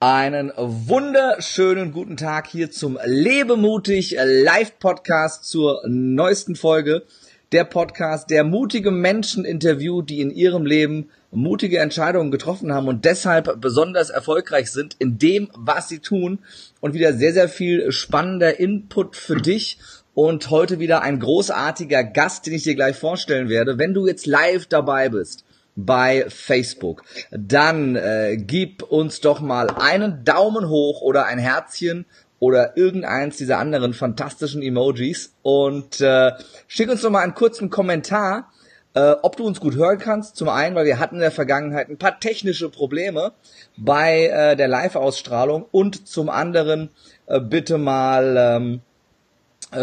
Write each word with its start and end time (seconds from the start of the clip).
Einen 0.00 0.52
wunderschönen 0.56 1.90
guten 1.90 2.16
Tag 2.16 2.46
hier 2.46 2.70
zum 2.70 3.00
Lebemutig 3.04 4.16
Live 4.24 4.78
Podcast 4.78 5.42
zur 5.42 5.82
neuesten 5.88 6.54
Folge. 6.54 7.02
Der 7.50 7.64
Podcast, 7.64 8.30
der 8.30 8.44
mutige 8.44 8.92
Menschen 8.92 9.44
interviewt, 9.44 10.08
die 10.08 10.20
in 10.20 10.30
ihrem 10.30 10.66
Leben 10.66 11.10
mutige 11.32 11.80
Entscheidungen 11.80 12.30
getroffen 12.30 12.72
haben 12.72 12.86
und 12.86 13.04
deshalb 13.04 13.60
besonders 13.60 14.10
erfolgreich 14.10 14.70
sind 14.70 14.94
in 15.00 15.18
dem, 15.18 15.50
was 15.56 15.88
sie 15.88 15.98
tun. 15.98 16.38
Und 16.78 16.94
wieder 16.94 17.12
sehr, 17.12 17.32
sehr 17.32 17.48
viel 17.48 17.90
spannender 17.90 18.60
Input 18.60 19.16
für 19.16 19.40
dich. 19.40 19.78
Und 20.14 20.50
heute 20.50 20.78
wieder 20.78 21.02
ein 21.02 21.18
großartiger 21.18 22.04
Gast, 22.04 22.46
den 22.46 22.54
ich 22.54 22.62
dir 22.62 22.76
gleich 22.76 22.94
vorstellen 22.94 23.48
werde. 23.48 23.78
Wenn 23.78 23.94
du 23.94 24.06
jetzt 24.06 24.26
live 24.26 24.66
dabei 24.66 25.08
bist, 25.08 25.44
bei 25.80 26.26
Facebook, 26.28 27.04
dann 27.30 27.94
äh, 27.94 28.36
gib 28.36 28.82
uns 28.82 29.20
doch 29.20 29.40
mal 29.40 29.70
einen 29.70 30.24
Daumen 30.24 30.68
hoch 30.68 31.02
oder 31.02 31.26
ein 31.26 31.38
Herzchen 31.38 32.04
oder 32.40 32.76
irgendeins 32.76 33.36
dieser 33.36 33.58
anderen 33.58 33.94
fantastischen 33.94 34.60
Emojis 34.60 35.34
und 35.42 36.00
äh, 36.00 36.32
schick 36.66 36.90
uns 36.90 37.02
doch 37.02 37.10
mal 37.10 37.22
einen 37.22 37.34
kurzen 37.34 37.70
Kommentar, 37.70 38.50
äh, 38.94 39.14
ob 39.22 39.36
du 39.36 39.46
uns 39.46 39.60
gut 39.60 39.76
hören 39.76 39.98
kannst. 39.98 40.34
Zum 40.34 40.48
einen, 40.48 40.74
weil 40.74 40.86
wir 40.86 40.98
hatten 40.98 41.16
in 41.16 41.20
der 41.20 41.30
Vergangenheit 41.30 41.88
ein 41.88 41.98
paar 41.98 42.18
technische 42.18 42.70
Probleme 42.70 43.32
bei 43.76 44.26
äh, 44.26 44.56
der 44.56 44.66
Live-Ausstrahlung 44.66 45.64
und 45.70 46.08
zum 46.08 46.28
anderen 46.28 46.90
äh, 47.26 47.38
bitte 47.38 47.78
mal 47.78 48.36
ähm, 48.36 48.74
äh, 48.74 48.87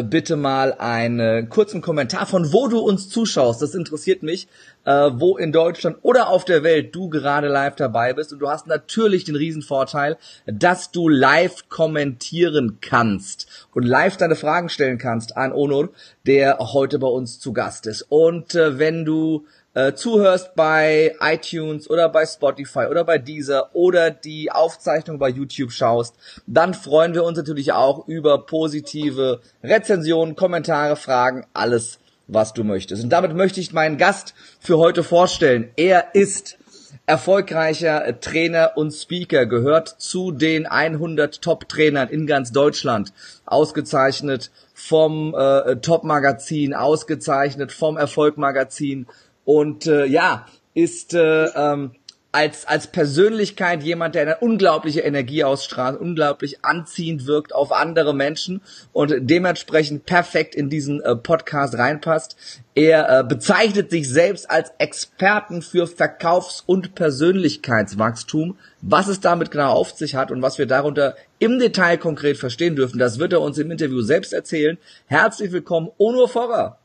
bitte 0.04 0.36
mal 0.36 0.74
einen 0.74 1.48
kurzen 1.50 1.82
Kommentar 1.82 2.26
von 2.26 2.52
wo 2.52 2.68
du 2.68 2.80
uns 2.80 3.10
zuschaust. 3.10 3.62
Das 3.62 3.76
interessiert 3.76 4.24
mich, 4.24 4.48
äh, 4.84 5.12
wo 5.14 5.38
in 5.38 5.52
Deutschland 5.52 5.98
oder 6.02 6.30
auf 6.30 6.44
der 6.44 6.64
Welt 6.64 6.96
du 6.96 7.10
gerade 7.10 7.48
live 7.48 7.76
dabei 7.76 8.14
bist. 8.14 8.34
Und 8.34 8.40
du 8.40 8.50
hast 8.50 8.66
natürlich 8.66 9.26
den 9.26 9.36
Riesenvorteil, 9.36 10.18
dass 10.48 10.92
du 10.92 11.08
live 11.08 11.70
kommentieren 11.70 12.80
kannst 12.82 13.48
und 13.74 13.84
live 13.84 14.18
deine 14.18 14.36
Fragen 14.36 14.70
stellen 14.70 14.98
kannst 14.98 15.38
an 15.38 15.54
Onur, 15.54 15.90
der 16.26 16.58
heute 16.60 16.98
bei 16.98 17.08
uns 17.08 17.40
zu 17.40 17.54
Gast 17.54 17.86
ist. 17.86 18.08
Und 18.10 18.56
äh, 18.56 18.80
wenn 18.80 19.06
du 19.06 19.46
äh, 19.76 19.94
zuhörst 19.94 20.56
bei 20.56 21.16
iTunes 21.20 21.90
oder 21.90 22.10
bei 22.10 22.26
Spotify 22.26 22.88
oder 22.90 23.04
bei 23.04 23.18
Deezer 23.18 23.70
oder 23.74 24.10
die 24.10 24.52
Aufzeichnung 24.52 25.20
bei 25.20 25.30
YouTube 25.30 25.72
schaust, 25.72 26.16
dann 26.48 26.74
freuen 26.74 27.14
wir 27.14 27.24
uns 27.24 27.38
natürlich 27.38 27.74
auch 27.74 28.08
über 28.08 28.46
positive 28.46 29.42
Rezensionen, 29.64 30.36
Kommentare, 30.36 30.96
Fragen, 30.96 31.46
alles, 31.54 32.00
was 32.28 32.54
du 32.54 32.64
möchtest. 32.64 33.04
Und 33.04 33.10
damit 33.10 33.36
möchte 33.36 33.60
ich 33.60 33.74
meinen 33.74 33.98
Gast 33.98 34.34
für 34.60 34.78
heute 34.78 35.04
vorstellen. 35.04 35.70
Er 35.76 36.16
ist 36.16 36.58
erfolgreicher 37.06 38.20
Trainer 38.20 38.72
und 38.76 38.92
Speaker, 38.92 39.46
gehört 39.46 39.90
zu 39.90 40.32
den 40.32 40.66
100 40.66 41.42
Top-Trainern 41.42 42.10
in 42.10 42.26
ganz 42.26 42.52
Deutschland, 42.52 43.14
ausgezeichnet 43.46 44.50
vom 44.74 45.36
äh, 45.38 45.76
Top-Magazin, 45.78 46.74
ausgezeichnet 46.74 47.72
vom 47.72 47.98
Erfolg-Magazin, 47.98 49.06
und 49.46 49.88
äh, 49.88 50.06
ja, 50.06 50.48
ist 50.74 51.14
äh, 51.14 51.46
ähm, 51.46 51.92
als, 52.36 52.68
als 52.68 52.88
Persönlichkeit 52.88 53.82
jemand, 53.82 54.14
der 54.14 54.24
eine 54.24 54.38
unglaubliche 54.40 55.00
Energie 55.00 55.46
ausstrahlt, 55.46 55.98
unglaublich 55.98 56.66
anziehend 56.66 57.28
wirkt 57.28 57.56
auf 57.56 57.72
andere 57.72 58.14
Menschen 58.14 58.60
und 58.92 59.14
dementsprechend 59.22 60.06
perfekt 60.06 60.54
in 60.54 60.70
diesen 60.70 61.02
äh, 61.02 61.16
Podcast 61.16 61.78
reinpasst. 61.78 62.36
Er 62.76 63.20
äh, 63.20 63.24
bezeichnet 63.24 63.90
sich 63.90 64.10
selbst 64.10 64.52
als 64.52 64.74
Experten 64.80 65.62
für 65.62 65.88
Verkaufs- 65.88 66.62
und 66.66 66.94
Persönlichkeitswachstum. 66.94 68.58
Was 68.82 69.08
es 69.08 69.22
damit 69.22 69.50
genau 69.50 69.72
auf 69.72 69.92
sich 69.92 70.16
hat 70.16 70.30
und 70.30 70.42
was 70.42 70.58
wir 70.58 70.66
darunter 70.66 71.16
im 71.40 71.58
Detail 71.58 71.98
konkret 71.98 72.36
verstehen 72.36 72.76
dürfen, 72.76 73.00
das 73.00 73.18
wird 73.18 73.32
er 73.32 73.40
uns 73.40 73.58
im 73.60 73.72
Interview 73.72 74.02
selbst 74.02 74.34
erzählen. 74.34 74.78
Herzlich 75.06 75.54
willkommen, 75.54 75.90
Onur 75.98 76.28
Forrer. 76.28 76.80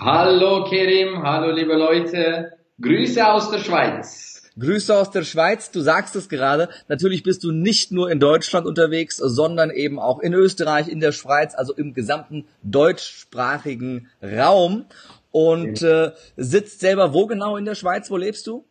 Hallo 0.00 0.62
Kerim, 0.62 1.24
hallo 1.24 1.50
liebe 1.50 1.74
Leute, 1.74 2.52
Grüße 2.80 3.32
aus 3.32 3.50
der 3.50 3.58
Schweiz. 3.58 4.48
Grüße 4.56 4.96
aus 4.96 5.10
der 5.10 5.24
Schweiz, 5.24 5.72
du 5.72 5.80
sagst 5.80 6.14
es 6.14 6.28
gerade, 6.28 6.68
natürlich 6.86 7.24
bist 7.24 7.42
du 7.42 7.50
nicht 7.50 7.90
nur 7.90 8.08
in 8.08 8.20
Deutschland 8.20 8.64
unterwegs, 8.64 9.16
sondern 9.16 9.70
eben 9.70 9.98
auch 9.98 10.20
in 10.20 10.34
Österreich, 10.34 10.86
in 10.86 11.00
der 11.00 11.10
Schweiz, 11.10 11.56
also 11.56 11.74
im 11.74 11.94
gesamten 11.94 12.44
deutschsprachigen 12.62 14.06
Raum. 14.22 14.84
Und 15.32 15.82
äh, 15.82 16.12
sitzt 16.36 16.78
selber 16.78 17.12
wo 17.12 17.26
genau 17.26 17.56
in 17.56 17.64
der 17.64 17.74
Schweiz, 17.74 18.08
wo 18.08 18.16
lebst 18.16 18.46
du? 18.46 18.64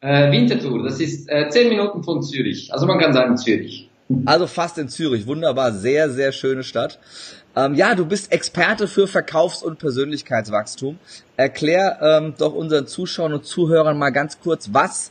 Äh, 0.00 0.32
Winterthur, 0.32 0.82
das 0.82 0.98
ist 0.98 1.28
äh, 1.28 1.50
zehn 1.50 1.68
Minuten 1.68 2.02
von 2.02 2.22
Zürich, 2.22 2.72
also 2.72 2.86
man 2.86 2.98
kann 2.98 3.12
sagen 3.12 3.36
Zürich. 3.36 3.90
Also 4.24 4.46
fast 4.48 4.76
in 4.78 4.88
Zürich, 4.88 5.26
wunderbar, 5.26 5.72
sehr, 5.72 6.10
sehr 6.10 6.32
schöne 6.32 6.64
Stadt. 6.64 6.98
Ähm, 7.56 7.74
ja, 7.74 7.94
du 7.94 8.06
bist 8.06 8.32
Experte 8.32 8.86
für 8.86 9.06
Verkaufs- 9.06 9.62
und 9.62 9.78
Persönlichkeitswachstum. 9.78 10.98
Erklär 11.36 11.98
ähm, 12.00 12.34
doch 12.38 12.54
unseren 12.54 12.86
Zuschauern 12.86 13.32
und 13.32 13.44
Zuhörern 13.44 13.98
mal 13.98 14.10
ganz 14.10 14.40
kurz, 14.40 14.70
was 14.72 15.10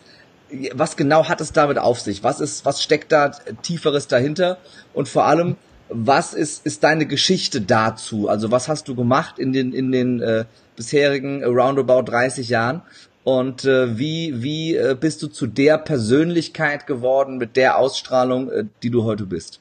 was 0.73 0.97
genau 0.97 1.27
hat 1.27 1.41
es 1.41 1.53
damit 1.53 1.77
auf 1.77 1.99
sich? 1.99 2.23
Was 2.23 2.39
ist, 2.39 2.65
was 2.65 2.81
steckt 2.81 3.11
da 3.11 3.29
tieferes 3.61 4.07
dahinter? 4.07 4.57
Und 4.93 5.07
vor 5.07 5.25
allem, 5.25 5.57
was 5.89 6.33
ist, 6.33 6.65
ist 6.65 6.83
deine 6.83 7.05
Geschichte 7.05 7.61
dazu? 7.61 8.29
Also 8.29 8.51
was 8.51 8.67
hast 8.67 8.87
du 8.87 8.95
gemacht 8.95 9.39
in 9.39 9.53
den, 9.53 9.73
in 9.73 9.91
den 9.91 10.21
äh, 10.21 10.45
bisherigen 10.75 11.43
roundabout 11.43 12.03
30 12.03 12.49
Jahren? 12.49 12.81
Und 13.23 13.65
äh, 13.65 13.97
wie, 13.97 14.41
wie 14.41 14.75
äh, 14.75 14.95
bist 14.99 15.21
du 15.21 15.27
zu 15.27 15.45
der 15.45 15.77
Persönlichkeit 15.77 16.87
geworden 16.87 17.37
mit 17.37 17.55
der 17.55 17.77
Ausstrahlung, 17.77 18.49
äh, 18.49 18.65
die 18.81 18.89
du 18.89 19.03
heute 19.03 19.25
bist? 19.25 19.59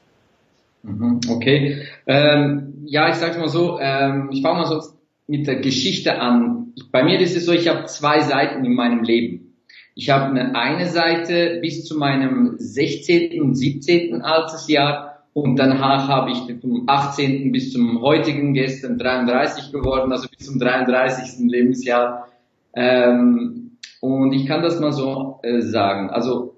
Mhm, 0.83 1.19
okay. 1.29 1.83
Ähm, 2.07 2.73
ja, 2.85 3.09
ich 3.09 3.15
sage 3.15 3.39
mal 3.39 3.49
so, 3.49 3.79
ähm, 3.79 4.29
ich 4.31 4.41
fange 4.41 4.59
mal 4.59 4.65
so 4.65 4.81
mit 5.27 5.47
der 5.47 5.57
Geschichte 5.57 6.19
an. 6.19 6.73
Bei 6.91 7.03
mir 7.03 7.19
ist 7.19 7.35
es 7.35 7.45
so, 7.45 7.51
ich 7.51 7.67
habe 7.67 7.85
zwei 7.85 8.21
Seiten 8.21 8.65
in 8.65 8.73
meinem 8.73 9.03
Leben. 9.03 9.53
Ich 9.95 10.09
habe 10.09 10.25
eine, 10.25 10.55
eine 10.55 10.87
Seite 10.87 11.59
bis 11.61 11.85
zu 11.85 11.97
meinem 11.97 12.55
16. 12.57 13.41
und 13.41 13.55
17. 13.55 14.21
Altersjahr 14.21 15.09
und 15.33 15.57
danach 15.57 16.07
habe 16.07 16.31
ich 16.31 16.59
vom 16.59 16.83
18. 16.87 17.51
bis 17.51 17.71
zum 17.71 18.01
heutigen, 18.01 18.53
gestern 18.53 18.97
33 18.97 19.71
geworden, 19.71 20.11
also 20.11 20.27
bis 20.29 20.47
zum 20.47 20.59
33. 20.59 21.47
Lebensjahr. 21.47 22.27
Ähm, 22.73 23.77
und 24.01 24.33
ich 24.33 24.47
kann 24.47 24.63
das 24.63 24.79
mal 24.79 24.91
so 24.91 25.39
äh, 25.43 25.61
sagen. 25.61 26.09
Also 26.09 26.57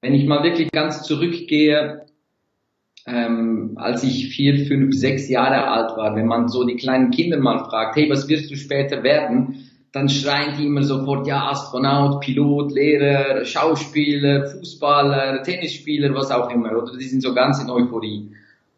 wenn 0.00 0.14
ich 0.14 0.26
mal 0.26 0.44
wirklich 0.44 0.70
ganz 0.70 1.02
zurückgehe, 1.02 2.05
ähm, 3.06 3.72
als 3.76 4.02
ich 4.02 4.28
vier, 4.28 4.66
fünf, 4.66 4.94
sechs 4.94 5.28
Jahre 5.28 5.68
alt 5.68 5.96
war, 5.96 6.16
wenn 6.16 6.26
man 6.26 6.48
so 6.48 6.64
die 6.64 6.76
kleinen 6.76 7.10
Kinder 7.10 7.38
mal 7.38 7.58
fragt, 7.60 7.96
hey, 7.96 8.10
was 8.10 8.28
wirst 8.28 8.50
du 8.50 8.56
später 8.56 9.02
werden? 9.04 9.70
Dann 9.92 10.08
schreien 10.08 10.56
die 10.58 10.66
immer 10.66 10.82
sofort, 10.82 11.26
ja, 11.26 11.48
Astronaut, 11.48 12.20
Pilot, 12.20 12.72
Lehrer, 12.72 13.44
Schauspieler, 13.44 14.46
Fußballer, 14.46 15.42
Tennisspieler, 15.42 16.14
was 16.14 16.30
auch 16.30 16.50
immer, 16.50 16.72
oder? 16.76 16.98
Die 16.98 17.04
sind 17.04 17.22
so 17.22 17.32
ganz 17.32 17.62
in 17.62 17.70
Euphorie. 17.70 18.28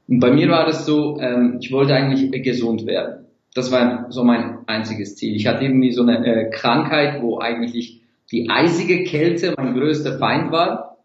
Und 0.07 0.21
bei 0.21 0.31
mir 0.31 0.49
war 0.49 0.69
es 0.69 0.85
so, 0.85 1.19
ähm, 1.21 1.59
ich 1.61 1.73
wollte 1.73 1.95
eigentlich 1.95 2.31
gesund 2.43 2.87
werden. 2.87 3.27
Das 3.55 3.73
war 3.73 4.07
so 4.11 4.25
mein 4.25 4.59
einziges 4.67 5.17
Ziel. 5.17 5.35
Ich 5.35 5.47
hatte 5.47 5.65
irgendwie 5.65 5.93
so 5.93 6.03
eine 6.03 6.25
äh, 6.25 6.51
Krankheit, 6.51 7.23
wo 7.23 7.39
eigentlich 7.39 8.03
die 8.31 8.51
eisige 8.51 9.05
Kälte 9.05 9.55
mein 9.57 9.75
größter 9.75 10.19
Feind 10.19 10.53
war. 10.53 10.99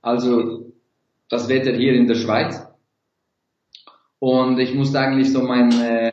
Also 0.00 0.72
das 1.28 1.48
Wetter 1.48 1.72
hier 1.72 1.94
in 1.94 2.06
der 2.06 2.14
Schweiz. 2.14 2.67
Und 4.20 4.58
ich 4.58 4.74
musste 4.74 4.98
eigentlich 4.98 5.32
so 5.32 5.42
meinen 5.42 5.80
äh, 5.80 6.12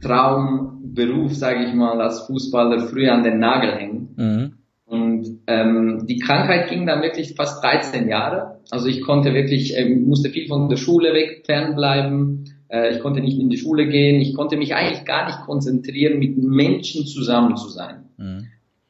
Traumberuf, 0.00 1.34
sage 1.34 1.64
ich 1.66 1.74
mal, 1.74 2.00
als 2.00 2.20
Fußballer 2.20 2.86
früher 2.86 3.12
an 3.12 3.24
den 3.24 3.38
Nagel 3.38 3.72
hängen. 3.72 4.14
Mhm. 4.16 4.52
Und 4.86 5.40
ähm, 5.46 6.06
die 6.06 6.18
Krankheit 6.18 6.68
ging 6.68 6.86
dann 6.86 7.02
wirklich 7.02 7.34
fast 7.34 7.62
13 7.62 8.08
Jahre. 8.08 8.60
Also 8.70 8.88
ich 8.88 9.02
konnte 9.02 9.34
wirklich, 9.34 9.76
äh, 9.76 9.88
musste 9.88 10.30
viel 10.30 10.48
von 10.48 10.68
der 10.68 10.76
Schule 10.76 11.12
weg, 11.12 11.42
fernbleiben. 11.44 12.44
Äh, 12.68 12.94
ich 12.94 13.00
konnte 13.00 13.20
nicht 13.20 13.38
in 13.38 13.50
die 13.50 13.58
Schule 13.58 13.86
gehen. 13.88 14.20
Ich 14.20 14.34
konnte 14.34 14.56
mich 14.56 14.74
eigentlich 14.74 15.04
gar 15.04 15.26
nicht 15.26 15.40
konzentrieren, 15.40 16.18
mit 16.18 16.36
Menschen 16.38 17.06
zusammen 17.06 17.56
zu 17.56 17.68
sein. 17.68 18.04
Mhm. 18.16 18.46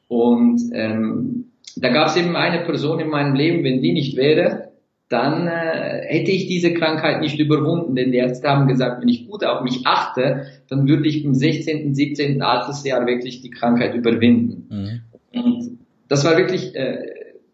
Und 0.07 0.61
ähm, 0.73 1.51
da 1.75 1.89
gab 1.89 2.07
es 2.07 2.17
eben 2.17 2.35
eine 2.35 2.65
Person 2.65 2.99
in 2.99 3.09
meinem 3.09 3.35
Leben, 3.35 3.63
wenn 3.63 3.81
die 3.81 3.93
nicht 3.93 4.17
wäre, 4.17 4.70
dann 5.11 5.47
äh, 5.47 6.05
hätte 6.07 6.31
ich 6.31 6.47
diese 6.47 6.73
Krankheit 6.73 7.19
nicht 7.19 7.37
überwunden, 7.37 7.95
denn 7.95 8.13
die 8.13 8.17
Ärzte 8.17 8.47
haben 8.47 8.67
gesagt, 8.67 9.01
wenn 9.01 9.09
ich 9.09 9.27
gut 9.27 9.43
auf 9.43 9.61
mich 9.61 9.85
achte, 9.85 10.45
dann 10.69 10.87
würde 10.87 11.07
ich 11.07 11.25
im 11.25 11.35
16., 11.35 11.93
17. 11.93 12.41
Altersjahr 12.41 13.05
wirklich 13.05 13.41
die 13.41 13.49
Krankheit 13.49 13.93
überwinden. 13.93 14.67
Mhm. 14.69 15.43
Und 15.43 15.79
das 16.07 16.23
war 16.23 16.37
wirklich 16.37 16.73
äh, 16.75 17.09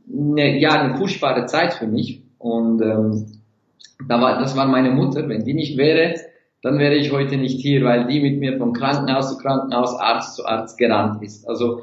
eine, 0.08 0.60
ja, 0.60 0.80
eine 0.80 0.98
furchtbare 0.98 1.48
Zeit 1.48 1.74
für 1.74 1.88
mich. 1.88 2.22
Und 2.38 2.82
ähm, 2.82 3.26
da 4.08 4.22
war, 4.22 4.40
das 4.40 4.56
war 4.56 4.68
meine 4.68 4.92
Mutter. 4.92 5.28
Wenn 5.28 5.44
die 5.44 5.56
nicht 5.56 5.78
wäre, 5.78 6.14
dann 6.62 6.78
wäre 6.78 6.96
ich 6.96 7.12
heute 7.12 7.38
nicht 7.38 7.60
hier, 7.60 7.84
weil 7.84 8.06
die 8.06 8.20
mit 8.20 8.40
mir 8.40 8.58
von 8.60 8.74
Krankenhaus 8.74 9.32
zu 9.32 9.38
Krankenhaus, 9.40 10.00
Arzt 10.00 10.36
zu 10.36 10.46
Arzt 10.46 10.78
gerannt 10.78 11.24
ist. 11.24 11.50
Also 11.50 11.82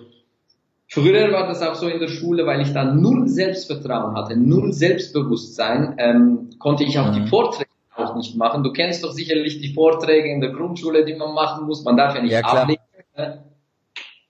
Früher 0.95 1.33
war 1.33 1.49
das 1.49 1.61
auch 1.61 1.75
so 1.75 1.89
in 1.89 1.99
der 1.99 2.07
Schule, 2.07 2.47
weil 2.47 2.61
ich 2.61 2.73
da 2.73 2.85
null 2.85 3.27
Selbstvertrauen 3.27 4.15
hatte, 4.15 4.37
null 4.37 4.73
Selbstbewusstsein, 4.73 5.97
ähm, 5.99 6.51
konnte 6.61 6.85
ich 6.85 6.97
auch 7.01 7.11
mhm. 7.11 7.25
die 7.25 7.27
Vorträge 7.29 7.69
auch 7.97 8.15
nicht 8.15 8.37
machen. 8.37 8.63
Du 8.63 8.73
kennst 8.73 9.03
doch 9.03 9.11
sicherlich 9.11 9.61
die 9.61 9.75
Vorträge 9.75 10.31
in 10.31 10.41
der 10.41 10.51
Grundschule, 10.51 11.05
die 11.05 11.17
man 11.17 11.35
machen 11.35 11.67
muss. 11.67 11.83
Man 11.83 11.97
darf 11.97 12.15
ja 12.15 12.23
nicht 12.23 12.31
ja, 12.31 12.43
ablesen. 12.43 12.81
Ne? 13.17 13.43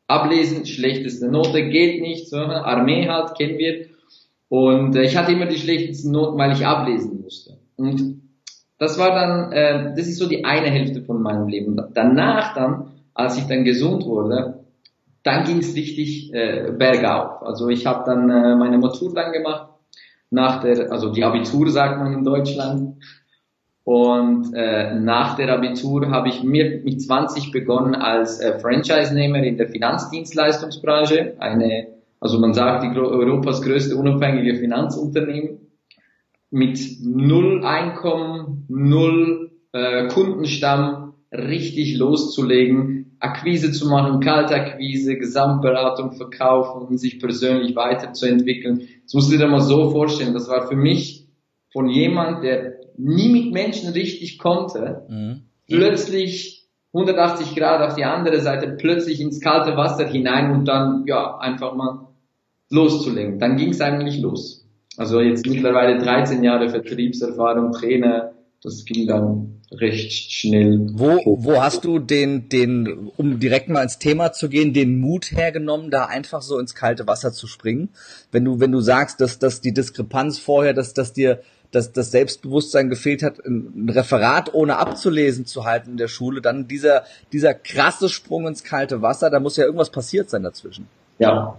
Ablesen, 0.07 0.65
schlechteste 0.65 1.29
Note 1.31 1.69
geht 1.69 2.01
nicht. 2.01 2.31
So, 2.31 2.39
ne? 2.39 2.65
Armee 2.65 3.11
halt, 3.11 3.37
kennen 3.37 3.59
wir. 3.59 3.89
Und 4.49 4.97
äh, 4.97 5.03
ich 5.03 5.19
hatte 5.19 5.33
immer 5.33 5.47
die 5.47 5.59
schlechtesten 5.59 6.13
Noten, 6.13 6.39
weil 6.39 6.53
ich 6.53 6.65
ablesen 6.65 7.21
musste. 7.21 7.59
Und 7.77 8.23
das 8.79 8.99
war 8.99 9.11
dann, 9.11 9.53
äh, 9.53 9.95
das 9.95 10.07
ist 10.07 10.19
so 10.19 10.27
die 10.27 10.47
eine 10.47 10.71
Hälfte 10.71 11.03
von 11.03 11.21
meinem 11.21 11.47
Leben. 11.47 11.79
Danach 11.93 12.55
dann, 12.55 12.93
als 13.13 13.37
ich 13.37 13.45
dann 13.45 13.65
gesund 13.65 14.07
wurde, 14.07 14.64
dann 15.25 15.45
ging 15.45 15.59
es 15.59 15.75
richtig 15.75 16.33
äh, 16.33 16.71
bergauf. 16.71 17.43
Also 17.43 17.69
ich 17.69 17.87
habe 17.87 18.05
dann 18.07 18.31
äh, 18.31 18.55
meine 18.55 18.79
Matur 18.79 19.13
dann 19.15 19.33
gemacht, 19.33 19.71
nach 20.31 20.61
der, 20.61 20.93
also 20.93 21.11
die 21.11 21.25
Abitur 21.25 21.69
sagt 21.71 21.99
man 21.99 22.13
in 22.13 22.25
Deutschland. 22.25 23.03
Und 23.85 24.55
äh, 24.55 24.95
nach 24.95 25.37
der 25.37 25.53
Abitur 25.53 26.11
habe 26.11 26.29
ich 26.29 26.43
mir 26.43 26.81
mit 26.83 27.03
20 27.03 27.53
begonnen 27.53 27.95
als 27.95 28.41
äh, 28.41 28.59
Franchise-Nehmer 28.59 29.43
in 29.43 29.59
der 29.59 29.69
Finanzdienstleistungsbranche. 29.69 31.35
Eine, 31.39 31.89
also 32.21 32.39
man 32.39 32.55
sagt, 32.55 32.85
die 32.85 32.99
Europas 32.99 33.61
größte 33.61 33.97
unabhängige 33.97 34.57
Finanzunternehmen 34.57 35.59
mit 36.51 36.79
null 37.03 37.65
Einkommen, 37.65 38.65
null 38.69 39.51
äh, 39.73 40.09
Kundenstamm 40.09 41.15
richtig 41.31 41.99
loszulegen, 41.99 43.04
Akquise 43.25 43.73
zu 43.73 43.89
machen, 43.89 44.21
Kaltakquise, 44.21 45.17
Gesamtberatung 45.17 46.13
verkaufen 46.13 46.87
und 46.87 46.99
sich 46.99 47.19
persönlich 47.19 47.75
weiterzuentwickeln. 47.75 48.89
Das 49.05 49.15
musst 49.15 49.33
du 49.33 49.39
dir 49.39 49.49
mal 49.49 49.61
so 49.61 49.91
vorstellen. 49.91 50.35
Das 50.35 50.49
war 50.49 50.69
für 50.69 50.77
mich 50.77 51.27
von 51.73 51.89
jemand, 51.89 52.45
der 52.45 52.75
nie 52.97 53.29
mit 53.29 53.53
Menschen 53.53 53.93
richtig 53.93 54.39
konnte, 54.39 55.07
mhm. 55.09 55.43
plötzlich 55.67 56.69
180 56.93 57.57
Grad 57.57 57.81
auf 57.81 57.97
die 57.97 58.05
andere 58.05 58.41
Seite, 58.41 58.77
plötzlich 58.79 59.21
ins 59.21 59.41
kalte 59.41 59.77
Wasser 59.77 60.07
hinein 60.07 60.53
und 60.53 60.67
dann 60.67 61.05
ja 61.07 61.39
einfach 61.39 61.75
mal 61.75 62.09
loszulegen. 62.71 63.39
Dann 63.39 63.57
ging 63.57 63.71
es 63.71 63.81
eigentlich 63.81 64.21
los. 64.21 64.69
Also 64.97 65.21
jetzt 65.21 65.47
mittlerweile 65.47 65.99
13 65.99 66.45
Jahre 66.45 66.69
Vertriebserfahrung, 66.69 67.73
Trainer, 67.73 68.34
das 68.65 68.87
ging 68.87 69.07
dann 69.07 69.61
recht 69.71 70.33
schnell. 70.33 70.89
Wo, 70.95 71.21
wo 71.25 71.61
hast 71.61 71.85
du 71.85 71.99
den, 71.99 72.49
den, 72.49 73.11
um 73.17 73.39
direkt 73.39 73.69
mal 73.69 73.83
ins 73.83 73.99
Thema 73.99 74.33
zu 74.33 74.49
gehen, 74.49 74.73
den 74.73 75.01
Mut 75.01 75.33
hergenommen, 75.33 75.91
da 75.91 76.07
einfach 76.07 76.41
so 76.41 76.59
ins 76.59 76.75
kalte 76.75 77.07
Wasser 77.07 77.33
zu 77.33 77.47
springen? 77.47 77.91
Wenn 78.33 78.47
du, 78.47 78.61
wenn 78.61 78.73
du 78.73 78.81
sagst, 78.81 79.21
dass, 79.21 79.39
dass 79.39 79.61
die 79.61 79.75
Diskrepanz 79.75 80.39
vorher, 80.39 80.73
dass, 80.73 80.95
dass 80.95 81.13
dir 81.13 81.41
dass 81.73 81.93
das 81.93 82.13
Selbstbewusstsein 82.13 82.89
gefehlt 82.89 83.25
hat, 83.25 83.45
ein 83.45 83.91
Referat 83.91 84.55
ohne 84.55 84.79
abzulesen 84.79 85.45
zu 85.45 85.65
halten 85.65 85.91
in 85.91 85.97
der 85.97 86.07
Schule, 86.07 86.41
dann 86.41 86.69
dieser, 86.69 87.03
dieser 87.33 87.53
krasse 87.53 88.09
Sprung 88.09 88.47
ins 88.47 88.63
kalte 88.63 89.03
Wasser, 89.03 89.29
da 89.29 89.41
muss 89.41 89.57
ja 89.57 89.65
irgendwas 89.65 89.91
passiert 89.91 90.31
sein 90.31 90.45
dazwischen. 90.45 90.87
Ja, 91.19 91.59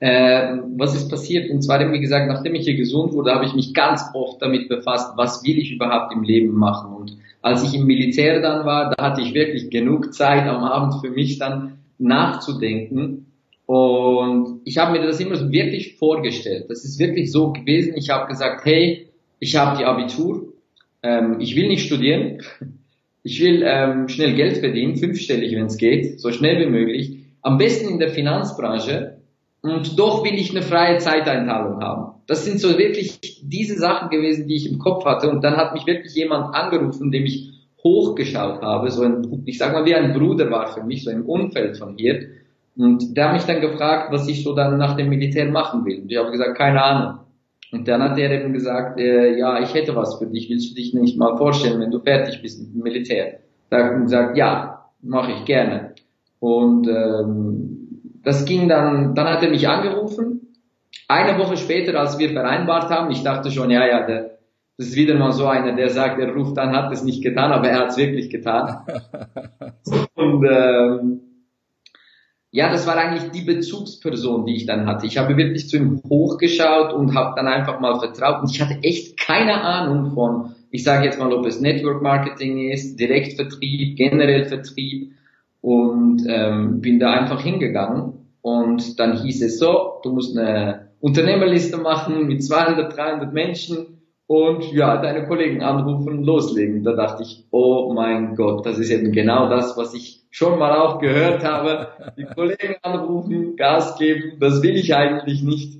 äh, 0.00 0.58
was 0.76 0.94
ist 0.94 1.08
passiert? 1.08 1.50
Und 1.50 1.62
zwar, 1.62 1.92
wie 1.92 2.00
gesagt, 2.00 2.28
nachdem 2.28 2.54
ich 2.54 2.64
hier 2.64 2.76
gesund 2.76 3.12
wurde, 3.12 3.32
habe 3.32 3.44
ich 3.44 3.54
mich 3.54 3.74
ganz 3.74 4.02
oft 4.14 4.42
damit 4.42 4.68
befasst, 4.68 5.12
was 5.16 5.44
will 5.44 5.58
ich 5.58 5.72
überhaupt 5.72 6.12
im 6.12 6.22
Leben 6.22 6.54
machen. 6.54 6.94
Und 6.94 7.16
als 7.42 7.62
ich 7.62 7.74
im 7.74 7.86
Militär 7.86 8.40
dann 8.40 8.64
war, 8.66 8.90
da 8.90 9.02
hatte 9.02 9.22
ich 9.22 9.34
wirklich 9.34 9.70
genug 9.70 10.12
Zeit 10.14 10.46
am 10.46 10.64
Abend 10.64 11.00
für 11.00 11.10
mich 11.10 11.38
dann 11.38 11.78
nachzudenken. 11.98 13.26
Und 13.66 14.60
ich 14.64 14.78
habe 14.78 14.92
mir 14.92 15.06
das 15.06 15.20
immer 15.20 15.50
wirklich 15.50 15.96
vorgestellt. 15.96 16.66
Das 16.68 16.84
ist 16.84 16.98
wirklich 16.98 17.32
so 17.32 17.52
gewesen. 17.52 17.94
Ich 17.96 18.10
habe 18.10 18.26
gesagt, 18.28 18.64
hey, 18.64 19.08
ich 19.38 19.56
habe 19.56 19.78
die 19.78 19.84
Abitur, 19.84 20.52
ähm, 21.02 21.36
ich 21.40 21.56
will 21.56 21.68
nicht 21.68 21.86
studieren, 21.86 22.42
ich 23.22 23.40
will 23.42 23.62
ähm, 23.64 24.08
schnell 24.08 24.34
Geld 24.34 24.58
verdienen, 24.58 24.96
fünfstellig, 24.96 25.54
wenn 25.54 25.66
es 25.66 25.76
geht, 25.76 26.20
so 26.20 26.30
schnell 26.30 26.60
wie 26.60 26.70
möglich. 26.70 27.18
Am 27.40 27.58
besten 27.58 27.88
in 27.88 27.98
der 27.98 28.08
Finanzbranche, 28.08 29.13
und 29.64 29.98
doch 29.98 30.22
will 30.24 30.34
ich 30.34 30.50
eine 30.50 30.60
freie 30.60 30.98
Zeiteinteilung 30.98 31.80
haben. 31.80 32.20
Das 32.26 32.44
sind 32.44 32.60
so 32.60 32.76
wirklich 32.76 33.40
diese 33.42 33.78
Sachen 33.78 34.10
gewesen, 34.10 34.46
die 34.46 34.56
ich 34.56 34.70
im 34.70 34.78
Kopf 34.78 35.06
hatte. 35.06 35.30
Und 35.30 35.42
dann 35.42 35.56
hat 35.56 35.72
mich 35.72 35.86
wirklich 35.86 36.14
jemand 36.14 36.54
angerufen, 36.54 37.10
dem 37.10 37.24
ich 37.24 37.50
hochgeschaut 37.82 38.60
habe, 38.60 38.90
so 38.90 39.04
ein, 39.04 39.42
ich 39.46 39.56
sag 39.56 39.72
mal, 39.72 39.86
wie 39.86 39.94
ein 39.94 40.12
Bruder 40.12 40.50
war 40.50 40.68
für 40.68 40.82
mich, 40.82 41.04
so 41.04 41.10
im 41.10 41.24
Umfeld 41.24 41.78
von 41.78 41.96
hier. 41.96 42.28
Und 42.76 43.16
der 43.16 43.28
hat 43.28 43.32
mich 43.32 43.44
dann 43.44 43.62
gefragt, 43.62 44.12
was 44.12 44.28
ich 44.28 44.44
so 44.44 44.54
dann 44.54 44.76
nach 44.76 44.98
dem 44.98 45.08
Militär 45.08 45.50
machen 45.50 45.86
will. 45.86 46.02
Und 46.02 46.12
ich 46.12 46.18
habe 46.18 46.30
gesagt, 46.30 46.58
keine 46.58 46.82
Ahnung. 46.82 47.20
Und 47.72 47.88
dann 47.88 48.02
hat 48.02 48.18
er 48.18 48.32
eben 48.32 48.52
gesagt, 48.52 49.00
äh, 49.00 49.38
ja, 49.38 49.62
ich 49.62 49.72
hätte 49.72 49.96
was 49.96 50.18
für 50.18 50.26
dich, 50.26 50.50
willst 50.50 50.72
du 50.72 50.74
dich 50.74 50.92
nicht 50.92 51.16
mal 51.16 51.38
vorstellen, 51.38 51.80
wenn 51.80 51.90
du 51.90 52.00
fertig 52.00 52.42
bist 52.42 52.60
mit 52.60 52.74
dem 52.74 52.82
Militär? 52.82 53.38
Da 53.70 53.78
hat 53.78 53.92
er 53.92 54.00
gesagt, 54.00 54.36
ja, 54.36 54.90
mache 55.00 55.32
ich 55.32 55.44
gerne. 55.46 55.94
Und 56.38 56.86
ähm, 56.86 57.83
das 58.24 58.44
ging 58.44 58.68
dann, 58.68 59.14
dann 59.14 59.28
hat 59.28 59.42
er 59.42 59.50
mich 59.50 59.68
angerufen. 59.68 60.54
Eine 61.08 61.38
Woche 61.38 61.56
später, 61.56 61.98
als 61.98 62.18
wir 62.18 62.30
vereinbart 62.30 62.90
haben, 62.90 63.10
ich 63.10 63.22
dachte 63.22 63.50
schon, 63.50 63.70
ja, 63.70 63.86
ja, 63.86 64.06
der, 64.06 64.38
das 64.76 64.88
ist 64.88 64.96
wieder 64.96 65.14
mal 65.14 65.32
so 65.32 65.46
einer, 65.46 65.76
der 65.76 65.90
sagt, 65.90 66.18
er 66.18 66.34
ruft 66.34 66.58
an, 66.58 66.74
hat 66.74 66.92
es 66.92 67.04
nicht 67.04 67.22
getan, 67.22 67.52
aber 67.52 67.68
er 67.68 67.80
hat 67.80 67.90
es 67.90 67.96
wirklich 67.96 68.30
getan. 68.30 68.78
Und 70.14 70.44
ähm, 70.50 71.20
ja, 72.50 72.70
das 72.70 72.86
war 72.86 72.96
eigentlich 72.96 73.30
die 73.32 73.44
Bezugsperson, 73.44 74.46
die 74.46 74.54
ich 74.56 74.66
dann 74.66 74.86
hatte. 74.86 75.06
Ich 75.06 75.18
habe 75.18 75.36
wirklich 75.36 75.68
zu 75.68 75.76
ihm 75.76 76.00
hochgeschaut 76.08 76.92
und 76.92 77.12
habe 77.16 77.34
dann 77.34 77.48
einfach 77.48 77.80
mal 77.80 77.98
vertraut. 77.98 78.42
Und 78.42 78.50
ich 78.52 78.60
hatte 78.60 78.78
echt 78.82 79.18
keine 79.18 79.60
Ahnung 79.60 80.12
von, 80.14 80.54
ich 80.70 80.84
sage 80.84 81.04
jetzt 81.04 81.18
mal, 81.18 81.32
ob 81.32 81.44
es 81.46 81.60
Network 81.60 82.00
Marketing 82.00 82.70
ist, 82.70 83.00
Direktvertrieb, 83.00 83.96
generell 83.96 84.44
Vertrieb 84.44 85.14
und 85.64 86.26
ähm, 86.28 86.82
bin 86.82 87.00
da 87.00 87.12
einfach 87.12 87.40
hingegangen 87.40 88.36
und 88.42 89.00
dann 89.00 89.16
hieß 89.16 89.42
es 89.42 89.58
so, 89.58 89.94
du 90.02 90.12
musst 90.12 90.36
eine 90.36 90.90
Unternehmerliste 91.00 91.78
machen 91.78 92.26
mit 92.26 92.44
200, 92.44 92.94
300 92.94 93.32
Menschen 93.32 94.02
und 94.26 94.70
ja, 94.74 94.98
deine 95.00 95.26
Kollegen 95.26 95.62
anrufen, 95.62 96.22
loslegen. 96.22 96.84
Da 96.84 96.92
dachte 96.92 97.22
ich, 97.22 97.46
oh 97.50 97.94
mein 97.94 98.34
Gott, 98.34 98.66
das 98.66 98.78
ist 98.78 98.90
eben 98.90 99.10
genau 99.12 99.48
das, 99.48 99.74
was 99.78 99.94
ich 99.94 100.26
schon 100.30 100.58
mal 100.58 100.76
auch 100.76 100.98
gehört 100.98 101.42
habe. 101.44 101.88
Die 102.18 102.26
Kollegen 102.26 102.76
anrufen, 102.82 103.56
Gas 103.56 103.96
geben, 103.96 104.36
das 104.40 104.62
will 104.62 104.76
ich 104.76 104.94
eigentlich 104.94 105.42
nicht. 105.42 105.78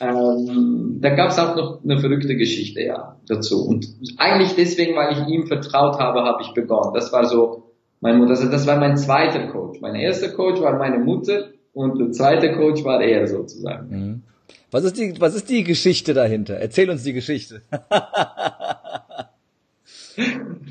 Ähm, 0.00 1.00
da 1.02 1.10
gab 1.10 1.30
es 1.30 1.38
auch 1.38 1.54
noch 1.54 1.84
eine 1.84 1.98
verrückte 1.98 2.36
Geschichte 2.36 2.80
ja 2.80 3.16
dazu. 3.26 3.66
Und 3.66 3.86
eigentlich 4.16 4.54
deswegen, 4.54 4.96
weil 4.96 5.12
ich 5.12 5.28
ihm 5.28 5.46
vertraut 5.46 5.98
habe, 5.98 6.22
habe 6.22 6.40
ich 6.40 6.54
begonnen. 6.54 6.94
Das 6.94 7.12
war 7.12 7.26
so 7.26 7.67
mein 8.00 8.18
Mutter, 8.18 8.30
also 8.30 8.48
das 8.48 8.66
war 8.66 8.78
mein 8.78 8.96
zweiter 8.96 9.48
Coach. 9.48 9.80
Mein 9.80 9.94
erster 9.94 10.30
Coach 10.30 10.60
war 10.60 10.76
meine 10.78 10.98
Mutter 10.98 11.50
und 11.72 11.98
der 11.98 12.12
zweite 12.12 12.52
Coach 12.52 12.84
war 12.84 13.00
er 13.02 13.26
sozusagen. 13.26 13.88
Mhm. 13.90 14.22
Was 14.70 14.84
ist 14.84 14.98
die, 14.98 15.18
was 15.18 15.34
ist 15.34 15.48
die 15.48 15.64
Geschichte 15.64 16.12
dahinter? 16.14 16.54
Erzähl 16.54 16.90
uns 16.90 17.02
die 17.02 17.14
Geschichte. 17.14 17.62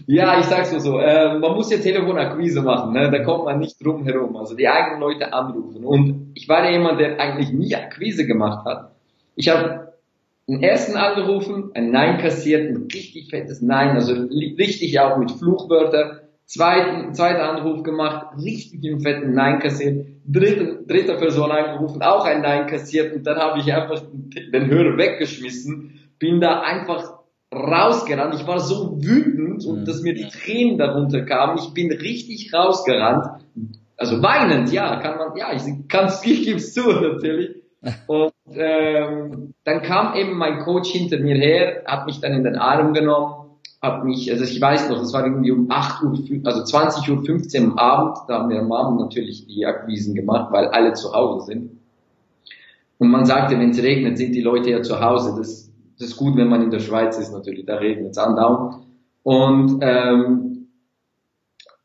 ja, 0.05 0.39
ich 0.39 0.45
sag's 0.45 0.71
nur 0.71 0.81
so. 0.81 0.99
Äh, 0.99 1.39
man 1.39 1.53
muss 1.53 1.71
ja 1.71 1.79
Telefonakquise 1.79 2.61
machen, 2.61 2.93
ne? 2.93 3.09
da 3.09 3.23
kommt 3.23 3.45
man 3.45 3.59
nicht 3.59 3.83
drum 3.83 4.03
herum. 4.03 4.35
Also 4.35 4.55
die 4.55 4.67
eigenen 4.67 4.99
Leute 4.99 5.33
anrufen. 5.33 5.83
Und 5.83 6.31
ich 6.35 6.47
war 6.47 6.63
ja 6.63 6.71
jemand, 6.71 6.99
der 6.99 7.19
eigentlich 7.19 7.51
nie 7.51 7.73
Akquise 7.75 8.27
gemacht 8.27 8.65
hat. 8.65 8.91
Ich 9.35 9.49
habe 9.49 9.93
einen 10.47 10.63
ersten 10.63 10.95
angerufen, 10.95 11.71
ein 11.73 11.91
Nein 11.91 12.19
kassiert, 12.19 12.69
ein 12.69 12.87
richtig 12.93 13.29
fettes 13.31 13.61
Nein, 13.61 13.95
also 13.95 14.13
richtig 14.13 14.99
auch 14.99 15.17
mit 15.17 15.31
Fluchwörtern 15.31 16.19
zweiten, 16.47 17.13
zweiter 17.13 17.49
Anruf 17.49 17.83
gemacht, 17.83 18.27
richtig 18.41 18.83
im 18.83 19.01
fetten 19.01 19.33
Nein 19.33 19.59
kassiert, 19.59 20.07
dritte, 20.25 20.83
dritte 20.87 21.15
Person 21.15 21.51
angerufen, 21.51 22.01
auch 22.01 22.25
ein 22.25 22.41
Nein 22.41 22.67
kassiert 22.67 23.13
und 23.13 23.27
dann 23.27 23.37
habe 23.37 23.59
ich 23.59 23.71
einfach 23.71 24.01
den 24.11 24.67
Hörer 24.67 24.97
weggeschmissen, 24.97 25.99
bin 26.17 26.41
da 26.41 26.61
einfach 26.61 27.17
rausgerannt. 27.53 28.35
Ich 28.35 28.47
war 28.47 28.59
so 28.59 28.97
wütend 29.01 29.65
und 29.65 29.81
mhm. 29.81 29.85
dass 29.85 30.01
mir 30.01 30.13
die 30.13 30.27
Tränen 30.27 30.77
darunter 30.77 31.21
kamen. 31.23 31.57
Ich 31.57 31.73
bin 31.73 31.91
richtig 31.91 32.53
rausgerannt. 32.53 33.43
Also 33.95 34.21
weinend, 34.21 34.71
ja, 34.71 34.97
kann 34.97 35.17
man, 35.17 35.35
ja, 35.37 35.53
ich 35.53 35.63
kann's, 35.87 36.21
ich 36.25 36.43
gib's 36.45 36.73
zu 36.73 36.81
natürlich. 36.91 37.55
Und 38.07 38.33
ähm, 38.53 39.53
dann 39.63 39.81
kam 39.83 40.15
eben 40.15 40.35
mein 40.35 40.59
Coach 40.59 40.89
hinter 40.89 41.19
mir 41.19 41.35
her, 41.35 41.83
hat 41.85 42.07
mich 42.07 42.19
dann 42.19 42.33
in 42.33 42.43
den 42.43 42.55
Arm 42.55 42.93
genommen 42.93 43.46
habe 43.81 44.05
mich, 44.05 44.31
also 44.31 44.43
ich 44.43 44.59
weiß 44.59 44.89
noch, 44.89 45.01
es 45.01 45.13
war 45.13 45.25
irgendwie 45.25 45.51
um 45.51 45.67
8 45.69 46.03
Uhr, 46.03 46.17
also 46.43 46.63
20 46.63 47.09
Uhr 47.09 47.23
15 47.23 47.63
am 47.63 47.77
Abend, 47.77 48.17
da 48.27 48.39
haben 48.39 48.49
wir 48.49 48.59
am 48.59 48.71
Abend 48.71 48.99
natürlich 48.99 49.45
die 49.47 49.65
Akquisen 49.65 50.15
gemacht, 50.15 50.51
weil 50.51 50.67
alle 50.67 50.93
zu 50.93 51.13
Hause 51.13 51.45
sind. 51.45 51.71
Und 52.97 53.09
man 53.09 53.25
sagte, 53.25 53.59
wenn 53.59 53.69
es 53.69 53.81
regnet, 53.81 54.17
sind 54.17 54.33
die 54.33 54.41
Leute 54.41 54.71
ja 54.71 54.81
zu 54.81 54.99
Hause. 54.99 55.35
Das, 55.37 55.71
das 55.99 56.09
ist 56.09 56.17
gut, 56.17 56.35
wenn 56.35 56.49
man 56.49 56.63
in 56.63 56.71
der 56.71 56.79
Schweiz 56.79 57.17
ist 57.17 57.31
natürlich, 57.31 57.65
da 57.65 57.75
regnet 57.75 58.11
es 58.11 58.17
andauernd. 58.17 58.85
Und 59.21 59.79
ähm, 59.81 60.67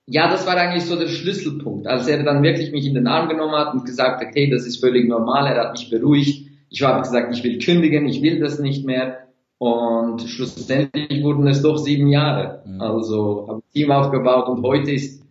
ja, 0.07 0.31
das 0.31 0.47
war 0.47 0.57
eigentlich 0.57 0.85
so 0.85 0.97
der 0.99 1.09
Schlüsselpunkt, 1.09 1.87
als 1.87 2.09
er 2.09 2.23
dann 2.23 2.43
wirklich 2.43 2.73
mich 2.73 2.87
in 2.87 2.95
den 2.95 3.07
Arm 3.07 3.29
genommen 3.29 3.55
hat 3.55 3.75
und 3.75 3.85
gesagt 3.85 4.25
hat, 4.25 4.35
hey, 4.35 4.51
das 4.51 4.67
ist 4.67 4.81
völlig 4.81 5.09
normal, 5.09 5.47
er 5.47 5.65
hat 5.65 5.73
mich 5.73 5.91
beruhigt. 5.91 6.49
Ich 6.71 6.83
habe 6.83 7.03
gesagt, 7.03 7.35
ich 7.35 7.45
will 7.45 7.59
kündigen, 7.59 8.07
ich 8.07 8.23
will 8.23 8.41
das 8.41 8.59
nicht 8.59 8.87
mehr. 8.87 9.29
Und 9.63 10.23
schlussendlich 10.23 11.23
wurden 11.23 11.47
es 11.47 11.63
doch 11.63 11.77
sieben 11.77 12.09
Jahre. 12.09 12.65
Mhm. 12.67 12.81
Also 12.81 13.47
habe 13.47 13.59
ein 13.59 13.73
Team 13.73 13.93
aufgebaut 13.93 14.49
und 14.49 14.65
heute 14.65 14.91
ist 14.91 15.23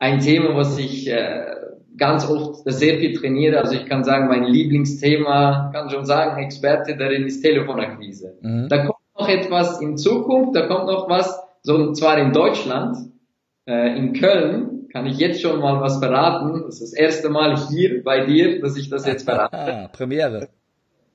ein 0.00 0.18
Thema, 0.18 0.56
was 0.56 0.76
ich 0.78 1.08
äh, 1.08 1.54
ganz 1.96 2.28
oft 2.28 2.62
sehr 2.64 2.98
viel 2.98 3.16
trainiere. 3.16 3.60
Also 3.60 3.76
ich 3.76 3.86
kann 3.86 4.02
sagen, 4.02 4.26
mein 4.26 4.42
Lieblingsthema, 4.42 5.70
kann 5.72 5.90
schon 5.90 6.04
sagen, 6.06 6.42
Experte 6.42 6.96
darin 6.96 7.24
ist 7.24 7.40
Telefonakquise. 7.40 8.36
Mhm. 8.42 8.66
Da 8.68 8.78
kommt 8.78 8.98
noch 9.16 9.28
etwas 9.28 9.80
in 9.80 9.96
Zukunft, 9.96 10.56
da 10.56 10.66
kommt 10.66 10.86
noch 10.86 11.08
was, 11.08 11.40
so 11.62 11.76
und 11.76 11.94
zwar 11.94 12.18
in 12.18 12.32
Deutschland, 12.32 12.96
äh, 13.68 13.96
in 13.96 14.12
Köln, 14.12 14.88
kann 14.92 15.06
ich 15.06 15.18
jetzt 15.18 15.40
schon 15.40 15.60
mal 15.60 15.80
was 15.80 16.00
verraten. 16.00 16.64
Das 16.64 16.80
ist 16.80 16.92
das 16.92 16.92
erste 16.94 17.28
Mal 17.28 17.56
hier 17.68 18.02
bei 18.02 18.26
dir, 18.26 18.60
dass 18.60 18.76
ich 18.76 18.90
das 18.90 19.06
jetzt 19.06 19.22
verrate. 19.22 19.56
Ah, 19.56 19.88
Premiere. 19.92 20.48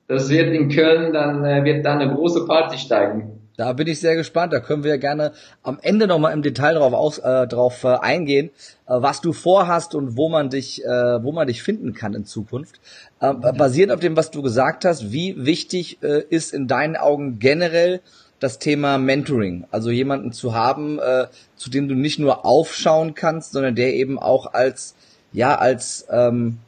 Das 0.06 0.28
wird 0.28 0.54
in 0.54 0.68
Köln, 0.68 1.12
dann 1.12 1.44
äh, 1.44 1.64
wird 1.64 1.84
da 1.84 1.94
eine 1.94 2.12
große 2.14 2.46
Party 2.46 2.78
steigen. 2.78 3.40
Da 3.56 3.72
bin 3.72 3.86
ich 3.86 4.00
sehr 4.00 4.16
gespannt. 4.16 4.52
Da 4.52 4.58
können 4.58 4.82
wir 4.82 4.98
gerne 4.98 5.32
am 5.62 5.78
Ende 5.80 6.06
nochmal 6.06 6.32
im 6.32 6.42
Detail 6.42 6.74
drauf, 6.74 6.92
aus, 6.92 7.18
äh, 7.18 7.46
drauf 7.46 7.84
äh, 7.84 7.96
eingehen, 7.98 8.50
äh, 8.86 8.94
was 8.96 9.20
du 9.20 9.32
vorhast 9.32 9.94
und 9.94 10.16
wo 10.16 10.28
man 10.28 10.50
dich, 10.50 10.84
äh, 10.84 11.22
wo 11.22 11.30
man 11.30 11.46
dich 11.46 11.62
finden 11.62 11.94
kann 11.94 12.14
in 12.14 12.24
Zukunft. 12.24 12.80
Äh, 13.20 13.32
basierend 13.32 13.92
auf 13.92 14.00
dem, 14.00 14.16
was 14.16 14.32
du 14.32 14.42
gesagt 14.42 14.84
hast, 14.84 15.12
wie 15.12 15.46
wichtig 15.46 15.98
äh, 16.02 16.22
ist 16.28 16.52
in 16.52 16.66
deinen 16.66 16.96
Augen 16.96 17.38
generell 17.38 18.00
das 18.40 18.58
Thema 18.58 18.98
Mentoring? 18.98 19.66
Also 19.70 19.90
jemanden 19.90 20.32
zu 20.32 20.54
haben, 20.54 20.98
äh, 20.98 21.26
zu 21.54 21.70
dem 21.70 21.88
du 21.88 21.94
nicht 21.94 22.18
nur 22.18 22.44
aufschauen 22.44 23.14
kannst, 23.14 23.52
sondern 23.52 23.76
der 23.76 23.94
eben 23.94 24.18
auch 24.18 24.52
als 24.52 24.96
ja 25.32 25.56
als 25.56 26.06
ähm, 26.10 26.58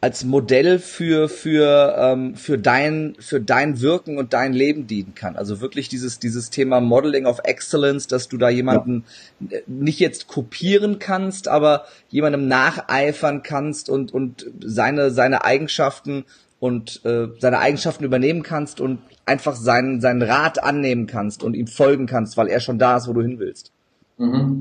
als 0.00 0.24
Modell 0.24 0.78
für 0.78 1.28
für 1.28 1.96
ähm, 1.98 2.36
für 2.36 2.56
dein 2.56 3.16
für 3.18 3.40
dein 3.40 3.80
Wirken 3.80 4.16
und 4.16 4.32
dein 4.32 4.52
Leben 4.52 4.86
dienen 4.86 5.14
kann. 5.14 5.36
Also 5.36 5.60
wirklich 5.60 5.88
dieses 5.88 6.20
dieses 6.20 6.50
Thema 6.50 6.80
Modeling 6.80 7.26
of 7.26 7.40
Excellence, 7.42 8.06
dass 8.06 8.28
du 8.28 8.38
da 8.38 8.48
jemanden 8.48 9.04
ja. 9.40 9.58
nicht 9.66 9.98
jetzt 9.98 10.28
kopieren 10.28 11.00
kannst, 11.00 11.48
aber 11.48 11.84
jemandem 12.10 12.46
nacheifern 12.46 13.42
kannst 13.42 13.90
und 13.90 14.14
und 14.14 14.46
seine 14.64 15.10
seine 15.10 15.44
Eigenschaften 15.44 16.24
und 16.60 17.04
äh, 17.04 17.28
seine 17.40 17.58
Eigenschaften 17.58 18.04
übernehmen 18.04 18.44
kannst 18.44 18.80
und 18.80 19.00
einfach 19.26 19.56
seinen 19.56 20.00
seinen 20.00 20.22
Rat 20.22 20.62
annehmen 20.62 21.08
kannst 21.08 21.42
und 21.42 21.54
ihm 21.54 21.66
folgen 21.66 22.06
kannst, 22.06 22.36
weil 22.36 22.48
er 22.48 22.60
schon 22.60 22.78
da 22.78 22.98
ist, 22.98 23.08
wo 23.08 23.14
du 23.14 23.22
hin 23.22 23.40
willst. 23.40 23.72
Mhm. 24.16 24.60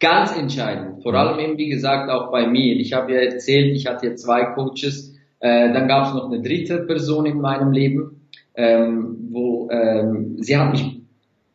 Ganz 0.00 0.36
entscheidend. 0.36 1.02
Vor 1.02 1.14
allem 1.14 1.38
eben, 1.40 1.58
wie 1.58 1.68
gesagt, 1.68 2.10
auch 2.10 2.30
bei 2.30 2.46
mir. 2.46 2.76
Ich 2.76 2.92
habe 2.92 3.12
ja 3.12 3.20
erzählt, 3.20 3.74
ich 3.74 3.86
hatte 3.86 4.14
zwei 4.14 4.44
Coaches. 4.54 5.14
Äh, 5.40 5.72
dann 5.72 5.88
gab 5.88 6.06
es 6.06 6.14
noch 6.14 6.30
eine 6.30 6.40
dritte 6.40 6.78
Person 6.80 7.26
in 7.26 7.40
meinem 7.40 7.72
Leben, 7.72 8.28
ähm, 8.54 9.28
wo 9.30 9.68
ähm, 9.70 10.36
sie 10.38 10.56
hat 10.56 10.72
mich 10.72 10.98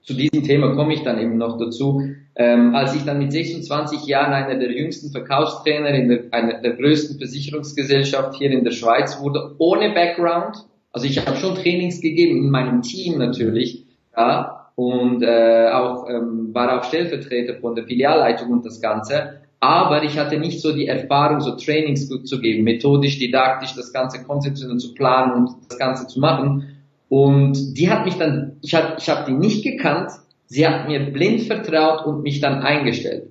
zu 0.03 0.13
diesem 0.13 0.43
Thema 0.43 0.75
komme 0.75 0.93
ich 0.93 1.03
dann 1.03 1.17
eben 1.17 1.37
noch 1.37 1.57
dazu. 1.57 2.01
Ähm, 2.35 2.75
als 2.75 2.95
ich 2.95 3.03
dann 3.03 3.19
mit 3.19 3.31
26 3.31 4.05
Jahren 4.05 4.33
einer 4.33 4.59
der 4.59 4.71
jüngsten 4.71 5.11
Verkaufstrainer 5.11 5.89
in 5.89 6.09
der, 6.09 6.23
einer 6.31 6.61
der 6.61 6.73
größten 6.73 7.17
Versicherungsgesellschaft 7.19 8.35
hier 8.35 8.51
in 8.51 8.63
der 8.63 8.71
Schweiz 8.71 9.21
wurde, 9.21 9.55
ohne 9.59 9.93
Background. 9.93 10.57
Also 10.91 11.07
ich 11.07 11.25
habe 11.25 11.37
schon 11.37 11.55
Trainings 11.55 12.01
gegeben 12.01 12.37
in 12.37 12.49
meinem 12.49 12.81
Team 12.81 13.17
natürlich, 13.17 13.85
ja, 14.15 14.52
und 14.75 15.21
äh, 15.21 15.69
auch 15.71 16.09
ähm, 16.09 16.53
war 16.53 16.79
auch 16.79 16.83
Stellvertreter 16.83 17.55
von 17.59 17.75
der 17.75 17.85
Filialleitung 17.85 18.49
und 18.51 18.65
das 18.65 18.81
Ganze. 18.81 19.41
Aber 19.59 20.03
ich 20.03 20.17
hatte 20.17 20.37
nicht 20.39 20.61
so 20.61 20.73
die 20.75 20.87
Erfahrung, 20.87 21.39
so 21.39 21.55
Trainings 21.55 22.09
gut 22.09 22.27
zu 22.27 22.41
geben, 22.41 22.63
methodisch, 22.63 23.17
didaktisch 23.17 23.75
das 23.75 23.93
Ganze 23.93 24.23
konzeptionell 24.23 24.77
zu 24.77 24.93
planen 24.93 25.33
und 25.33 25.55
das 25.69 25.77
Ganze 25.77 26.07
zu 26.07 26.19
machen. 26.19 26.77
Und 27.07 27.77
die 27.77 27.89
hat 27.89 28.05
mich 28.05 28.15
dann, 28.15 28.57
ich 28.61 28.75
habe 28.75 28.95
ich 28.97 29.07
hab 29.07 29.25
die 29.25 29.31
nicht 29.31 29.63
gekannt, 29.63 30.11
sie 30.47 30.67
hat 30.67 30.87
mir 30.87 30.99
blind 30.99 31.43
vertraut 31.43 32.05
und 32.05 32.23
mich 32.23 32.41
dann 32.41 32.61
eingestellt. 32.61 33.29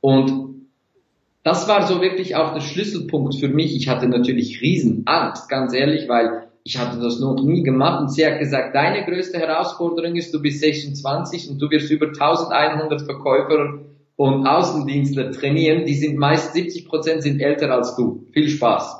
Und 0.00 0.68
das 1.42 1.66
war 1.66 1.86
so 1.86 2.02
wirklich 2.02 2.36
auch 2.36 2.52
der 2.52 2.60
Schlüsselpunkt 2.60 3.34
für 3.36 3.48
mich. 3.48 3.74
Ich 3.74 3.88
hatte 3.88 4.06
natürlich 4.08 4.60
Riesenangst, 4.60 5.48
ganz 5.48 5.72
ehrlich, 5.72 6.08
weil 6.08 6.49
ich 6.70 6.78
hatte 6.78 7.00
das 7.00 7.18
noch 7.18 7.42
nie 7.42 7.64
gemacht 7.64 8.00
und 8.00 8.12
sie 8.12 8.24
hat 8.24 8.38
gesagt, 8.38 8.76
deine 8.76 9.04
größte 9.04 9.38
Herausforderung 9.38 10.14
ist, 10.14 10.32
du 10.32 10.40
bist 10.40 10.60
26 10.60 11.50
und 11.50 11.58
du 11.60 11.68
wirst 11.68 11.90
über 11.90 12.06
1100 12.06 13.02
Verkäufer 13.02 13.80
und 14.14 14.46
Außendienstler 14.46 15.32
trainieren, 15.32 15.84
die 15.84 15.94
sind 15.94 16.16
meist 16.16 16.52
70 16.52 16.86
Prozent 16.86 17.22
sind 17.24 17.40
älter 17.40 17.72
als 17.72 17.96
du. 17.96 18.24
Viel 18.32 18.48
Spaß. 18.48 18.98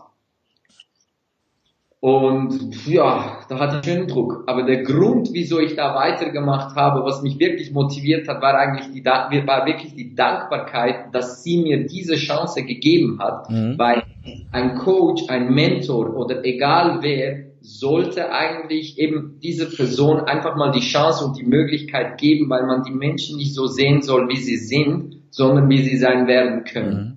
Und 2.01 2.89
ja, 2.89 3.39
da 3.49 3.59
hatte 3.61 3.81
ich 3.81 3.85
schönen 3.85 4.09
Druck. 4.09 4.43
Aber 4.49 4.65
der 4.65 4.83
Grund, 4.83 5.29
wieso 5.33 5.61
ich 5.61 5.77
da 5.77 5.95
weitergemacht 5.95 6.75
habe, 6.75 7.05
was 7.05 7.23
mich 7.23 7.39
wirklich 7.39 7.71
motiviert 7.71 8.27
hat, 8.27 8.43
war 8.43 8.55
eigentlich 8.55 8.91
die, 8.91 9.05
war 9.05 9.67
wirklich 9.67 9.95
die 9.95 10.15
Dankbarkeit, 10.17 11.15
dass 11.15 11.45
sie 11.45 11.59
mir 11.59 11.87
diese 11.87 12.17
Chance 12.17 12.65
gegeben 12.65 13.21
hat. 13.21 13.49
Mhm. 13.49 13.79
Weil 13.79 14.03
ein 14.51 14.75
Coach, 14.77 15.29
ein 15.29 15.55
Mentor 15.55 16.17
oder 16.17 16.45
egal 16.45 16.99
wer, 17.03 17.50
sollte 17.61 18.33
eigentlich 18.33 18.99
eben 18.99 19.39
diese 19.43 19.67
Person 19.69 20.21
einfach 20.21 20.57
mal 20.57 20.73
die 20.73 20.81
Chance 20.81 21.25
und 21.25 21.37
die 21.37 21.45
Möglichkeit 21.45 22.19
geben, 22.19 22.49
weil 22.49 22.67
man 22.67 22.83
die 22.83 22.93
Menschen 22.93 23.37
nicht 23.37 23.55
so 23.55 23.67
sehen 23.67 24.03
soll, 24.03 24.29
wie 24.29 24.41
sie 24.41 24.57
sind, 24.57 25.17
sondern 25.31 25.69
wie 25.69 25.83
sie 25.83 25.97
sein 25.97 26.27
werden 26.27 26.65
können. 26.65 26.97
Mhm. 26.97 27.17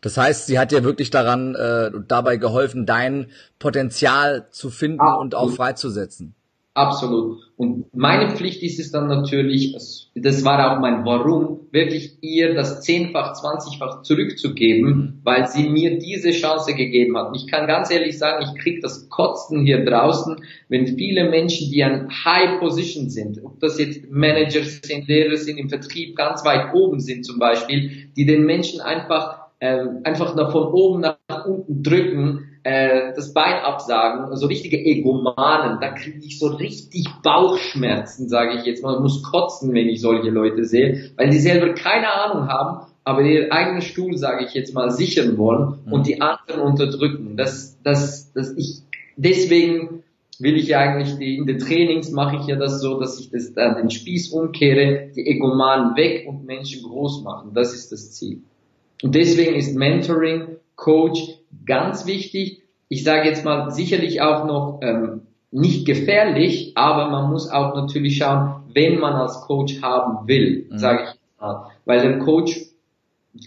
Das 0.00 0.16
heißt, 0.16 0.46
sie 0.46 0.58
hat 0.58 0.70
dir 0.70 0.84
wirklich 0.84 1.10
daran 1.10 1.54
äh, 1.54 1.90
dabei 2.06 2.36
geholfen, 2.36 2.86
dein 2.86 3.26
Potenzial 3.58 4.46
zu 4.50 4.70
finden 4.70 5.00
Absolut. 5.00 5.22
und 5.22 5.34
auch 5.34 5.50
freizusetzen. 5.50 6.34
Absolut. 6.78 7.40
Und 7.56 7.86
meine 7.92 8.30
Pflicht 8.30 8.62
ist 8.62 8.78
es 8.78 8.92
dann 8.92 9.08
natürlich, 9.08 9.74
das 10.14 10.44
war 10.44 10.72
auch 10.76 10.80
mein 10.80 11.04
Warum, 11.04 11.66
wirklich 11.72 12.16
ihr 12.20 12.54
das 12.54 12.82
zehnfach, 12.82 13.32
zwanzigfach 13.32 14.02
zurückzugeben, 14.02 14.88
mhm. 14.88 15.20
weil 15.24 15.48
sie 15.48 15.68
mir 15.68 15.98
diese 15.98 16.30
Chance 16.30 16.76
gegeben 16.76 17.18
hat. 17.18 17.30
Und 17.30 17.34
ich 17.34 17.48
kann 17.48 17.66
ganz 17.66 17.90
ehrlich 17.90 18.16
sagen, 18.16 18.46
ich 18.46 18.62
krieg 18.62 18.80
das 18.80 19.08
Kotzen 19.08 19.64
hier 19.64 19.84
draußen, 19.84 20.36
wenn 20.68 20.86
viele 20.96 21.28
Menschen, 21.28 21.72
die 21.72 21.82
an 21.82 22.10
High 22.24 22.60
Position 22.60 23.10
sind, 23.10 23.44
ob 23.44 23.58
das 23.58 23.80
jetzt 23.80 24.08
Manager 24.08 24.62
sind, 24.62 25.08
Lehrer 25.08 25.36
sind, 25.36 25.58
im 25.58 25.68
Vertrieb 25.68 26.14
ganz 26.14 26.44
weit 26.44 26.74
oben 26.74 27.00
sind 27.00 27.26
zum 27.26 27.40
Beispiel, 27.40 28.10
die 28.16 28.24
den 28.24 28.46
Menschen 28.46 28.80
einfach 28.80 29.48
äh, 29.58 29.84
einfach 30.04 30.36
nach 30.36 30.52
von 30.52 30.72
oben 30.72 31.00
nach 31.00 31.44
unten 31.44 31.82
drücken, 31.82 32.57
äh, 32.68 33.14
das 33.14 33.32
Bein 33.32 33.54
absagen, 33.62 34.36
so 34.36 34.46
richtige 34.46 34.76
Egomanen, 34.76 35.78
da 35.80 35.92
kriege 35.92 36.18
ich 36.18 36.38
so 36.38 36.48
richtig 36.48 37.06
Bauchschmerzen, 37.22 38.28
sage 38.28 38.58
ich 38.58 38.66
jetzt 38.66 38.82
mal, 38.82 39.00
muss 39.00 39.22
kotzen, 39.22 39.72
wenn 39.72 39.88
ich 39.88 40.02
solche 40.02 40.28
Leute 40.28 40.64
sehe, 40.66 41.12
weil 41.16 41.30
die 41.30 41.38
selber 41.38 41.72
keine 41.72 42.12
Ahnung 42.12 42.46
haben, 42.48 42.86
aber 43.04 43.22
ihren 43.22 43.50
eigenen 43.52 43.80
Stuhl, 43.80 44.18
sage 44.18 44.44
ich 44.44 44.52
jetzt 44.52 44.74
mal, 44.74 44.90
sichern 44.90 45.38
wollen 45.38 45.78
mhm. 45.86 45.92
und 45.94 46.06
die 46.06 46.20
anderen 46.20 46.60
unterdrücken. 46.60 47.38
Das, 47.38 47.78
das, 47.82 48.34
das 48.34 48.54
ich, 48.58 48.82
deswegen 49.16 50.02
will 50.38 50.56
ich 50.56 50.68
ja 50.68 50.80
eigentlich 50.80 51.16
die, 51.16 51.38
in 51.38 51.46
den 51.46 51.58
Trainings 51.58 52.10
mache 52.10 52.36
ich 52.36 52.46
ja 52.48 52.56
das 52.56 52.82
so, 52.82 53.00
dass 53.00 53.18
ich 53.18 53.30
das 53.30 53.54
dann 53.54 53.76
den 53.76 53.88
Spieß 53.90 54.30
umkehre, 54.32 55.10
die 55.16 55.26
Egomanen 55.26 55.96
weg 55.96 56.26
und 56.28 56.44
Menschen 56.44 56.82
groß 56.82 57.22
machen. 57.22 57.52
Das 57.54 57.72
ist 57.72 57.92
das 57.92 58.12
Ziel. 58.12 58.42
Und 59.02 59.14
deswegen 59.14 59.54
ist 59.54 59.74
Mentoring, 59.74 60.58
Coach 60.76 61.37
ganz 61.66 62.06
wichtig. 62.06 62.62
Ich 62.88 63.04
sage 63.04 63.28
jetzt 63.28 63.44
mal 63.44 63.70
sicherlich 63.70 64.20
auch 64.20 64.46
noch 64.46 64.80
ähm, 64.82 65.22
nicht 65.50 65.86
gefährlich, 65.86 66.72
aber 66.74 67.10
man 67.10 67.30
muss 67.30 67.50
auch 67.50 67.74
natürlich 67.74 68.18
schauen, 68.18 68.62
wenn 68.74 68.98
man 68.98 69.14
als 69.14 69.40
Coach 69.42 69.82
haben 69.82 70.26
will, 70.28 70.66
mhm. 70.70 70.78
sage 70.78 71.04
ich 71.04 71.40
mal. 71.40 71.70
Weil 71.84 72.00
der 72.00 72.18
Coach 72.18 72.60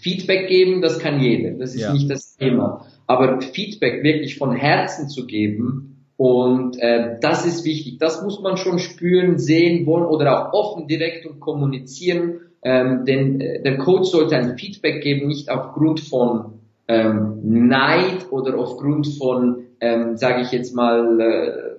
Feedback 0.00 0.48
geben, 0.48 0.80
das 0.80 0.98
kann 0.98 1.20
jeder, 1.20 1.58
das 1.58 1.74
ist 1.74 1.82
ja. 1.82 1.92
nicht 1.92 2.10
das 2.10 2.36
Thema. 2.36 2.86
Aber 3.06 3.40
Feedback 3.40 4.02
wirklich 4.02 4.38
von 4.38 4.54
Herzen 4.54 5.08
zu 5.08 5.26
geben 5.26 6.06
und 6.16 6.78
äh, 6.78 7.18
das 7.20 7.44
ist 7.44 7.64
wichtig. 7.64 7.98
Das 7.98 8.22
muss 8.22 8.40
man 8.40 8.56
schon 8.56 8.78
spüren, 8.78 9.38
sehen 9.38 9.86
wollen 9.86 10.06
oder 10.06 10.48
auch 10.48 10.52
offen 10.52 10.86
direkt 10.86 11.26
und 11.26 11.40
kommunizieren 11.40 12.40
ähm, 12.62 13.04
denn 13.04 13.40
äh, 13.40 13.62
der 13.62 13.78
Coach 13.78 14.10
sollte 14.10 14.36
ein 14.36 14.56
Feedback 14.56 15.02
geben, 15.02 15.26
nicht 15.26 15.50
aufgrund 15.50 16.00
von 16.00 16.60
ähm, 16.88 17.68
Neid 17.68 18.30
oder 18.30 18.58
aufgrund 18.58 19.06
von, 19.18 19.66
ähm, 19.80 20.16
sage 20.16 20.42
ich 20.42 20.52
jetzt 20.52 20.74
mal, 20.74 21.20
äh, 21.20 21.72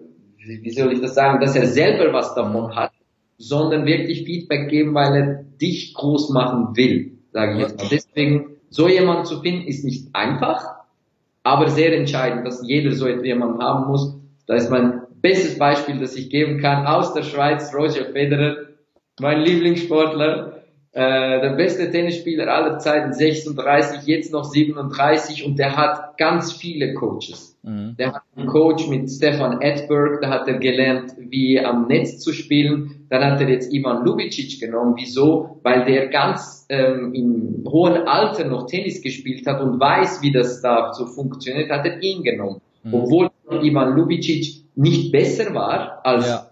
wie 0.61 0.71
soll 0.71 0.93
ich 0.93 1.01
das 1.01 1.15
sagen, 1.15 1.39
dass 1.39 1.55
er 1.55 1.67
selber 1.67 2.13
was 2.13 2.35
davon 2.35 2.75
hat, 2.75 2.91
sondern 3.37 3.85
wirklich 3.85 4.25
Feedback 4.25 4.69
geben, 4.69 4.93
weil 4.93 5.15
er 5.15 5.43
dich 5.61 5.93
groß 5.93 6.29
machen 6.29 6.75
will, 6.75 7.17
sage 7.31 7.53
ich 7.53 7.59
jetzt 7.59 7.77
mal. 7.79 7.87
Deswegen, 7.89 8.57
so 8.69 8.87
jemand 8.87 9.27
zu 9.27 9.41
finden, 9.41 9.67
ist 9.67 9.85
nicht 9.85 10.09
einfach, 10.13 10.65
aber 11.43 11.69
sehr 11.69 11.95
entscheidend, 11.97 12.45
dass 12.45 12.65
jeder 12.65 12.91
so 12.91 13.07
jemand 13.07 13.61
haben 13.61 13.87
muss. 13.87 14.15
Da 14.47 14.55
ist 14.55 14.69
mein 14.69 15.01
bestes 15.21 15.57
Beispiel, 15.57 15.99
das 15.99 16.15
ich 16.15 16.29
geben 16.29 16.59
kann, 16.59 16.85
aus 16.85 17.13
der 17.13 17.23
Schweiz, 17.23 17.73
Roger 17.73 18.05
Federer, 18.05 18.57
mein 19.19 19.41
Lieblingssportler, 19.41 20.62
äh, 20.95 21.41
der 21.41 21.55
beste 21.55 21.89
Tennisspieler 21.89 22.47
aller 22.47 22.77
Zeiten, 22.77 23.13
36, 23.13 24.05
jetzt 24.05 24.31
noch 24.31 24.43
37 24.43 25.43
und 25.43 25.57
der 25.57 25.75
hat 25.75 26.17
ganz 26.19 26.53
viele 26.53 26.93
Coaches. 26.93 27.57
Mhm. 27.63 27.95
Der 27.97 28.13
hat 28.13 28.21
einen 28.35 28.45
Coach 28.45 28.87
mit 28.87 29.09
Stefan 29.09 29.59
Edberg, 29.59 30.21
da 30.21 30.29
hat 30.29 30.47
er 30.47 30.59
gelernt, 30.59 31.15
wie 31.17 31.59
am 31.59 31.87
Netz 31.87 32.19
zu 32.19 32.31
spielen. 32.31 33.07
Dann 33.09 33.23
hat 33.23 33.41
er 33.41 33.49
jetzt 33.49 33.73
Ivan 33.73 34.05
Lubicic 34.05 34.59
genommen. 34.59 34.93
Wieso? 34.95 35.59
Weil 35.63 35.83
der 35.85 36.09
ganz 36.09 36.67
ähm, 36.69 37.13
im 37.15 37.63
hohen 37.67 38.07
Alter 38.07 38.45
noch 38.45 38.67
Tennis 38.67 39.01
gespielt 39.01 39.47
hat 39.47 39.61
und 39.61 39.79
weiß, 39.79 40.21
wie 40.21 40.31
das 40.31 40.61
da 40.61 40.93
so 40.93 41.07
funktioniert, 41.07 41.71
hat 41.71 41.87
er 41.87 42.03
ihn 42.03 42.21
genommen. 42.21 42.61
Mhm. 42.83 42.93
Obwohl 42.93 43.31
Ivan 43.49 43.95
Lubicic 43.95 44.63
nicht 44.75 45.11
besser 45.11 45.55
war 45.55 46.01
als 46.03 46.27
ja. 46.27 46.49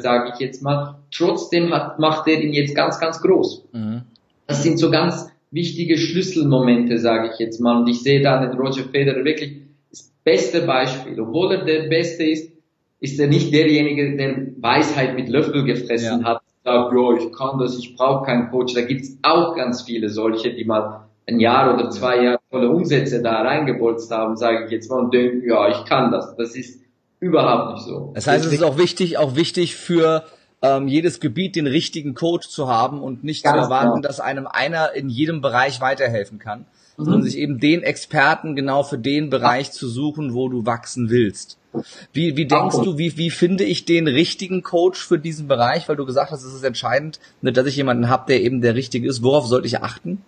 Sage 0.00 0.32
ich 0.34 0.40
jetzt 0.40 0.62
mal. 0.62 0.96
Trotzdem 1.10 1.72
hat, 1.72 1.98
macht 1.98 2.28
er 2.28 2.40
ihn 2.40 2.52
jetzt 2.52 2.74
ganz, 2.74 3.00
ganz 3.00 3.20
groß. 3.20 3.64
Mhm. 3.72 4.02
Das 4.46 4.62
sind 4.62 4.78
so 4.78 4.90
ganz 4.90 5.30
wichtige 5.50 5.96
Schlüsselmomente, 5.96 6.98
sage 6.98 7.30
ich 7.32 7.38
jetzt 7.38 7.60
mal. 7.60 7.80
Und 7.80 7.88
ich 7.88 8.02
sehe 8.02 8.22
da 8.22 8.44
den 8.44 8.58
Roger 8.58 8.84
Federer 8.84 9.24
wirklich 9.24 9.62
das 9.90 10.12
beste 10.24 10.62
Beispiel. 10.62 11.20
Obwohl 11.20 11.52
er 11.52 11.64
der 11.64 11.88
Beste 11.88 12.24
ist, 12.24 12.52
ist 13.00 13.18
er 13.20 13.28
nicht 13.28 13.52
derjenige, 13.52 14.16
der 14.16 14.46
Weisheit 14.60 15.14
mit 15.14 15.28
Löffel 15.28 15.64
gefressen 15.64 16.20
ja. 16.20 16.26
hat, 16.26 16.42
sagt, 16.64 16.92
ja, 16.92 17.16
ich 17.16 17.32
kann 17.32 17.58
das, 17.58 17.78
ich 17.78 17.96
brauche 17.96 18.26
keinen 18.26 18.50
Coach. 18.50 18.74
Da 18.74 18.82
gibt 18.82 19.02
es 19.02 19.18
auch 19.22 19.54
ganz 19.56 19.82
viele 19.82 20.08
solche, 20.08 20.52
die 20.52 20.64
mal 20.64 21.08
ein 21.26 21.40
Jahr 21.40 21.74
oder 21.74 21.90
zwei 21.90 22.24
Jahre 22.24 22.40
tolle 22.50 22.70
Umsätze 22.70 23.22
da 23.22 23.42
reingebolzt 23.42 24.10
haben, 24.10 24.36
sage 24.36 24.64
ich 24.64 24.70
jetzt 24.70 24.90
mal, 24.90 25.00
und 25.00 25.14
denken, 25.14 25.46
ja, 25.46 25.68
ich 25.68 25.84
kann 25.84 26.10
das. 26.10 26.34
Das 26.36 26.56
ist 26.56 26.82
überhaupt 27.20 27.74
nicht 27.74 27.86
so. 27.86 28.12
Das 28.14 28.26
heißt, 28.26 28.44
es 28.44 28.52
ist 28.52 28.62
auch 28.62 28.78
wichtig, 28.78 29.18
auch 29.18 29.36
wichtig 29.36 29.76
für 29.76 30.24
ähm, 30.62 30.88
jedes 30.88 31.20
Gebiet 31.20 31.56
den 31.56 31.66
richtigen 31.66 32.14
Coach 32.14 32.48
zu 32.48 32.68
haben 32.68 33.00
und 33.00 33.24
nicht 33.24 33.44
Ganz 33.44 33.56
zu 33.56 33.62
erwarten, 33.64 33.96
genau. 33.96 34.08
dass 34.08 34.20
einem 34.20 34.46
einer 34.46 34.92
in 34.92 35.08
jedem 35.08 35.40
Bereich 35.40 35.80
weiterhelfen 35.80 36.38
kann, 36.38 36.66
mhm. 36.96 37.04
sondern 37.04 37.22
sich 37.22 37.38
eben 37.38 37.58
den 37.58 37.82
Experten 37.82 38.56
genau 38.56 38.82
für 38.82 38.98
den 38.98 39.30
Bereich 39.30 39.72
zu 39.72 39.88
suchen, 39.88 40.34
wo 40.34 40.48
du 40.48 40.66
wachsen 40.66 41.10
willst. 41.10 41.58
Wie, 42.12 42.36
wie 42.36 42.46
denkst 42.46 42.76
du, 42.76 42.98
wie, 42.98 43.16
wie 43.18 43.30
finde 43.30 43.62
ich 43.62 43.84
den 43.84 44.08
richtigen 44.08 44.62
Coach 44.62 45.04
für 45.04 45.18
diesen 45.18 45.48
Bereich? 45.48 45.88
Weil 45.88 45.96
du 45.96 46.06
gesagt 46.06 46.30
hast, 46.30 46.42
es 46.42 46.54
ist 46.54 46.64
entscheidend, 46.64 47.20
ne, 47.42 47.52
dass 47.52 47.66
ich 47.66 47.76
jemanden 47.76 48.08
habe, 48.08 48.24
der 48.26 48.42
eben 48.42 48.62
der 48.62 48.74
Richtige 48.74 49.08
ist. 49.08 49.22
Worauf 49.22 49.46
sollte 49.46 49.66
ich 49.66 49.82
achten? 49.82 50.22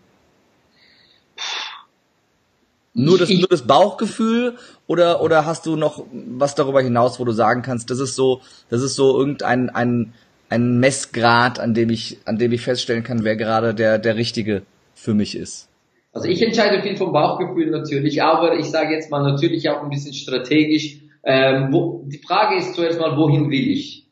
Nur 2.92 3.18
das, 3.18 3.30
nur 3.30 3.49
das 3.49 3.66
Bauchgefühl 3.66 4.56
oder, 4.87 5.23
oder 5.23 5.47
hast 5.47 5.66
du 5.66 5.76
noch 5.76 6.04
was 6.12 6.56
darüber 6.56 6.82
hinaus, 6.82 7.20
wo 7.20 7.25
du 7.25 7.32
sagen 7.32 7.62
kannst, 7.62 7.90
das 7.90 8.00
ist 8.00 8.16
so, 8.16 8.40
das 8.68 8.82
ist 8.82 8.97
so 8.97 9.16
irgendein 9.18 9.70
ein, 9.70 10.12
ein 10.49 10.80
Messgrad, 10.80 11.61
an 11.61 11.73
dem 11.73 11.90
ich, 11.90 12.18
an 12.25 12.38
dem 12.38 12.50
ich 12.52 12.62
feststellen 12.62 13.04
kann, 13.04 13.23
wer 13.23 13.37
gerade 13.37 13.75
der, 13.75 13.99
der 13.99 14.16
Richtige 14.16 14.62
für 14.94 15.14
mich 15.14 15.37
ist? 15.37 15.68
Also 16.12 16.28
ich 16.28 16.42
entscheide 16.42 16.82
viel 16.82 16.97
vom 16.97 17.12
Bauchgefühl 17.12 17.70
natürlich, 17.70 18.23
aber 18.23 18.59
ich 18.59 18.66
sage 18.66 18.94
jetzt 18.94 19.11
mal 19.11 19.23
natürlich 19.23 19.70
auch 19.70 19.82
ein 19.82 19.90
bisschen 19.90 20.12
strategisch. 20.12 20.99
Ähm, 21.23 21.68
wo, 21.70 22.04
die 22.06 22.18
Frage 22.18 22.56
ist 22.56 22.75
zuerst 22.75 22.99
mal, 22.99 23.16
wohin 23.16 23.50
will 23.50 23.70
ich? 23.70 24.09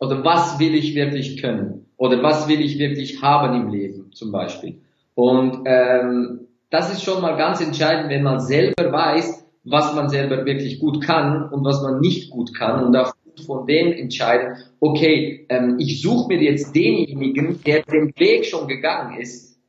Oder 0.00 0.22
was 0.24 0.58
will 0.58 0.74
ich 0.74 0.94
wirklich 0.94 1.40
können? 1.40 1.86
Oder 1.96 2.22
was 2.22 2.48
will 2.48 2.60
ich 2.60 2.78
wirklich 2.78 3.22
haben 3.22 3.60
im 3.60 3.72
Leben 3.72 4.12
zum 4.12 4.30
Beispiel? 4.30 4.80
Und 5.14 5.62
ähm, 5.64 6.47
das 6.70 6.92
ist 6.92 7.02
schon 7.02 7.22
mal 7.22 7.36
ganz 7.36 7.60
entscheidend, 7.60 8.10
wenn 8.10 8.22
man 8.22 8.40
selber 8.40 8.92
weiß, 8.92 9.46
was 9.64 9.94
man 9.94 10.08
selber 10.08 10.44
wirklich 10.44 10.80
gut 10.80 11.02
kann 11.02 11.48
und 11.50 11.64
was 11.64 11.82
man 11.82 12.00
nicht 12.00 12.30
gut 12.30 12.54
kann 12.54 12.84
und 12.84 12.92
darf 12.92 13.12
von 13.46 13.66
dem 13.66 13.92
entscheiden, 13.92 14.56
okay, 14.80 15.46
ähm, 15.48 15.76
ich 15.78 16.02
suche 16.02 16.28
mir 16.28 16.42
jetzt 16.42 16.74
denjenigen, 16.74 17.62
der 17.64 17.82
den 17.82 18.12
Weg 18.16 18.46
schon 18.46 18.66
gegangen 18.66 19.20
ist 19.20 19.60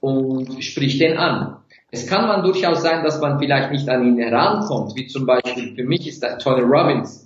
und 0.00 0.64
sprich 0.64 0.98
den 0.98 1.18
an. 1.18 1.58
Es 1.90 2.06
kann 2.06 2.26
man 2.26 2.42
durchaus 2.42 2.80
sein, 2.80 3.04
dass 3.04 3.20
man 3.20 3.38
vielleicht 3.38 3.70
nicht 3.70 3.86
an 3.88 4.06
ihn 4.06 4.16
herankommt, 4.16 4.96
wie 4.96 5.08
zum 5.08 5.26
Beispiel 5.26 5.74
für 5.74 5.84
mich 5.84 6.08
ist 6.08 6.24
Tony 6.42 6.62
Robbins 6.62 7.22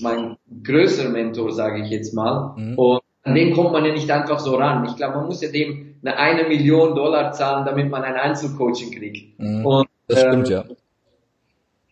mein 0.00 0.36
größter 0.64 1.08
Mentor, 1.08 1.52
sage 1.52 1.82
ich 1.82 1.90
jetzt 1.90 2.14
mal. 2.14 2.54
Mhm. 2.56 2.78
Und 2.78 3.00
an 3.24 3.34
den 3.34 3.54
kommt 3.54 3.72
man 3.72 3.84
ja 3.84 3.92
nicht 3.92 4.10
einfach 4.10 4.38
so 4.38 4.54
ran. 4.56 4.84
Ich 4.84 4.96
glaube, 4.96 5.16
man 5.16 5.26
muss 5.26 5.40
ja 5.42 5.50
dem 5.50 5.96
eine 6.02 6.16
eine 6.18 6.48
Million 6.48 6.94
Dollar 6.94 7.32
zahlen, 7.32 7.64
damit 7.64 7.90
man 7.90 8.02
ein 8.02 8.14
Einzelcoaching 8.14 8.92
kriegt. 8.92 9.38
Mhm. 9.40 9.64
Und, 9.64 9.88
das 10.06 10.20
stimmt, 10.20 10.50
ähm, 10.50 10.66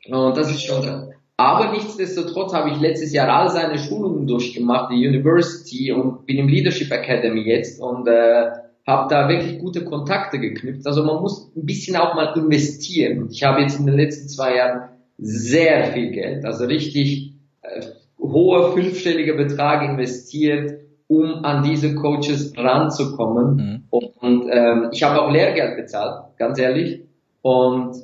ja. 0.05 0.17
Und 0.17 0.37
das 0.37 0.51
ist 0.51 0.63
schon. 0.63 1.15
Aber 1.39 1.73
nichtsdestotrotz 1.73 2.53
habe 2.53 2.71
ich 2.71 2.81
letztes 2.81 3.13
Jahr 3.13 3.29
all 3.31 3.49
seine 3.49 3.79
Schulungen 3.79 4.27
durchgemacht, 4.27 4.93
die 4.93 5.07
University 5.07 5.91
und 5.91 6.27
bin 6.27 6.37
im 6.39 6.49
Leadership 6.49 6.93
Academy 6.93 7.41
jetzt 7.41 7.81
und 7.81 8.07
äh, 8.07 8.51
habe 8.87 9.09
da 9.09 9.29
wirklich 9.29 9.59
gute 9.59 9.85
Kontakte 9.85 10.39
geknüpft. 10.39 10.87
Also 10.87 11.03
man 11.03 11.23
muss 11.23 11.51
ein 11.57 11.65
bisschen 11.65 11.97
auch 11.97 12.15
mal 12.15 12.35
investieren. 12.37 13.29
Ich 13.31 13.43
habe 13.43 13.63
jetzt 13.63 13.81
in 13.81 13.87
den 13.87 13.97
letzten 13.97 14.29
zwei 14.29 14.57
Jahren 14.57 14.91
sehr 15.19 15.93
viel 15.93 16.11
Geld, 16.11 16.45
also 16.45 16.67
richtig 16.67 17.33
äh, 17.63 17.81
hoher 18.21 18.73
fünfstelliger 18.73 19.35
Betrag 19.35 19.83
investiert 19.89 20.82
um 21.13 21.45
an 21.45 21.63
diese 21.63 21.95
Coaches 21.95 22.55
ranzukommen. 22.57 23.57
Mhm. 23.57 23.83
Und 23.91 24.49
ähm, 24.51 24.89
ich 24.93 25.03
habe 25.03 25.21
auch 25.21 25.31
Lehrgeld 25.31 25.77
bezahlt, 25.77 26.37
ganz 26.39 26.59
ehrlich. 26.59 27.01
Und 27.43 27.97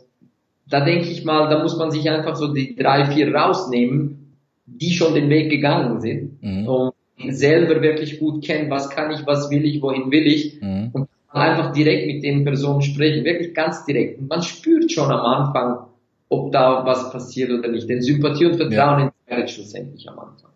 da 0.69 0.85
denke 0.85 1.09
ich 1.09 1.25
mal, 1.25 1.49
da 1.49 1.63
muss 1.63 1.79
man 1.79 1.91
sich 1.91 2.11
einfach 2.11 2.37
so 2.37 2.53
die 2.53 2.77
drei, 2.77 3.07
vier 3.07 3.35
rausnehmen, 3.35 4.37
die 4.67 4.91
schon 4.91 5.15
den 5.15 5.31
Weg 5.31 5.51
gegangen 5.51 6.01
sind 6.01 6.43
mhm. 6.43 6.69
und 6.69 6.95
selber 7.31 7.81
wirklich 7.81 8.21
gut 8.21 8.45
kennen, 8.45 8.71
was 8.71 8.91
kann 8.91 9.11
ich, 9.11 9.27
was 9.27 9.51
will 9.51 9.65
ich, 9.65 9.81
wohin 9.81 10.11
will 10.11 10.27
ich 10.27 10.61
mhm. 10.61 10.91
und 10.93 11.09
einfach 11.31 11.73
direkt 11.73 12.07
mit 12.07 12.23
den 12.23 12.45
Personen 12.45 12.83
sprechen, 12.83 13.25
wirklich 13.25 13.55
ganz 13.55 13.87
direkt. 13.87 14.19
Und 14.19 14.29
man 14.29 14.43
spürt 14.43 14.93
schon 14.93 15.11
am 15.11 15.21
Anfang, 15.21 15.87
ob 16.29 16.53
da 16.53 16.85
was 16.85 17.11
passiert 17.11 17.51
oder 17.51 17.69
nicht. 17.69 17.89
Denn 17.89 18.03
Sympathie 18.03 18.47
und 18.47 18.57
Vertrauen 18.57 19.01
ja. 19.01 19.13
entscheidet 19.25 19.51
schlussendlich 19.51 20.09
am 20.09 20.19
Anfang 20.19 20.49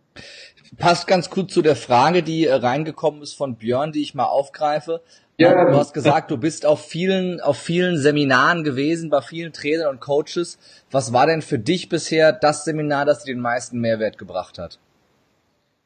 passt 0.78 1.06
ganz 1.06 1.30
gut 1.30 1.50
zu 1.50 1.62
der 1.62 1.76
Frage, 1.76 2.22
die 2.22 2.46
äh, 2.46 2.54
reingekommen 2.54 3.22
ist 3.22 3.34
von 3.34 3.56
Björn, 3.56 3.92
die 3.92 4.02
ich 4.02 4.14
mal 4.14 4.24
aufgreife. 4.24 5.00
Ja. 5.38 5.70
Du 5.70 5.76
hast 5.76 5.94
gesagt, 5.94 6.30
du 6.30 6.36
bist 6.36 6.66
auf 6.66 6.84
vielen, 6.84 7.40
auf 7.40 7.56
vielen 7.58 7.98
Seminaren 7.98 8.64
gewesen, 8.64 9.10
bei 9.10 9.22
vielen 9.22 9.52
Trainern 9.52 9.88
und 9.88 10.00
Coaches. 10.00 10.58
Was 10.90 11.12
war 11.12 11.26
denn 11.26 11.42
für 11.42 11.58
dich 11.58 11.88
bisher 11.88 12.32
das 12.32 12.64
Seminar, 12.64 13.06
das 13.06 13.24
dir 13.24 13.34
den 13.34 13.40
meisten 13.40 13.80
Mehrwert 13.80 14.18
gebracht 14.18 14.58
hat? 14.58 14.78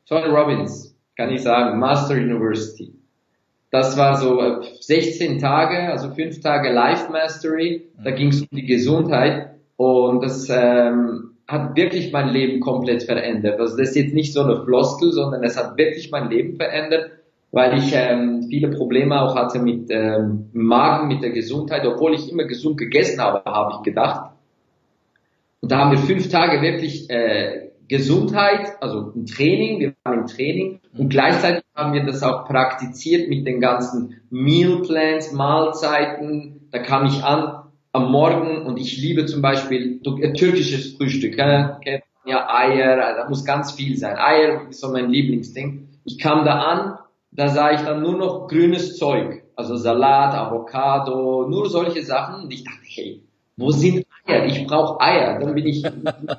Tony 0.07 0.27
Robbins, 0.27 0.95
kann 1.17 1.31
ich 1.31 1.43
sagen, 1.43 1.79
Master 1.79 2.15
University. 2.15 2.93
Das 3.71 3.97
war 3.97 4.17
so 4.17 4.63
16 4.81 5.37
äh, 5.37 5.41
Tage, 5.41 5.91
also 5.91 6.13
5 6.13 6.41
Tage 6.41 6.71
Life 6.71 7.11
Mastery. 7.11 7.89
Da 8.03 8.11
ging 8.11 8.29
es 8.29 8.43
um 8.43 8.49
die 8.53 8.67
Gesundheit 8.67 9.55
und 9.77 10.23
das 10.23 10.49
ähm, 10.51 11.36
hat 11.49 11.77
wirklich 11.77 12.13
mein 12.13 12.29
Leben 12.29 12.61
komplett 12.61 13.05
verändert. 13.05 13.61
Also 13.61 13.77
das 13.77 13.91
ist 13.91 13.97
jetzt 13.97 14.15
nicht 14.15 14.33
so 14.33 14.43
eine 14.43 14.65
Floskel, 14.65 15.13
sondern 15.13 15.45
es 15.45 15.57
hat 15.57 15.79
wirklich 15.79 16.11
mein 16.11 16.29
Leben 16.29 16.57
verändert, 16.57 17.11
weil 17.53 17.79
ich 17.79 17.93
ähm, 17.95 18.47
viele 18.51 18.69
Probleme 18.69 19.21
auch 19.23 19.37
hatte 19.37 19.61
mit 19.61 19.89
ähm, 19.91 20.51
Magen, 20.53 21.09
mit 21.09 21.23
der 21.23 21.31
Gesundheit, 21.31 21.87
obwohl 21.87 22.15
ich 22.15 22.31
immer 22.31 22.45
gesund 22.45 22.79
gegessen 22.79 23.21
habe, 23.21 23.43
habe 23.45 23.75
ich 23.77 23.83
gedacht. 23.83 24.33
Und 25.61 25.71
da 25.71 25.79
haben 25.79 25.93
wir 25.93 25.99
fünf 25.99 26.29
Tage 26.29 26.61
wirklich 26.63 27.09
äh, 27.11 27.71
Gesundheit, 27.89 28.77
also 28.81 29.13
ein 29.15 29.27
Training, 29.27 29.79
wir 29.79 29.95
waren 30.05 30.21
im 30.21 30.27
Training 30.27 30.81
und 30.99 31.09
gleichzeitig 31.09 31.63
haben 31.75 31.93
wir 31.93 32.05
das 32.05 32.23
auch 32.25 32.45
praktiziert 32.45 33.29
mit 33.29 33.47
den 33.47 33.61
ganzen 33.61 34.21
Mealplans, 34.31 35.33
Mahlzeiten. 35.33 36.69
Da 36.73 36.81
kam 36.81 37.07
ich 37.07 37.23
an, 37.23 37.66
am 37.97 38.13
Morgen 38.13 38.67
und 38.67 38.77
ich 38.77 38.99
liebe 38.99 39.25
zum 39.25 39.41
Beispiel 39.41 40.01
äh, 40.05 40.33
türkisches 40.35 40.97
Frühstück. 40.97 41.39
Ja, 41.39 41.81
ja 42.27 42.49
Eier, 42.49 42.97
da 42.97 43.29
muss 43.29 43.45
ganz 43.45 43.73
viel 43.73 43.97
sein. 43.97 44.17
Eier 44.19 44.69
ist 44.69 44.81
so 44.81 44.93
mein 44.93 45.09
Lieblingsding. 45.09 45.89
Ich 46.05 46.19
kam 46.19 46.45
da 46.45 46.61
an, 46.61 46.99
da 47.31 47.49
sah 47.49 47.73
ich 47.73 47.81
dann 47.81 48.03
nur 48.03 48.19
noch 48.19 48.49
grünes 48.49 48.97
Zeug, 48.99 49.43
also 49.57 49.77
Salat, 49.77 50.35
Avocado, 50.35 51.49
nur 51.49 51.71
solche 51.71 52.03
Sachen. 52.03 52.45
Und 52.45 52.53
ich 52.53 52.65
dachte, 52.65 52.85
hey, 52.85 53.23
wo 53.57 53.71
sind 53.71 54.05
Eier? 54.27 54.45
Ich 54.45 54.67
brauche 54.67 55.01
Eier. 55.01 55.39
Dann 55.41 55.55
bin 55.55 55.67
ich, 55.67 55.83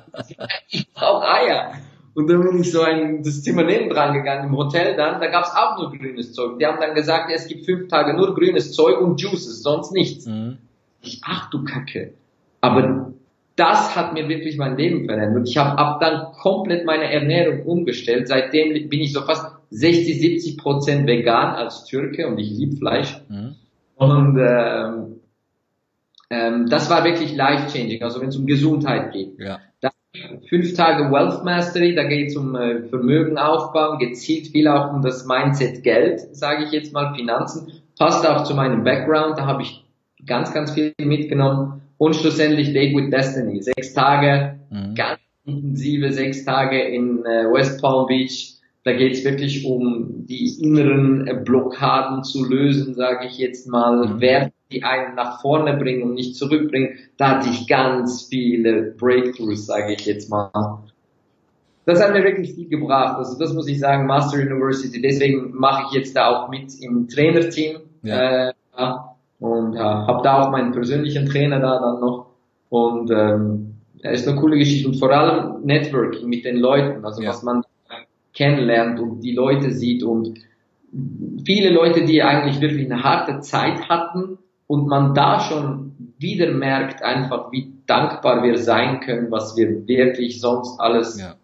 ich 0.70 0.92
brauche 0.92 1.28
Eier. 1.28 1.72
Und 2.14 2.28
dann 2.30 2.40
bin 2.40 2.60
ich 2.60 2.70
so 2.70 2.82
ein, 2.82 3.22
das 3.24 3.42
Zimmer 3.42 3.64
neben 3.64 3.90
dran 3.90 4.12
gegangen 4.14 4.48
im 4.48 4.56
Hotel 4.56 4.96
dann, 4.96 5.20
da 5.20 5.26
gab's 5.28 5.52
auch 5.54 5.76
nur 5.78 5.92
grünes 5.92 6.32
Zeug. 6.32 6.58
Die 6.58 6.66
haben 6.66 6.78
dann 6.80 6.94
gesagt, 6.94 7.30
es 7.32 7.46
gibt 7.48 7.64
fünf 7.64 7.88
Tage 7.88 8.16
nur 8.16 8.34
grünes 8.34 8.72
Zeug 8.72 9.00
und 9.00 9.20
Juices, 9.20 9.62
sonst 9.62 9.92
nichts. 9.92 10.26
Mhm 10.26 10.58
ich, 11.02 11.20
ach 11.24 11.50
du 11.50 11.64
Kacke. 11.64 12.14
Aber 12.60 13.12
das 13.56 13.96
hat 13.96 14.14
mir 14.14 14.28
wirklich 14.28 14.56
mein 14.56 14.76
Leben 14.76 15.06
verändert. 15.06 15.48
Ich 15.48 15.56
habe 15.56 15.78
ab 15.78 16.00
dann 16.00 16.32
komplett 16.32 16.86
meine 16.86 17.12
Ernährung 17.12 17.62
umgestellt. 17.64 18.28
Seitdem 18.28 18.88
bin 18.88 19.00
ich 19.00 19.12
so 19.12 19.22
fast 19.22 19.46
60, 19.70 20.20
70 20.20 20.58
Prozent 20.58 21.06
vegan 21.06 21.54
als 21.54 21.84
Türke 21.84 22.28
und 22.28 22.38
ich 22.38 22.50
liebe 22.50 22.76
Fleisch. 22.76 23.20
Mhm. 23.28 23.56
Und 23.96 24.38
ähm, 24.38 25.20
ähm, 26.30 26.66
das 26.68 26.88
war 26.88 27.04
wirklich 27.04 27.34
life-changing, 27.34 28.02
also 28.02 28.20
wenn 28.20 28.28
es 28.28 28.36
um 28.36 28.46
Gesundheit 28.46 29.12
geht. 29.12 29.38
Ja. 29.40 29.58
Da 29.80 29.90
habe 30.22 30.40
fünf 30.48 30.74
Tage 30.74 31.10
Wealth 31.10 31.44
Mastery, 31.44 31.94
da 31.94 32.04
geht 32.04 32.28
es 32.28 32.36
um 32.36 32.54
äh, 32.54 32.82
Vermögen 32.88 33.38
aufbauen, 33.38 33.98
gezielt 33.98 34.48
viel 34.48 34.68
auch 34.68 34.92
um 34.92 35.02
das 35.02 35.26
Mindset 35.26 35.82
Geld, 35.82 36.20
sage 36.32 36.64
ich 36.64 36.72
jetzt 36.72 36.92
mal, 36.92 37.14
Finanzen. 37.14 37.72
Passt 37.98 38.26
auch 38.26 38.44
zu 38.44 38.54
meinem 38.54 38.84
Background, 38.84 39.38
da 39.38 39.46
habe 39.46 39.62
ich 39.62 39.84
ganz, 40.26 40.52
ganz 40.52 40.72
viel 40.72 40.92
mitgenommen. 41.00 41.82
Und 41.96 42.14
schlussendlich 42.14 42.72
Date 42.72 42.96
with 42.96 43.10
Destiny, 43.10 43.60
sechs 43.62 43.92
Tage, 43.92 44.60
mhm. 44.70 44.94
ganz 44.94 45.18
intensive 45.44 46.12
sechs 46.12 46.44
Tage 46.44 46.80
in 46.80 47.24
äh, 47.24 47.50
West 47.52 47.80
Palm 47.80 48.06
Beach. 48.06 48.54
Da 48.84 48.92
geht 48.92 49.14
es 49.14 49.24
wirklich 49.24 49.64
um 49.64 50.26
die 50.26 50.48
inneren 50.62 51.26
äh, 51.26 51.34
Blockaden 51.34 52.22
zu 52.22 52.44
lösen, 52.44 52.94
sage 52.94 53.26
ich 53.26 53.38
jetzt 53.38 53.68
mal, 53.68 54.06
mhm. 54.06 54.20
Werte, 54.20 54.52
die 54.70 54.84
einen 54.84 55.16
nach 55.16 55.40
vorne 55.40 55.76
bringen 55.76 56.04
und 56.04 56.14
nicht 56.14 56.36
zurückbringen. 56.36 56.98
Da 57.16 57.30
hatte 57.30 57.50
ich 57.50 57.66
ganz 57.66 58.28
viele 58.30 58.94
Breakthroughs, 58.96 59.66
sage 59.66 59.94
ich 59.94 60.06
jetzt 60.06 60.30
mal. 60.30 60.50
Das 61.84 62.02
hat 62.02 62.12
mir 62.12 62.22
wirklich 62.22 62.54
viel 62.54 62.68
gebracht. 62.68 63.16
Also 63.16 63.38
das 63.38 63.54
muss 63.54 63.66
ich 63.66 63.80
sagen, 63.80 64.06
Master 64.06 64.38
University. 64.38 65.00
Deswegen 65.00 65.52
mache 65.54 65.84
ich 65.88 65.98
jetzt 65.98 66.14
da 66.14 66.28
auch 66.28 66.48
mit 66.48 66.78
im 66.80 67.08
Trainerteam. 67.08 67.78
Ja. 68.02 68.50
Äh. 68.50 68.52
Und 69.40 69.74
ja, 69.74 70.06
habe 70.06 70.22
da 70.22 70.42
auch 70.42 70.50
meinen 70.50 70.72
persönlichen 70.72 71.26
Trainer 71.26 71.60
da 71.60 71.78
dann 71.78 72.00
noch. 72.00 72.26
Und 72.68 73.10
ähm, 73.10 73.74
ja, 73.94 74.10
ist 74.10 74.26
eine 74.28 74.38
coole 74.38 74.58
Geschichte. 74.58 74.88
Und 74.88 74.98
vor 74.98 75.10
allem 75.10 75.64
Networking 75.64 76.28
mit 76.28 76.44
den 76.44 76.56
Leuten, 76.56 77.04
also 77.04 77.22
ja. 77.22 77.30
was 77.30 77.42
man 77.42 77.62
kennenlernt 78.34 79.00
und 79.00 79.20
die 79.20 79.32
Leute 79.32 79.72
sieht 79.72 80.02
und 80.02 80.38
viele 81.44 81.70
Leute, 81.70 82.04
die 82.04 82.22
eigentlich 82.22 82.60
wirklich 82.60 82.90
eine 82.90 83.02
harte 83.02 83.40
Zeit 83.40 83.88
hatten 83.88 84.38
und 84.66 84.86
man 84.86 85.14
da 85.14 85.40
schon 85.40 86.12
wieder 86.18 86.50
merkt 86.52 87.02
einfach, 87.02 87.50
wie 87.52 87.74
dankbar 87.86 88.42
wir 88.42 88.58
sein 88.58 89.00
können, 89.00 89.30
was 89.30 89.56
wir 89.56 89.86
wirklich 89.86 90.40
sonst 90.40 90.78
alles 90.78 91.18
ja. 91.18 91.34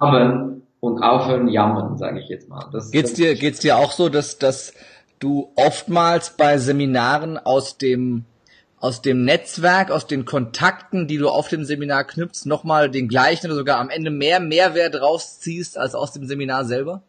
haben 0.00 0.62
und 0.80 1.02
aufhören 1.02 1.48
jammern, 1.48 1.96
sage 1.96 2.20
ich 2.20 2.28
jetzt 2.28 2.48
mal. 2.48 2.68
Das, 2.72 2.90
geht's 2.90 3.14
dir 3.14 3.34
geht's 3.34 3.60
dir 3.60 3.76
auch 3.76 3.90
so, 3.90 4.08
dass 4.08 4.38
dass 4.38 4.74
du 5.24 5.50
oftmals 5.56 6.36
bei 6.36 6.58
Seminaren 6.58 7.38
aus 7.38 7.78
dem 7.78 8.24
aus 8.78 9.00
dem 9.00 9.24
Netzwerk, 9.24 9.90
aus 9.90 10.06
den 10.06 10.26
Kontakten, 10.26 11.06
die 11.06 11.16
du 11.16 11.30
auf 11.30 11.48
dem 11.48 11.64
Seminar 11.64 12.04
knüpfst, 12.04 12.44
nochmal 12.44 12.90
den 12.90 13.08
gleichen 13.08 13.46
oder 13.46 13.54
sogar 13.54 13.80
am 13.80 13.88
Ende 13.88 14.10
mehr 14.10 14.40
Mehrwert 14.40 15.00
rausziehst 15.00 15.78
als 15.78 15.94
aus 15.94 16.12
dem 16.12 16.26
Seminar 16.26 16.66
selber? 16.66 17.02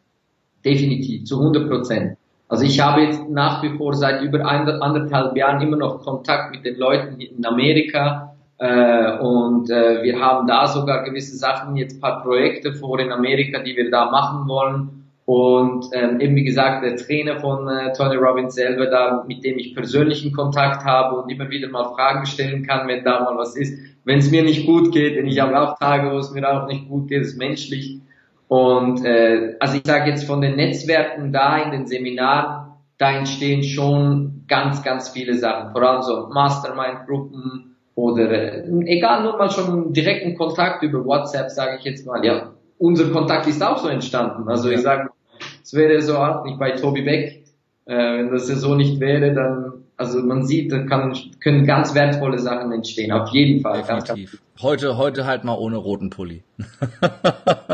Definitiv, 0.63 1.25
zu 1.25 1.37
100 1.37 1.67
Prozent. 1.67 2.17
Also 2.47 2.63
ich 2.63 2.79
habe 2.79 3.01
jetzt 3.01 3.29
nach 3.29 3.61
wie 3.61 3.75
vor 3.77 3.93
seit 3.93 4.21
über 4.21 4.45
anderthalb 4.45 5.35
Jahren 5.35 5.61
immer 5.61 5.75
noch 5.75 6.01
Kontakt 6.01 6.55
mit 6.55 6.63
den 6.63 6.77
Leuten 6.77 7.19
in 7.19 7.45
Amerika 7.45 8.37
äh, 8.57 9.17
und 9.17 9.69
äh, 9.69 10.01
wir 10.01 10.21
haben 10.21 10.47
da 10.47 10.67
sogar 10.67 11.03
gewisse 11.03 11.35
Sachen, 11.35 11.75
jetzt 11.75 11.99
paar 11.99 12.23
Projekte 12.23 12.71
vor 12.71 12.99
in 12.99 13.11
Amerika, 13.11 13.61
die 13.61 13.75
wir 13.75 13.91
da 13.91 14.09
machen 14.09 14.47
wollen 14.47 15.04
und 15.25 15.87
ähm, 15.93 16.19
eben 16.19 16.35
wie 16.35 16.43
gesagt, 16.43 16.83
der 16.83 16.97
Trainer 16.97 17.39
von 17.39 17.67
äh, 17.67 17.91
Tony 17.93 18.15
Robbins 18.15 18.53
selber 18.53 18.85
da, 18.85 19.23
mit 19.27 19.43
dem 19.43 19.57
ich 19.57 19.73
persönlichen 19.73 20.31
Kontakt 20.31 20.85
habe 20.85 21.15
und 21.15 21.31
immer 21.31 21.49
wieder 21.49 21.67
mal 21.67 21.85
Fragen 21.95 22.27
stellen 22.27 22.65
kann, 22.65 22.87
wenn 22.87 23.03
da 23.03 23.21
mal 23.21 23.35
was 23.35 23.55
ist. 23.55 23.79
Wenn 24.03 24.19
es 24.19 24.29
mir 24.29 24.43
nicht 24.43 24.67
gut 24.67 24.93
geht, 24.93 25.15
denn 25.15 25.25
ich 25.25 25.39
habe 25.39 25.59
auch 25.59 25.79
Tage, 25.79 26.11
wo 26.11 26.17
es 26.19 26.31
mir 26.31 26.47
auch 26.47 26.67
nicht 26.67 26.87
gut 26.87 27.07
geht, 27.07 27.23
ist 27.23 27.39
menschlich. 27.39 28.01
Und 28.47 29.03
äh, 29.03 29.55
also 29.59 29.77
ich 29.77 29.83
sage 29.83 30.11
jetzt 30.11 30.25
von 30.25 30.41
den 30.41 30.57
Netzwerken 30.57 31.33
da 31.33 31.57
in 31.57 31.71
den 31.71 31.87
Seminaren, 31.87 32.73
da 32.99 33.17
entstehen 33.17 33.63
schon 33.63 34.43
ganz, 34.47 34.83
ganz 34.83 35.09
viele 35.09 35.33
Sachen. 35.33 35.71
Vor 35.71 35.81
allem 35.81 36.03
so 36.03 36.27
Mastermind-Gruppen 36.31 37.75
oder 37.95 38.29
äh, 38.29 38.63
egal, 38.85 39.23
nur 39.23 39.37
mal 39.37 39.49
schon 39.49 39.91
direkten 39.91 40.37
Kontakt 40.37 40.83
über 40.83 41.03
WhatsApp, 41.03 41.49
sage 41.49 41.77
ich 41.79 41.83
jetzt 41.83 42.05
mal. 42.05 42.23
Ja, 42.23 42.51
unser 42.77 43.09
Kontakt 43.09 43.47
ist 43.47 43.63
auch 43.63 43.77
so 43.77 43.87
entstanden. 43.87 44.47
Also 44.47 44.69
ich 44.69 44.81
sage, 44.81 45.09
es 45.65 45.73
wäre 45.73 45.99
so 46.03 46.13
nicht 46.43 46.59
bei 46.59 46.71
Tobi 46.71 47.01
Beck. 47.01 47.43
Äh, 47.85 47.95
wenn 47.95 48.31
das 48.31 48.47
ja 48.49 48.55
so 48.55 48.75
nicht 48.75 48.99
wäre, 48.99 49.33
dann, 49.33 49.85
also 49.97 50.19
man 50.19 50.45
sieht, 50.45 50.71
da 50.71 50.83
kann, 50.83 51.15
können 51.39 51.65
ganz 51.65 51.95
wertvolle 51.95 52.37
Sachen 52.37 52.71
entstehen, 52.71 53.11
auf 53.11 53.29
jeden 53.29 53.61
Fall. 53.61 53.81
Definitiv. 53.81 54.39
Heute, 54.61 54.97
heute 54.97 55.25
halt 55.25 55.43
mal 55.43 55.55
ohne 55.55 55.77
roten 55.77 56.11
Pulli. 56.11 56.43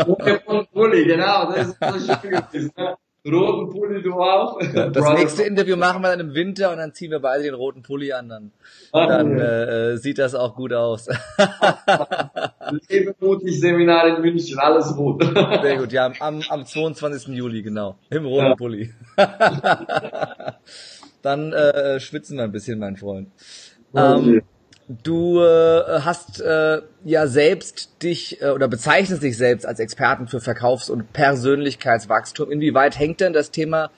ohne 0.07 0.41
roten 0.47 0.67
Pulli, 0.73 1.05
genau, 1.05 1.51
das 1.51 1.67
ist 1.67 2.07
so 2.07 2.15
schön 2.15 2.31
gewesen. 2.31 2.71
Ne? 2.77 2.95
Roten 3.23 3.69
Pulli, 3.69 4.01
du 4.01 4.13
auch. 4.13 4.59
Ja, 4.73 4.89
das 4.89 5.13
nächste 5.13 5.43
Interview 5.43 5.75
machen 5.75 6.01
wir 6.01 6.09
dann 6.09 6.19
im 6.19 6.33
Winter 6.33 6.71
und 6.71 6.77
dann 6.77 6.91
ziehen 6.93 7.11
wir 7.11 7.19
beide 7.19 7.43
den 7.43 7.53
roten 7.53 7.83
Pulli 7.83 8.11
an. 8.13 8.29
Dann, 8.29 8.51
Ach, 8.91 9.07
dann 9.07 9.37
ja. 9.37 9.91
äh, 9.91 9.97
sieht 9.97 10.17
das 10.17 10.33
auch 10.33 10.55
gut 10.55 10.73
aus. 10.73 11.07
Lebe 12.89 13.13
mutig 13.19 13.59
Seminar 13.59 14.07
in 14.07 14.21
München, 14.23 14.57
alles 14.57 14.97
rot. 14.97 15.23
Sehr 15.61 15.77
gut, 15.77 15.91
ja, 15.91 16.11
am, 16.19 16.41
am 16.49 16.65
22. 16.65 17.35
Juli, 17.35 17.61
genau. 17.61 17.95
Im 18.09 18.25
roten 18.25 18.47
ja. 18.47 18.55
Pulli. 18.55 18.91
dann 21.21 21.53
äh, 21.53 21.99
schwitzen 21.99 22.37
wir 22.37 22.45
ein 22.45 22.51
bisschen, 22.51 22.79
mein 22.79 22.97
Freund. 22.97 23.29
Okay. 23.93 24.37
Ähm, 24.37 24.41
Du 25.03 25.39
äh, 25.39 26.01
hast 26.01 26.41
äh, 26.41 26.81
ja 27.05 27.27
selbst 27.27 28.03
dich 28.03 28.41
äh, 28.41 28.49
oder 28.49 28.67
bezeichnest 28.67 29.23
dich 29.23 29.37
selbst 29.37 29.65
als 29.65 29.79
Experten 29.79 30.27
für 30.27 30.41
Verkaufs- 30.41 30.89
und 30.89 31.13
Persönlichkeitswachstum. 31.13 32.51
Inwieweit 32.51 32.99
hängt 32.99 33.21
denn 33.21 33.31
das 33.31 33.51
Thema 33.51 33.89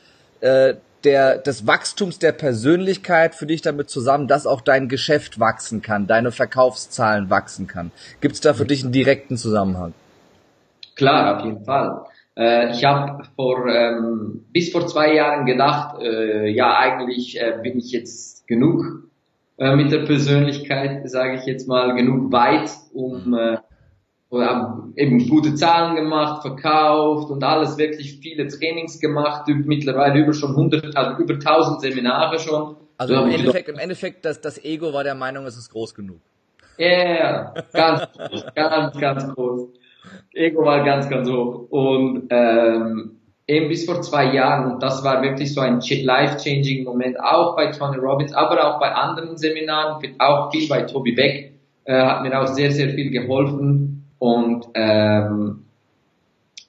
äh, 0.41 0.75
der, 1.03 1.37
des 1.37 1.65
Wachstums 1.65 2.19
der 2.19 2.31
Persönlichkeit 2.31 3.33
für 3.33 3.45
dich 3.45 3.61
damit 3.61 3.89
zusammen, 3.89 4.27
dass 4.27 4.45
auch 4.45 4.61
dein 4.61 4.87
Geschäft 4.87 5.39
wachsen 5.39 5.81
kann, 5.81 6.05
deine 6.05 6.31
Verkaufszahlen 6.31 7.29
wachsen 7.29 7.67
kann? 7.67 7.91
Gibt 8.21 8.35
es 8.35 8.41
da 8.41 8.53
für 8.53 8.65
dich 8.65 8.83
einen 8.83 8.93
direkten 8.93 9.37
Zusammenhang? 9.37 9.93
Klar, 10.95 11.37
auf 11.37 11.45
jeden 11.45 11.65
Fall. 11.65 12.05
Äh, 12.37 12.71
ich 12.71 12.83
habe 12.85 13.23
vor 13.35 13.67
ähm, 13.67 14.45
bis 14.51 14.71
vor 14.71 14.85
zwei 14.87 15.13
Jahren 15.15 15.45
gedacht, 15.45 16.01
äh, 16.01 16.49
ja 16.49 16.77
eigentlich 16.77 17.39
äh, 17.39 17.57
bin 17.63 17.79
ich 17.79 17.91
jetzt 17.91 18.47
genug 18.47 19.09
äh, 19.57 19.75
mit 19.75 19.91
der 19.91 20.05
Persönlichkeit, 20.05 21.09
sage 21.09 21.37
ich 21.37 21.45
jetzt 21.45 21.67
mal, 21.67 21.93
genug 21.95 22.31
weit, 22.31 22.69
um 22.93 23.25
mhm. 23.25 23.33
äh, 23.33 23.57
oder 24.29 24.89
eben 24.95 25.29
gute 25.29 25.53
Zahlen 25.53 25.95
gemacht, 25.95 26.41
verkauft 26.41 27.29
und 27.29 27.43
alles 27.43 27.77
wirklich 27.77 28.17
viele 28.19 28.47
Trainings 28.47 28.99
gemacht, 28.99 29.47
mittlerweile 29.47 30.21
über 30.21 30.33
schon 30.33 30.51
100, 30.51 30.97
also 30.97 31.21
über 31.21 31.35
1000 31.35 31.81
Seminare 31.81 32.39
schon. 32.39 32.75
Also 32.97 33.13
im 33.13 33.29
Endeffekt, 33.29 33.69
im 33.69 33.77
Endeffekt, 33.77 34.25
das, 34.25 34.41
das 34.41 34.63
Ego 34.63 34.91
war 34.91 35.03
der 35.03 35.13
Meinung, 35.13 35.45
es 35.45 35.55
ist 35.55 35.69
groß 35.69 35.93
genug. 35.93 36.19
Ja, 36.79 36.87
yeah, 36.87 37.53
ganz, 37.73 38.07
ganz, 38.55 38.97
ganz 38.99 39.35
groß. 39.35 39.69
Ego 40.33 40.65
war 40.65 40.83
ganz, 40.83 41.07
ganz 41.09 41.29
hoch. 41.29 41.67
Und 41.69 42.27
ähm, 42.31 43.19
eben 43.47 43.67
bis 43.67 43.85
vor 43.85 44.01
zwei 44.01 44.33
Jahren. 44.33 44.71
Und 44.71 44.83
das 44.83 45.03
war 45.03 45.21
wirklich 45.21 45.53
so 45.53 45.61
ein 45.61 45.79
life-changing 45.79 46.83
Moment, 46.83 47.19
auch 47.19 47.55
bei 47.55 47.67
Tony 47.71 47.97
Robbins, 47.97 48.33
aber 48.33 48.63
auch 48.65 48.79
bei 48.79 48.91
anderen 48.93 49.37
Seminaren, 49.37 50.01
auch 50.19 50.51
viel 50.51 50.67
bei 50.67 50.83
Toby 50.83 51.13
Beck, 51.13 51.53
äh, 51.85 52.01
hat 52.01 52.23
mir 52.23 52.39
auch 52.39 52.47
sehr, 52.47 52.71
sehr 52.71 52.89
viel 52.89 53.11
geholfen. 53.11 54.05
Und 54.19 54.67
ähm, 54.73 55.65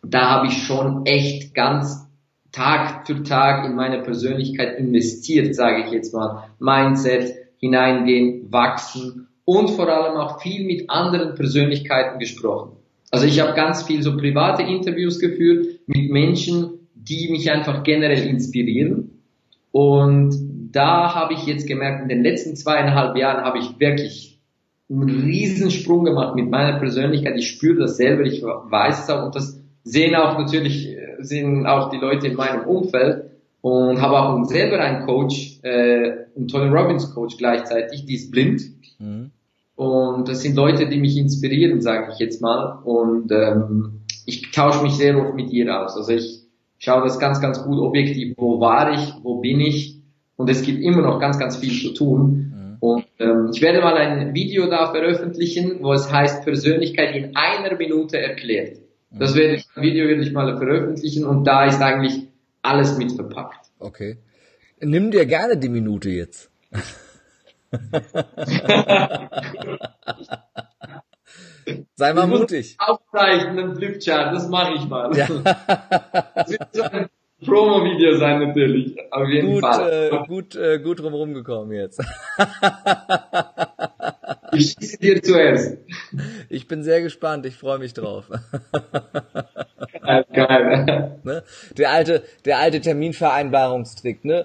da 0.02 0.30
habe 0.30 0.48
ich 0.48 0.62
schon 0.64 1.06
echt 1.06 1.54
ganz 1.54 2.04
Tag 2.52 3.06
für 3.06 3.22
Tag 3.24 3.64
in 3.64 3.74
meine 3.74 4.02
Persönlichkeit 4.02 4.78
investiert, 4.78 5.54
sage 5.54 5.84
ich 5.84 5.92
jetzt 5.92 6.14
mal. 6.14 6.44
Mindset, 6.60 7.34
hineingehen, 7.58 8.52
wachsen 8.52 9.28
und 9.44 9.70
vor 9.70 9.88
allem 9.88 10.16
auch 10.16 10.40
viel 10.40 10.64
mit 10.64 10.88
anderen 10.88 11.34
Persönlichkeiten 11.34 12.18
gesprochen. 12.18 12.76
Also 13.10 13.26
ich 13.26 13.40
habe 13.40 13.54
ganz 13.54 13.82
viel 13.84 14.02
so 14.02 14.16
private 14.16 14.62
Interviews 14.62 15.18
geführt 15.18 15.73
mit 15.86 16.10
Menschen, 16.10 16.88
die 16.94 17.28
mich 17.30 17.50
einfach 17.50 17.82
generell 17.82 18.26
inspirieren. 18.26 19.22
Und 19.72 20.70
da 20.72 21.14
habe 21.14 21.34
ich 21.34 21.46
jetzt 21.46 21.66
gemerkt, 21.66 22.02
in 22.02 22.08
den 22.08 22.22
letzten 22.22 22.56
zweieinhalb 22.56 23.16
Jahren 23.16 23.44
habe 23.44 23.58
ich 23.58 23.78
wirklich 23.78 24.38
einen 24.90 25.24
Riesensprung 25.24 26.04
gemacht 26.04 26.34
mit 26.34 26.50
meiner 26.50 26.78
Persönlichkeit. 26.78 27.36
Ich 27.36 27.48
spüre 27.48 27.80
das 27.80 27.96
selber, 27.96 28.22
ich 28.22 28.42
weiß 28.42 29.04
es 29.04 29.10
auch 29.10 29.24
und 29.24 29.34
das 29.34 29.60
sehen 29.82 30.14
auch 30.14 30.38
natürlich, 30.38 30.96
sehen 31.20 31.66
auch 31.66 31.90
die 31.90 31.96
Leute 31.98 32.28
in 32.28 32.36
meinem 32.36 32.66
Umfeld 32.66 33.30
und 33.60 34.00
habe 34.00 34.20
auch 34.20 34.44
selber 34.44 34.78
einen 34.78 35.06
Coach, 35.06 35.60
äh, 35.62 36.26
einen 36.36 36.48
Tony 36.48 36.68
Robbins 36.68 37.14
Coach 37.14 37.36
gleichzeitig, 37.38 38.04
die 38.04 38.14
ist 38.14 38.30
blind. 38.30 38.62
Mhm. 38.98 39.30
Und 39.76 40.28
das 40.28 40.42
sind 40.42 40.54
Leute, 40.54 40.88
die 40.88 41.00
mich 41.00 41.16
inspirieren, 41.16 41.80
sage 41.80 42.12
ich 42.12 42.18
jetzt 42.18 42.40
mal. 42.40 42.78
Und 42.84 43.32
ähm, 43.32 44.03
ich 44.26 44.50
tausche 44.50 44.82
mich 44.82 44.94
sehr 44.94 45.16
oft 45.18 45.34
mit 45.34 45.50
ihr 45.50 45.80
aus. 45.80 45.96
Also 45.96 46.12
ich 46.12 46.42
schaue 46.78 47.02
das 47.02 47.18
ganz, 47.18 47.40
ganz 47.40 47.62
gut 47.62 47.78
objektiv. 47.78 48.34
Wo 48.36 48.60
war 48.60 48.92
ich? 48.92 49.14
Wo 49.22 49.40
bin 49.40 49.60
ich? 49.60 50.00
Und 50.36 50.50
es 50.50 50.62
gibt 50.62 50.82
immer 50.82 51.02
noch 51.02 51.20
ganz, 51.20 51.38
ganz 51.38 51.56
viel 51.56 51.80
zu 51.80 51.94
tun. 51.94 52.52
Mhm. 52.52 52.76
Und 52.80 53.06
ähm, 53.18 53.50
ich 53.52 53.62
werde 53.62 53.80
mal 53.80 53.96
ein 53.96 54.34
Video 54.34 54.68
da 54.68 54.90
veröffentlichen, 54.90 55.82
wo 55.82 55.92
es 55.92 56.12
heißt 56.12 56.44
Persönlichkeit 56.44 57.14
in 57.14 57.36
einer 57.36 57.76
Minute 57.76 58.18
erklärt. 58.18 58.78
Mhm. 59.10 59.18
Das 59.18 59.34
werde 59.34 59.54
ich, 59.54 59.66
Video 59.76 60.08
werde 60.08 60.22
ich 60.22 60.32
mal 60.32 60.56
veröffentlichen 60.56 61.24
und 61.24 61.44
da 61.44 61.66
ist 61.66 61.80
eigentlich 61.80 62.28
alles 62.62 62.98
mit 62.98 63.12
verpackt. 63.12 63.70
Okay. 63.78 64.18
Nimm 64.80 65.10
dir 65.10 65.26
gerne 65.26 65.56
die 65.56 65.68
Minute 65.68 66.10
jetzt. 66.10 66.50
Sei 71.94 72.12
mal 72.12 72.26
mutig. 72.26 72.76
Aufzeichnen, 72.78 73.58
einen 73.58 73.76
Flipchart, 73.76 74.34
das 74.34 74.48
mache 74.48 74.74
ich 74.74 74.88
mal. 74.88 75.16
Ja. 75.16 75.26
das 76.34 76.50
wird 76.50 76.68
so 76.72 76.82
ein 76.82 77.08
Promo-Video 77.44 78.16
sein 78.16 78.40
natürlich, 78.40 78.96
auf 79.10 79.28
jeden 79.28 79.52
gut, 79.52 79.62
Fall. 79.62 80.10
Äh, 80.12 80.26
gut, 80.26 80.56
äh, 80.56 80.78
gut 80.78 81.00
drumherum 81.00 81.34
gekommen 81.34 81.72
jetzt. 81.72 82.02
ich 84.52 84.74
schieße 84.78 84.98
dir 84.98 85.22
zuerst. 85.22 85.78
Ich 86.48 86.68
bin 86.68 86.82
sehr 86.82 87.02
gespannt, 87.02 87.44
ich 87.46 87.56
freue 87.56 87.78
mich 87.78 87.92
drauf. 87.92 88.30
Geil, 90.02 90.24
geil. 90.32 91.10
Ne? 91.24 91.42
Der 91.78 91.90
alte, 91.90 92.22
der 92.44 92.58
alte 92.58 92.82
Terminvereinbarungstrick, 92.82 94.26
ne? 94.26 94.44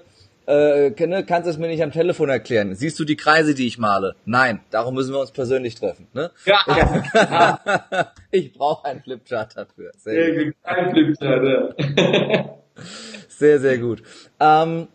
Äh, 0.50 1.06
ne, 1.06 1.24
kannst 1.24 1.46
du 1.46 1.50
es 1.50 1.58
mir 1.58 1.68
nicht 1.68 1.82
am 1.82 1.92
Telefon 1.92 2.28
erklären? 2.28 2.74
Siehst 2.74 2.98
du 2.98 3.04
die 3.04 3.14
Kreise, 3.14 3.54
die 3.54 3.68
ich 3.68 3.78
male? 3.78 4.16
Nein, 4.24 4.58
darum 4.70 4.94
müssen 4.94 5.12
wir 5.12 5.20
uns 5.20 5.30
persönlich 5.30 5.76
treffen. 5.76 6.08
Ne? 6.12 6.32
Ja. 6.44 8.12
ich 8.32 8.52
brauche 8.52 8.84
einen 8.84 9.00
Flipchart 9.00 9.56
dafür. 9.56 9.92
Sehr, 9.96 10.34
sehr 10.34 10.44
gut. 10.46 10.54
Ein 10.64 10.90
Flipchart, 10.90 11.44
ja. 11.44 12.58
sehr, 13.28 13.60
sehr 13.60 13.78
gut. 13.78 14.02
Ähm, 14.40 14.88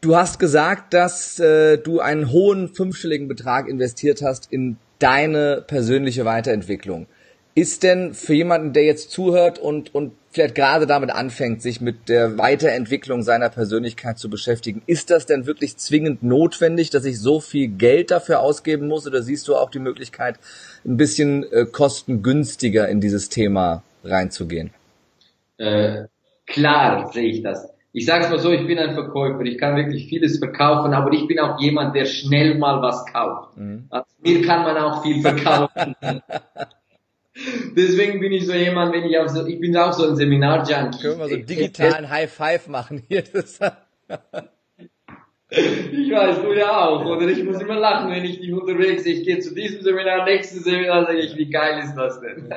du 0.00 0.16
hast 0.16 0.38
gesagt, 0.38 0.94
dass 0.94 1.38
äh, 1.38 1.76
du 1.76 2.00
einen 2.00 2.32
hohen 2.32 2.68
fünfstelligen 2.68 3.28
Betrag 3.28 3.68
investiert 3.68 4.22
hast 4.22 4.50
in 4.50 4.78
deine 5.00 5.62
persönliche 5.66 6.24
Weiterentwicklung. 6.24 7.08
Ist 7.54 7.82
denn 7.82 8.14
für 8.14 8.34
jemanden, 8.34 8.72
der 8.72 8.84
jetzt 8.84 9.10
zuhört 9.10 9.58
und, 9.58 9.94
und 9.94 10.12
vielleicht 10.30 10.54
gerade 10.54 10.86
damit 10.86 11.10
anfängt, 11.10 11.62
sich 11.62 11.80
mit 11.80 12.08
der 12.08 12.38
Weiterentwicklung 12.38 13.22
seiner 13.22 13.48
Persönlichkeit 13.48 14.18
zu 14.18 14.30
beschäftigen, 14.30 14.82
ist 14.86 15.10
das 15.10 15.26
denn 15.26 15.46
wirklich 15.46 15.76
zwingend 15.76 16.22
notwendig, 16.22 16.90
dass 16.90 17.04
ich 17.04 17.18
so 17.20 17.40
viel 17.40 17.68
Geld 17.68 18.12
dafür 18.12 18.40
ausgeben 18.40 18.86
muss 18.86 19.06
oder 19.06 19.22
siehst 19.22 19.48
du 19.48 19.56
auch 19.56 19.70
die 19.70 19.80
Möglichkeit, 19.80 20.38
ein 20.84 20.96
bisschen 20.96 21.44
äh, 21.50 21.66
kostengünstiger 21.66 22.88
in 22.88 23.00
dieses 23.00 23.28
Thema 23.28 23.82
reinzugehen? 24.04 24.70
Äh, 25.56 26.04
klar 26.46 27.10
sehe 27.12 27.28
ich 27.28 27.42
das. 27.42 27.68
Ich 27.92 28.06
sage 28.06 28.24
es 28.24 28.30
mal 28.30 28.38
so, 28.38 28.52
ich 28.52 28.66
bin 28.66 28.78
ein 28.78 28.94
Verkäufer, 28.94 29.40
ich 29.40 29.58
kann 29.58 29.74
wirklich 29.74 30.08
vieles 30.08 30.38
verkaufen, 30.38 30.92
aber 30.92 31.12
ich 31.12 31.26
bin 31.26 31.40
auch 31.40 31.58
jemand, 31.58 31.96
der 31.96 32.04
schnell 32.04 32.56
mal 32.56 32.80
was 32.82 33.04
kauft. 33.06 33.56
Mhm. 33.56 33.86
Also 33.90 34.06
mir 34.20 34.42
kann 34.46 34.62
man 34.62 34.76
auch 34.76 35.02
viel 35.02 35.20
verkaufen. 35.20 35.96
Deswegen 37.76 38.20
bin 38.20 38.32
ich 38.32 38.46
so 38.46 38.52
jemand, 38.52 38.92
wenn 38.92 39.04
ich 39.04 39.18
auch 39.18 39.28
so, 39.28 39.46
ich 39.46 39.60
bin 39.60 39.76
auch 39.76 39.92
so 39.92 40.08
ein 40.08 40.16
Seminar-Junkie. 40.16 41.00
Können 41.00 41.20
wir 41.20 41.28
so 41.28 41.36
digitalen 41.36 42.08
High 42.08 42.30
Five 42.30 42.68
machen 42.68 43.02
hier? 43.08 43.22
ich 45.50 46.10
weiß, 46.10 46.42
du 46.42 46.52
ja 46.52 46.86
auch. 46.86 47.04
Oder 47.04 47.28
ich 47.28 47.44
muss 47.44 47.60
immer 47.60 47.78
lachen, 47.78 48.10
wenn 48.10 48.24
ich 48.24 48.40
dich 48.40 48.52
unterwegs 48.52 49.04
sehe. 49.04 49.14
Ich 49.14 49.24
gehe 49.24 49.38
zu 49.38 49.54
diesem 49.54 49.82
Seminar, 49.82 50.24
nächsten 50.24 50.60
Seminar, 50.60 51.06
sage 51.06 51.20
ich, 51.20 51.36
wie 51.36 51.48
geil 51.48 51.80
ist 51.84 51.94
das 51.94 52.20
denn? 52.20 52.52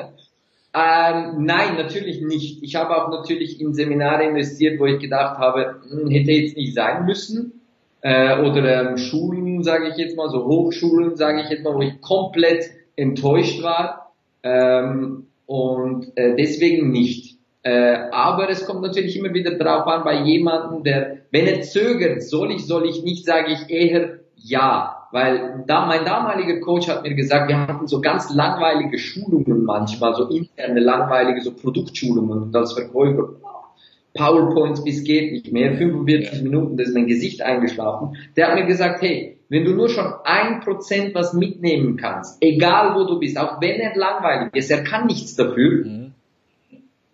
Ähm, 0.74 1.46
nein, 1.46 1.76
natürlich 1.76 2.22
nicht. 2.22 2.64
Ich 2.64 2.76
habe 2.76 2.96
auch 2.96 3.10
natürlich 3.10 3.60
in 3.60 3.74
Seminare 3.74 4.24
investiert, 4.24 4.80
wo 4.80 4.86
ich 4.86 5.00
gedacht 5.00 5.38
habe, 5.38 5.82
hm, 5.90 6.10
hätte 6.10 6.32
jetzt 6.32 6.56
nicht 6.56 6.74
sein 6.74 7.06
müssen. 7.06 7.62
Äh, 8.02 8.40
oder 8.40 8.90
ähm, 8.90 8.98
Schulen, 8.98 9.64
sage 9.64 9.90
ich 9.90 9.98
jetzt 9.98 10.16
mal, 10.16 10.30
so 10.30 10.46
Hochschulen, 10.46 11.18
sage 11.18 11.42
ich 11.42 11.50
jetzt 11.50 11.64
mal, 11.64 11.76
wo 11.76 11.82
ich 11.82 12.02
komplett 12.02 12.72
enttäuscht 12.96 13.62
war. 13.62 14.01
Ähm, 14.44 15.28
und 15.46 16.12
äh, 16.16 16.36
deswegen 16.36 16.92
nicht. 16.92 17.38
Äh, 17.64 17.98
aber 18.12 18.50
es 18.50 18.66
kommt 18.66 18.82
natürlich 18.82 19.18
immer 19.18 19.34
wieder 19.34 19.58
drauf 19.58 19.86
an, 19.86 20.04
bei 20.04 20.22
jemandem, 20.24 20.84
der, 20.84 21.18
wenn 21.32 21.46
er 21.46 21.62
zögert, 21.62 22.24
soll 22.24 22.52
ich, 22.52 22.66
soll 22.66 22.88
ich 22.88 23.04
nicht, 23.04 23.26
sage 23.26 23.52
ich 23.52 23.70
eher 23.70 24.20
ja. 24.36 24.98
Weil 25.12 25.66
da, 25.68 25.86
mein 25.86 26.06
damaliger 26.06 26.62
Coach 26.62 26.88
hat 26.88 27.04
mir 27.04 27.14
gesagt, 27.14 27.50
wir 27.50 27.68
hatten 27.68 27.86
so 27.86 28.00
ganz 28.00 28.34
langweilige 28.34 28.98
Schulungen 28.98 29.66
manchmal, 29.66 30.16
so 30.16 30.30
interne 30.30 30.80
langweilige 30.80 31.42
so 31.42 31.54
Produktschulungen 31.54 32.44
und 32.44 32.56
als 32.56 32.74
Verkäufer 32.74 33.30
PowerPoints 34.14 34.84
bis 34.84 35.04
geht 35.04 35.32
nicht 35.32 35.52
mehr, 35.52 35.74
45 35.74 36.44
Minuten, 36.44 36.78
da 36.78 36.84
ist 36.84 36.94
mein 36.94 37.08
Gesicht 37.08 37.42
eingeschlafen. 37.42 38.18
Der 38.36 38.48
hat 38.48 38.56
mir 38.56 38.66
gesagt, 38.66 39.02
hey, 39.02 39.38
wenn 39.52 39.66
du 39.66 39.72
nur 39.72 39.90
schon 39.90 40.06
ein 40.24 40.62
Prozent 40.62 41.14
was 41.14 41.34
mitnehmen 41.34 41.98
kannst, 41.98 42.38
egal 42.40 42.96
wo 42.96 43.04
du 43.04 43.20
bist, 43.20 43.38
auch 43.38 43.60
wenn 43.60 43.82
er 43.82 43.94
langweilig 43.98 44.56
ist, 44.56 44.72
er 44.72 44.82
kann 44.82 45.08
nichts 45.08 45.36
dafür, 45.36 45.86
mhm. 45.86 46.14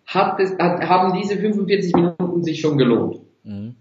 hat 0.06 0.38
es, 0.38 0.56
hat, 0.56 0.88
haben 0.88 1.20
diese 1.20 1.36
45 1.36 1.94
Minuten 1.94 2.44
sich 2.44 2.60
schon 2.60 2.78
gelohnt. 2.78 3.22
Mhm. 3.42 3.74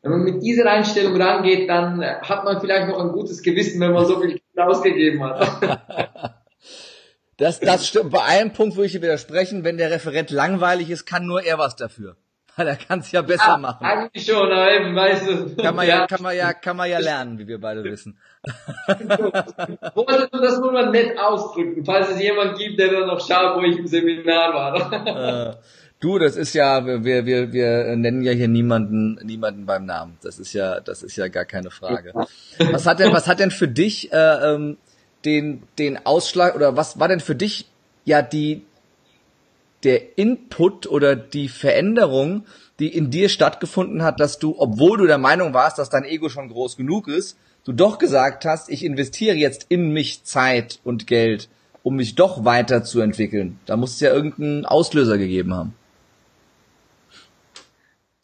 Wenn 0.00 0.10
man 0.10 0.24
mit 0.24 0.42
dieser 0.42 0.64
Einstellung 0.70 1.14
rangeht, 1.20 1.68
dann 1.68 2.02
hat 2.02 2.44
man 2.46 2.58
vielleicht 2.58 2.88
noch 2.88 2.98
ein 2.98 3.12
gutes 3.12 3.42
Gewissen, 3.42 3.78
wenn 3.82 3.92
man 3.92 4.06
so 4.06 4.18
viel 4.18 4.30
Geld 4.30 4.42
ausgegeben 4.56 5.22
hat. 5.22 6.40
Das, 7.36 7.58
das 7.58 7.88
stimmt. 7.88 8.12
Bei 8.12 8.22
einem 8.22 8.52
Punkt 8.52 8.76
würde 8.76 8.86
ich 8.86 8.92
dir 8.92 9.02
widersprechen, 9.02 9.64
wenn 9.64 9.76
der 9.76 9.90
Referent 9.90 10.30
langweilig 10.30 10.88
ist, 10.88 11.04
kann 11.04 11.26
nur 11.26 11.42
er 11.42 11.58
was 11.58 11.74
dafür. 11.74 12.16
Weil 12.56 12.68
er 12.68 12.76
kann 12.76 13.00
es 13.00 13.10
ja 13.10 13.22
besser 13.22 13.48
ja, 13.48 13.58
machen. 13.58 13.84
Eigentlich 13.84 14.26
schon, 14.26 14.50
aber 14.50 14.72
eben, 14.72 14.94
weißt 14.94 15.28
du. 15.28 15.56
Kann 15.56 15.74
man 15.74 15.86
ja, 15.88 16.00
ja, 16.00 16.06
kann 16.06 16.22
man 16.22 16.36
ja, 16.36 16.52
kann 16.52 16.76
man 16.76 16.88
ja 16.88 16.98
lernen, 16.98 17.38
wie 17.38 17.48
wir 17.48 17.60
beide 17.60 17.82
wissen. 17.82 18.16
Wolltest 19.94 20.32
du 20.32 20.38
das 20.40 20.60
nur 20.60 20.72
mal 20.72 20.90
nett 20.90 21.18
ausdrücken, 21.18 21.84
falls 21.84 22.10
es 22.10 22.20
jemand 22.20 22.56
gibt, 22.56 22.78
der 22.78 22.92
dann 22.92 23.08
noch 23.08 23.26
schaut, 23.26 23.56
wo 23.56 23.62
ich 23.62 23.76
im 23.78 23.86
Seminar 23.86 24.54
war. 24.54 24.74
Äh, 25.54 25.54
du, 26.00 26.18
das 26.18 26.36
ist 26.36 26.54
ja, 26.54 26.84
wir, 26.84 27.24
wir, 27.24 27.52
wir 27.52 27.96
nennen 27.96 28.22
ja 28.22 28.32
hier 28.32 28.48
niemanden, 28.48 29.18
niemanden 29.22 29.64
beim 29.64 29.86
Namen. 29.86 30.18
Das 30.22 30.38
ist 30.38 30.52
ja, 30.52 30.80
das 30.80 31.02
ist 31.02 31.16
ja 31.16 31.28
gar 31.28 31.44
keine 31.44 31.70
Frage. 31.70 32.12
Was 32.58 32.86
hat 32.86 33.00
denn, 33.00 33.12
was 33.12 33.26
hat 33.26 33.38
denn 33.38 33.50
für 33.50 33.68
dich 33.68 34.12
äh, 34.12 34.16
ähm, 34.16 34.76
den, 35.24 35.62
den 35.78 36.04
Ausschlag 36.04 36.54
oder 36.54 36.76
was 36.76 36.98
war 36.98 37.08
denn 37.08 37.20
für 37.20 37.34
dich 37.34 37.66
ja 38.04 38.22
die 38.22 38.64
der 39.84 40.18
Input 40.18 40.86
oder 40.86 41.14
die 41.16 41.48
Veränderung, 41.48 42.44
die 42.78 42.88
in 42.88 43.10
dir 43.10 43.28
stattgefunden 43.28 44.02
hat, 44.02 44.20
dass 44.20 44.38
du, 44.38 44.56
obwohl 44.58 44.98
du 44.98 45.06
der 45.06 45.18
Meinung 45.18 45.54
warst, 45.54 45.78
dass 45.78 45.90
dein 45.90 46.04
Ego 46.04 46.28
schon 46.28 46.48
groß 46.48 46.76
genug 46.76 47.08
ist, 47.08 47.38
du 47.64 47.72
doch 47.72 47.98
gesagt 47.98 48.44
hast, 48.44 48.68
ich 48.68 48.84
investiere 48.84 49.36
jetzt 49.36 49.66
in 49.68 49.92
mich 49.92 50.24
Zeit 50.24 50.80
und 50.84 51.06
Geld, 51.06 51.48
um 51.82 51.96
mich 51.96 52.14
doch 52.14 52.44
weiterzuentwickeln. 52.44 53.58
Da 53.66 53.76
muss 53.76 53.94
es 53.94 54.00
ja 54.00 54.12
irgendeinen 54.12 54.64
Auslöser 54.64 55.18
gegeben 55.18 55.54
haben. 55.54 55.74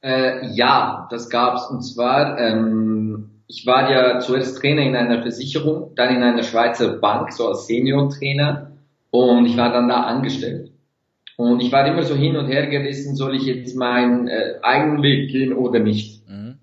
Äh, 0.03 0.47
ja, 0.55 1.09
das 1.11 1.29
gab's. 1.29 1.67
Und 1.67 1.83
zwar, 1.83 2.39
ähm, 2.39 3.31
ich 3.47 3.67
war 3.67 3.91
ja 3.91 4.19
zuerst 4.21 4.59
Trainer 4.59 4.83
in 4.83 4.97
einer 4.97 5.21
Versicherung, 5.23 5.95
dann 5.95 6.15
in 6.15 6.23
einer 6.23 6.43
Schweizer 6.43 6.97
Bank, 6.99 7.33
so 7.33 7.49
als 7.49 7.67
Senior-Trainer. 7.67 8.71
Und 9.11 9.47
ich 9.47 9.57
war 9.57 9.73
dann 9.73 9.89
da 9.89 10.05
angestellt. 10.05 10.70
Und 11.41 11.63
ich 11.63 11.73
war 11.73 11.87
immer 11.87 12.03
so 12.03 12.15
hin 12.15 12.37
und 12.37 12.49
her 12.49 12.67
gerissen, 12.67 13.17
soll 13.17 13.35
ich 13.35 13.45
jetzt 13.45 13.75
meinen 13.75 14.29
äh, 14.29 14.57
eigenen 14.63 15.03
Weg 15.03 15.31
gehen 15.31 15.55
oder 15.55 15.79
nicht. 15.79 16.29
Mhm. 16.29 16.59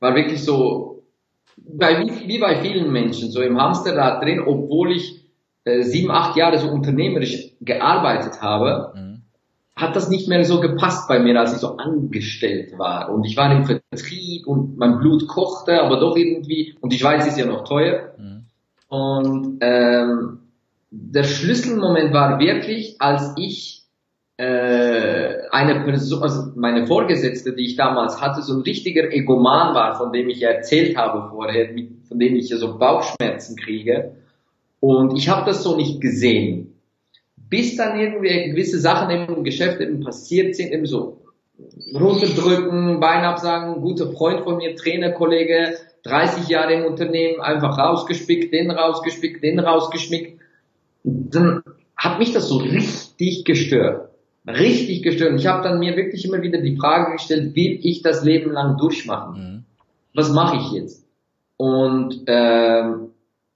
War 0.00 0.16
wirklich 0.16 0.42
so, 0.42 1.04
bei, 1.56 2.04
wie, 2.26 2.40
bei 2.40 2.56
vielen 2.56 2.90
Menschen, 2.90 3.30
so 3.30 3.40
im 3.40 3.56
Hamsterrad 3.56 4.20
drin, 4.20 4.40
obwohl 4.44 4.90
ich 4.90 5.24
äh, 5.62 5.82
sieben, 5.82 6.10
acht 6.10 6.36
Jahre 6.36 6.58
so 6.58 6.68
unternehmerisch 6.68 7.52
gearbeitet 7.60 8.42
habe, 8.42 8.94
mhm. 8.96 9.22
hat 9.76 9.94
das 9.94 10.08
nicht 10.08 10.26
mehr 10.26 10.42
so 10.42 10.58
gepasst 10.58 11.06
bei 11.06 11.20
mir, 11.20 11.38
als 11.38 11.52
ich 11.52 11.60
so 11.60 11.76
angestellt 11.76 12.80
war. 12.80 13.12
Und 13.14 13.26
ich 13.26 13.36
war 13.36 13.52
im 13.52 13.64
Vertrieb 13.64 14.48
und 14.48 14.76
mein 14.76 14.98
Blut 14.98 15.28
kochte, 15.28 15.80
aber 15.80 16.00
doch 16.00 16.16
irgendwie, 16.16 16.74
und 16.80 16.92
die 16.92 16.98
Schweiz 16.98 17.28
ist 17.28 17.38
ja 17.38 17.46
noch 17.46 17.62
teuer. 17.62 18.12
Mhm. 18.18 18.42
Und 18.88 19.58
ähm, 19.60 20.47
der 20.90 21.24
Schlüsselmoment 21.24 22.12
war 22.12 22.38
wirklich, 22.38 22.96
als 22.98 23.34
ich 23.36 23.84
äh, 24.36 25.48
eine 25.50 25.84
Person, 25.84 26.22
also 26.22 26.52
meine 26.54 26.86
Vorgesetzte, 26.86 27.54
die 27.54 27.66
ich 27.66 27.76
damals 27.76 28.20
hatte, 28.20 28.42
so 28.42 28.54
ein 28.54 28.62
richtiger 28.62 29.12
Egoman 29.12 29.74
war, 29.74 29.96
von 29.96 30.12
dem 30.12 30.28
ich 30.28 30.42
erzählt 30.42 30.96
habe 30.96 31.28
vorher, 31.28 31.68
von 32.08 32.18
dem 32.18 32.36
ich 32.36 32.48
ja 32.48 32.56
so 32.56 32.78
Bauchschmerzen 32.78 33.56
kriege. 33.56 34.12
Und 34.80 35.16
ich 35.16 35.28
habe 35.28 35.44
das 35.44 35.62
so 35.62 35.76
nicht 35.76 36.00
gesehen. 36.00 36.74
Bis 37.36 37.76
dann 37.76 37.98
irgendwie 37.98 38.50
gewisse 38.50 38.78
Sachen 38.78 39.10
im 39.10 39.42
Geschäft 39.42 39.80
eben 39.80 40.00
passiert 40.00 40.54
sind, 40.54 40.72
eben 40.72 40.86
so 40.86 41.22
runterdrücken, 41.92 43.00
Bein 43.00 43.24
absagen, 43.24 43.80
guter 43.80 44.12
Freund 44.12 44.42
von 44.42 44.58
mir, 44.58 44.76
Trainerkollege, 44.76 45.76
30 46.04 46.48
Jahre 46.48 46.74
im 46.74 46.84
Unternehmen, 46.84 47.40
einfach 47.40 47.76
rausgespickt, 47.76 48.52
den 48.52 48.70
rausgespickt, 48.70 49.42
den 49.42 49.58
rausgeschmickt 49.58 50.38
dann 51.04 51.62
hat 51.96 52.18
mich 52.18 52.32
das 52.32 52.48
so 52.48 52.58
richtig 52.58 53.44
gestört. 53.44 54.10
Richtig 54.46 55.02
gestört. 55.02 55.32
Und 55.32 55.38
ich 55.38 55.46
habe 55.46 55.62
dann 55.62 55.78
mir 55.78 55.96
wirklich 55.96 56.24
immer 56.24 56.40
wieder 56.42 56.60
die 56.60 56.76
Frage 56.76 57.12
gestellt, 57.12 57.54
will 57.54 57.80
ich 57.82 58.02
das 58.02 58.24
Leben 58.24 58.52
lang 58.52 58.78
durchmachen? 58.78 59.40
Mhm. 59.40 59.64
Was 60.14 60.32
mache 60.32 60.56
ich 60.56 60.72
jetzt? 60.72 61.06
Und 61.56 62.22
ähm, 62.26 63.08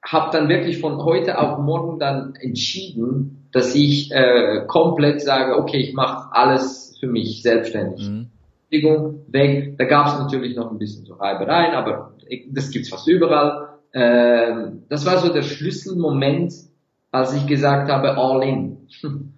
habe 0.05 0.31
dann 0.33 0.49
wirklich 0.49 0.79
von 0.79 0.99
heute 1.05 1.39
auf 1.39 1.59
morgen 1.59 1.99
dann 1.99 2.35
entschieden, 2.35 3.49
dass 3.53 3.75
ich 3.75 4.11
äh, 4.13 4.65
komplett 4.67 5.23
sage, 5.23 5.57
okay, 5.57 5.79
ich 5.79 5.95
mache 5.95 6.35
alles 6.35 6.97
für 6.99 7.07
mich 7.07 7.43
selbstständig. 7.43 8.09
Mhm. 8.09 8.29
Weg. 8.71 9.77
Da 9.77 9.85
gab 9.85 10.07
es 10.07 10.19
natürlich 10.19 10.57
noch 10.57 10.71
ein 10.71 10.79
bisschen 10.79 11.05
so 11.05 11.15
Reibereien, 11.15 11.75
aber 11.75 12.15
das 12.51 12.71
gibt's 12.71 12.89
fast 12.89 13.07
überall. 13.07 13.69
Ähm, 13.93 14.85
das 14.89 15.05
war 15.05 15.19
so 15.19 15.31
der 15.31 15.43
Schlüsselmoment, 15.43 16.55
als 17.13 17.35
ich 17.35 17.47
gesagt 17.47 17.91
habe, 17.91 18.17
all 18.17 18.43
in. 18.43 18.89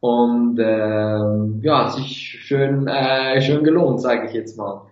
Und 0.00 0.58
ähm, 0.58 1.60
ja, 1.62 1.84
hat 1.84 1.94
sich 1.94 2.40
schön, 2.42 2.88
äh, 2.88 3.40
schön 3.40 3.62
gelohnt, 3.62 4.00
sage 4.00 4.26
ich 4.26 4.34
jetzt 4.34 4.58
mal. 4.58 4.82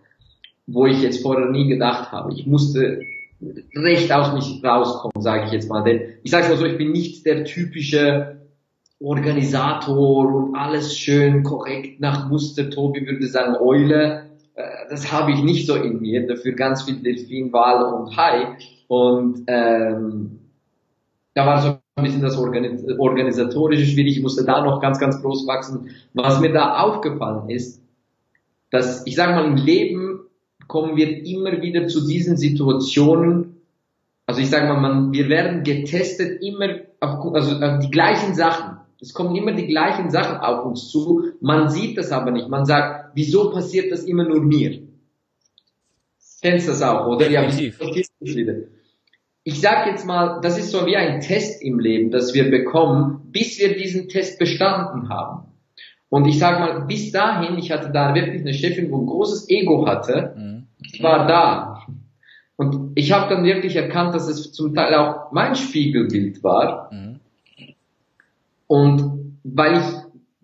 Wo 0.66 0.87
ich 0.87 1.03
jetzt 1.03 1.22
vorher 1.22 1.50
nie 1.50 1.68
gedacht 1.68 2.12
habe. 2.12 2.33
Ich 2.33 2.46
musste 2.46 3.00
recht 3.74 4.12
aus 4.12 4.33
mich 4.33 4.62
rauskommen, 4.64 5.20
sage 5.20 5.46
ich 5.46 5.53
jetzt 5.53 5.68
mal. 5.68 5.83
Denn 5.83 6.00
ich 6.22 6.31
sage 6.31 6.48
mal 6.48 6.57
so, 6.57 6.64
ich 6.64 6.79
bin 6.79 6.92
nicht 6.92 7.26
der 7.26 7.44
typische 7.44 8.40
Organisator 9.00 10.33
und 10.33 10.55
alles 10.55 10.96
schön 10.96 11.42
korrekt 11.42 12.00
nach 12.00 12.29
Muster. 12.29 12.70
Tobi 12.70 13.05
würde 13.05 13.26
sagen 13.26 13.57
Eule. 13.57 14.26
Äh, 14.55 14.62
das 14.90 15.11
habe 15.11 15.33
ich 15.33 15.42
nicht 15.42 15.66
so 15.66 15.74
in 15.74 16.00
mir. 16.00 16.26
Dafür 16.26 16.53
ganz 16.53 16.85
viel 16.85 17.03
Delfin, 17.03 17.53
Wal 17.53 17.83
und 17.94 18.16
Hai. 18.16 18.57
Und 18.87 19.42
ähm, 19.48 20.38
da 21.35 21.46
war 21.46 21.62
so 21.62 21.79
ein 22.00 22.04
bisschen 22.04 22.22
das 22.22 22.36
organisatorische 22.36 23.86
schwierig. 23.86 24.16
Ich 24.16 24.22
musste 24.22 24.44
da 24.44 24.64
noch 24.64 24.80
ganz, 24.80 24.98
ganz 24.98 25.20
groß 25.20 25.46
wachsen. 25.46 25.90
Was 26.14 26.40
mir 26.40 26.52
da 26.52 26.80
aufgefallen 26.82 27.48
ist, 27.50 27.82
dass 28.70 29.06
ich 29.06 29.16
sage 29.16 29.34
mal 29.34 29.46
im 29.46 29.56
Leben 29.56 30.20
kommen 30.66 30.96
wir 30.96 31.24
immer 31.26 31.60
wieder 31.62 31.88
zu 31.88 32.06
diesen 32.06 32.36
Situationen. 32.36 33.62
Also 34.26 34.40
ich 34.40 34.48
sage 34.48 34.68
mal, 34.68 34.80
man, 34.80 35.12
wir 35.12 35.28
werden 35.28 35.64
getestet 35.64 36.42
immer 36.42 36.68
auf, 37.00 37.34
also 37.34 37.56
auf 37.56 37.80
die 37.80 37.90
gleichen 37.90 38.34
Sachen. 38.34 38.76
Es 39.00 39.12
kommen 39.14 39.34
immer 39.34 39.52
die 39.52 39.66
gleichen 39.66 40.10
Sachen 40.10 40.36
auf 40.38 40.64
uns 40.64 40.88
zu. 40.88 41.32
Man 41.40 41.70
sieht 41.70 41.98
das 41.98 42.12
aber 42.12 42.30
nicht. 42.30 42.48
Man 42.48 42.66
sagt, 42.66 43.12
wieso 43.14 43.50
passiert 43.50 43.90
das 43.90 44.04
immer 44.04 44.24
nur 44.24 44.40
mir? 44.42 44.82
Kennst 46.42 46.68
du 46.68 46.72
das 46.72 46.82
auch, 46.82 47.06
oder? 47.06 47.28
Definitiv. 47.28 47.80
Ja, 47.80 48.54
ich 49.50 49.60
sage 49.60 49.90
jetzt 49.90 50.06
mal, 50.06 50.40
das 50.40 50.58
ist 50.58 50.70
so 50.70 50.86
wie 50.86 50.96
ein 50.96 51.20
Test 51.20 51.60
im 51.60 51.80
Leben, 51.80 52.12
das 52.12 52.34
wir 52.34 52.52
bekommen, 52.52 53.20
bis 53.32 53.58
wir 53.58 53.76
diesen 53.76 54.08
Test 54.08 54.38
bestanden 54.38 55.08
haben. 55.08 55.48
Und 56.08 56.26
ich 56.26 56.38
sage 56.38 56.60
mal, 56.60 56.86
bis 56.86 57.10
dahin, 57.10 57.58
ich 57.58 57.72
hatte 57.72 57.90
da 57.92 58.14
wirklich 58.14 58.42
eine 58.42 58.54
Chefin, 58.54 58.92
wo 58.92 59.00
ein 59.00 59.06
großes 59.06 59.50
Ego 59.50 59.88
hatte, 59.88 60.34
mhm. 60.36 60.66
ich 60.80 61.02
war 61.02 61.26
da. 61.26 61.84
Und 62.54 62.92
ich 62.94 63.10
habe 63.10 63.34
dann 63.34 63.42
wirklich 63.42 63.74
erkannt, 63.74 64.14
dass 64.14 64.28
es 64.28 64.52
zum 64.52 64.72
Teil 64.72 64.94
auch 64.94 65.32
mein 65.32 65.56
Spiegelbild 65.56 66.44
war. 66.44 66.88
Mhm. 66.92 67.18
Und 68.68 69.34
weil 69.42 69.78
ich 69.78 69.84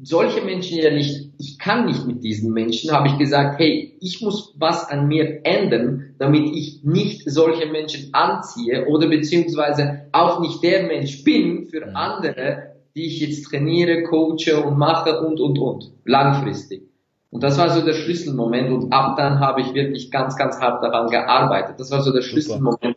solche 0.03 0.43
Menschen 0.43 0.79
ja 0.79 0.91
nicht, 0.91 1.26
ich 1.39 1.59
kann 1.59 1.87
nicht 1.87 2.07
mit 2.07 2.23
diesen 2.23 2.53
Menschen, 2.53 2.93
habe 2.93 3.09
ich 3.09 3.19
gesagt, 3.19 3.59
hey, 3.59 3.97
ich 4.01 4.23
muss 4.23 4.55
was 4.59 4.89
an 4.89 5.09
mir 5.09 5.45
ändern, 5.45 6.15
damit 6.19 6.55
ich 6.55 6.83
nicht 6.85 7.29
solche 7.31 7.67
Menschen 7.67 8.13
anziehe 8.13 8.87
oder 8.87 9.09
beziehungsweise 9.09 10.07
auch 10.13 10.41
nicht 10.41 10.63
der 10.63 10.85
Mensch 10.85 11.25
bin 11.25 11.67
für 11.67 11.87
mhm. 11.87 11.97
andere, 11.97 12.77
die 12.95 13.07
ich 13.07 13.21
jetzt 13.21 13.51
trainiere, 13.51 14.05
coache 14.05 14.63
und 14.65 14.79
mache 14.79 15.21
und, 15.21 15.41
und, 15.41 15.59
und, 15.59 15.91
langfristig. 16.05 16.83
Und 17.31 17.43
das 17.43 17.59
war 17.59 17.71
so 17.71 17.85
der 17.85 17.93
Schlüsselmoment 17.93 18.71
und 18.71 18.93
ab 18.93 19.17
dann 19.17 19.41
habe 19.41 19.61
ich 19.61 19.75
wirklich 19.75 20.11
ganz, 20.11 20.37
ganz 20.37 20.59
hart 20.61 20.83
daran 20.83 21.11
gearbeitet. 21.11 21.79
Das 21.79 21.91
war 21.91 22.03
so 22.03 22.13
der 22.13 22.23
Schlüsselmoment. 22.23 22.97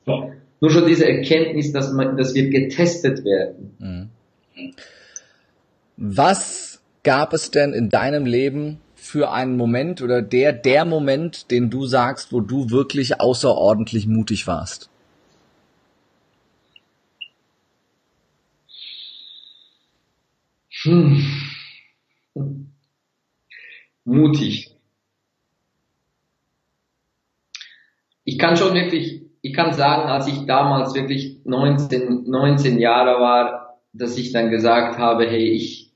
Nur 0.62 0.71
schon 0.71 0.86
diese 0.86 1.08
Erkenntnis, 1.08 1.71
dass, 1.71 1.91
man, 1.91 2.15
dass 2.15 2.34
wir 2.36 2.49
getestet 2.49 3.25
werden. 3.25 3.75
Mhm. 3.80 4.10
Was 5.97 6.68
gab 7.03 7.33
es 7.33 7.51
denn 7.51 7.73
in 7.73 7.89
deinem 7.89 8.25
Leben 8.25 8.79
für 8.95 9.31
einen 9.31 9.57
Moment 9.57 10.01
oder 10.01 10.21
der, 10.21 10.53
der 10.53 10.85
Moment, 10.85 11.51
den 11.51 11.69
du 11.69 11.85
sagst, 11.85 12.33
wo 12.33 12.41
du 12.41 12.69
wirklich 12.69 13.19
außerordentlich 13.21 14.07
mutig 14.07 14.45
warst? 14.47 14.89
Hm. 20.83 21.25
Mutig. 24.05 24.75
Ich 28.23 28.38
kann 28.38 28.55
schon 28.55 28.73
wirklich, 28.73 29.23
ich 29.41 29.53
kann 29.53 29.73
sagen, 29.73 30.09
als 30.09 30.27
ich 30.27 30.45
damals 30.45 30.93
wirklich 30.93 31.39
19, 31.45 32.29
19 32.29 32.79
Jahre 32.79 33.19
war, 33.19 33.79
dass 33.91 34.17
ich 34.17 34.31
dann 34.31 34.51
gesagt 34.51 34.97
habe, 34.99 35.27
hey, 35.27 35.49
ich, 35.49 35.88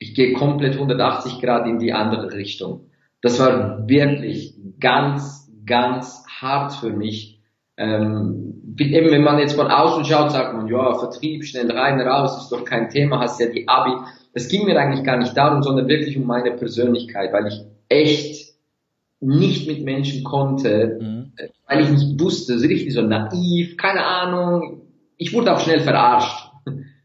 ich 0.00 0.14
gehe 0.14 0.32
komplett 0.32 0.74
180 0.74 1.40
Grad 1.40 1.66
in 1.66 1.78
die 1.78 1.92
andere 1.92 2.32
Richtung. 2.32 2.86
Das 3.20 3.38
war 3.38 3.86
wirklich 3.86 4.54
ganz, 4.80 5.52
ganz 5.66 6.24
hart 6.40 6.72
für 6.72 6.90
mich. 6.90 7.42
Ähm, 7.76 8.74
eben 8.78 9.10
wenn 9.10 9.22
man 9.22 9.38
jetzt 9.38 9.54
von 9.54 9.68
außen 9.68 10.06
schaut, 10.06 10.32
sagt 10.32 10.54
man, 10.54 10.68
ja, 10.68 10.94
Vertrieb, 10.94 11.44
schnell 11.44 11.70
rein, 11.70 12.00
raus, 12.00 12.42
ist 12.42 12.50
doch 12.50 12.64
kein 12.64 12.88
Thema, 12.88 13.20
hast 13.20 13.40
ja 13.40 13.46
die 13.46 13.68
Abi. 13.68 13.92
Es 14.32 14.48
ging 14.48 14.64
mir 14.64 14.78
eigentlich 14.78 15.04
gar 15.04 15.18
nicht 15.18 15.36
darum, 15.36 15.62
sondern 15.62 15.86
wirklich 15.88 16.16
um 16.16 16.26
meine 16.26 16.52
Persönlichkeit, 16.52 17.32
weil 17.34 17.48
ich 17.48 17.60
echt 17.90 18.54
nicht 19.20 19.68
mit 19.68 19.84
Menschen 19.84 20.24
konnte, 20.24 20.98
mhm. 20.98 21.32
weil 21.68 21.82
ich 21.82 21.90
nicht 21.90 22.18
wusste, 22.18 22.58
so 22.58 22.66
richtig 22.66 22.94
so 22.94 23.02
naiv, 23.02 23.76
keine 23.76 24.06
Ahnung. 24.06 24.80
Ich 25.18 25.34
wurde 25.34 25.54
auch 25.54 25.60
schnell 25.60 25.80
verarscht 25.80 26.49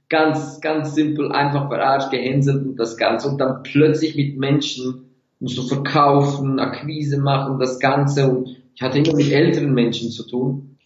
ganz, 0.10 0.62
ganz 0.62 0.96
simpel 0.96 1.32
einfach 1.32 1.68
verarscht, 1.68 2.12
gehänselt 2.12 2.66
und 2.66 2.76
das 2.78 2.98
Ganze 2.98 3.30
und 3.30 3.40
dann 3.40 3.64
plötzlich 3.64 4.16
mit 4.16 4.38
Menschen 4.38 5.06
musst 5.40 5.58
du 5.58 5.64
verkaufen, 5.64 6.60
Akquise 6.60 7.20
machen, 7.20 7.60
das 7.60 7.80
Ganze 7.80 8.30
und 8.30 8.58
ich 8.76 8.82
hatte 8.82 9.00
immer 9.00 9.16
mit 9.16 9.32
älteren 9.32 9.74
Menschen 9.74 10.12
zu 10.12 10.28
tun. 10.28 10.78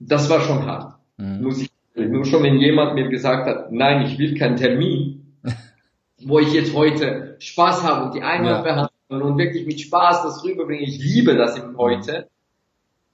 Das 0.00 0.28
war 0.28 0.40
schon 0.40 0.66
hart. 0.66 0.94
Mhm. 1.16 1.42
Muss 1.42 1.62
ich, 1.62 1.70
nur 1.94 2.24
schon 2.24 2.42
wenn 2.42 2.58
jemand 2.58 2.94
mir 2.94 3.08
gesagt 3.08 3.46
hat, 3.46 3.72
nein, 3.72 4.06
ich 4.06 4.18
will 4.18 4.36
keinen 4.36 4.56
Termin, 4.56 5.36
wo 6.24 6.38
ich 6.40 6.52
jetzt 6.52 6.74
heute 6.74 7.36
Spaß 7.38 7.82
habe 7.84 8.06
und 8.06 8.14
die 8.14 8.22
Einwandbehandlung 8.22 8.90
ja. 9.10 9.18
und 9.18 9.38
wirklich 9.38 9.66
mit 9.66 9.80
Spaß 9.80 10.22
das 10.24 10.44
rüberbringe, 10.44 10.82
ich 10.82 10.98
liebe 10.98 11.36
das 11.36 11.58
im 11.58 11.76
Heute, 11.76 12.28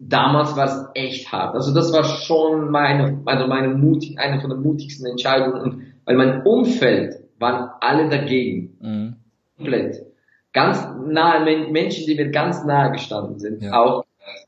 damals 0.00 0.56
war 0.56 0.64
es 0.64 0.86
echt 0.94 1.30
hart. 1.30 1.54
Also 1.54 1.72
das 1.72 1.92
war 1.92 2.04
schon 2.04 2.70
meine, 2.70 3.20
also 3.26 3.46
meine 3.46 3.68
mutig, 3.68 4.18
eine 4.18 4.40
von 4.40 4.50
den 4.50 4.62
mutigsten 4.62 5.06
Entscheidungen. 5.06 5.60
Und 5.60 5.82
weil 6.06 6.16
mein 6.16 6.42
Umfeld 6.42 7.20
waren 7.38 7.70
alle 7.80 8.08
dagegen. 8.08 8.76
Mhm. 8.80 9.16
Komplett. 9.56 10.06
Ganz 10.52 10.88
nahe 11.06 11.44
Menschen, 11.70 12.06
die 12.06 12.14
mir 12.16 12.30
ganz 12.30 12.64
nahe 12.64 12.90
gestanden 12.92 13.38
sind. 13.38 13.62
Ja. 13.62 13.80
Auch 13.80 14.04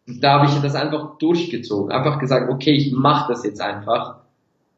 da 0.07 0.41
habe 0.41 0.47
ich 0.47 0.59
das 0.61 0.75
einfach 0.75 1.19
durchgezogen. 1.19 1.93
Einfach 1.93 2.19
gesagt, 2.19 2.51
okay, 2.51 2.73
ich 2.73 2.93
mache 2.93 3.33
das 3.33 3.45
jetzt 3.45 3.61
einfach. 3.61 4.17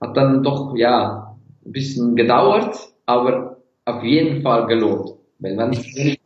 Hat 0.01 0.17
dann 0.17 0.43
doch 0.43 0.75
ja 0.77 1.37
ein 1.65 1.73
bisschen 1.73 2.17
gedauert, 2.17 2.77
aber 3.07 3.59
auf 3.85 4.03
jeden 4.03 4.43
Fall 4.43 4.67
gelohnt. 4.67 5.13
Wenn 5.39 5.57
man 5.57 5.71
nicht 5.71 6.21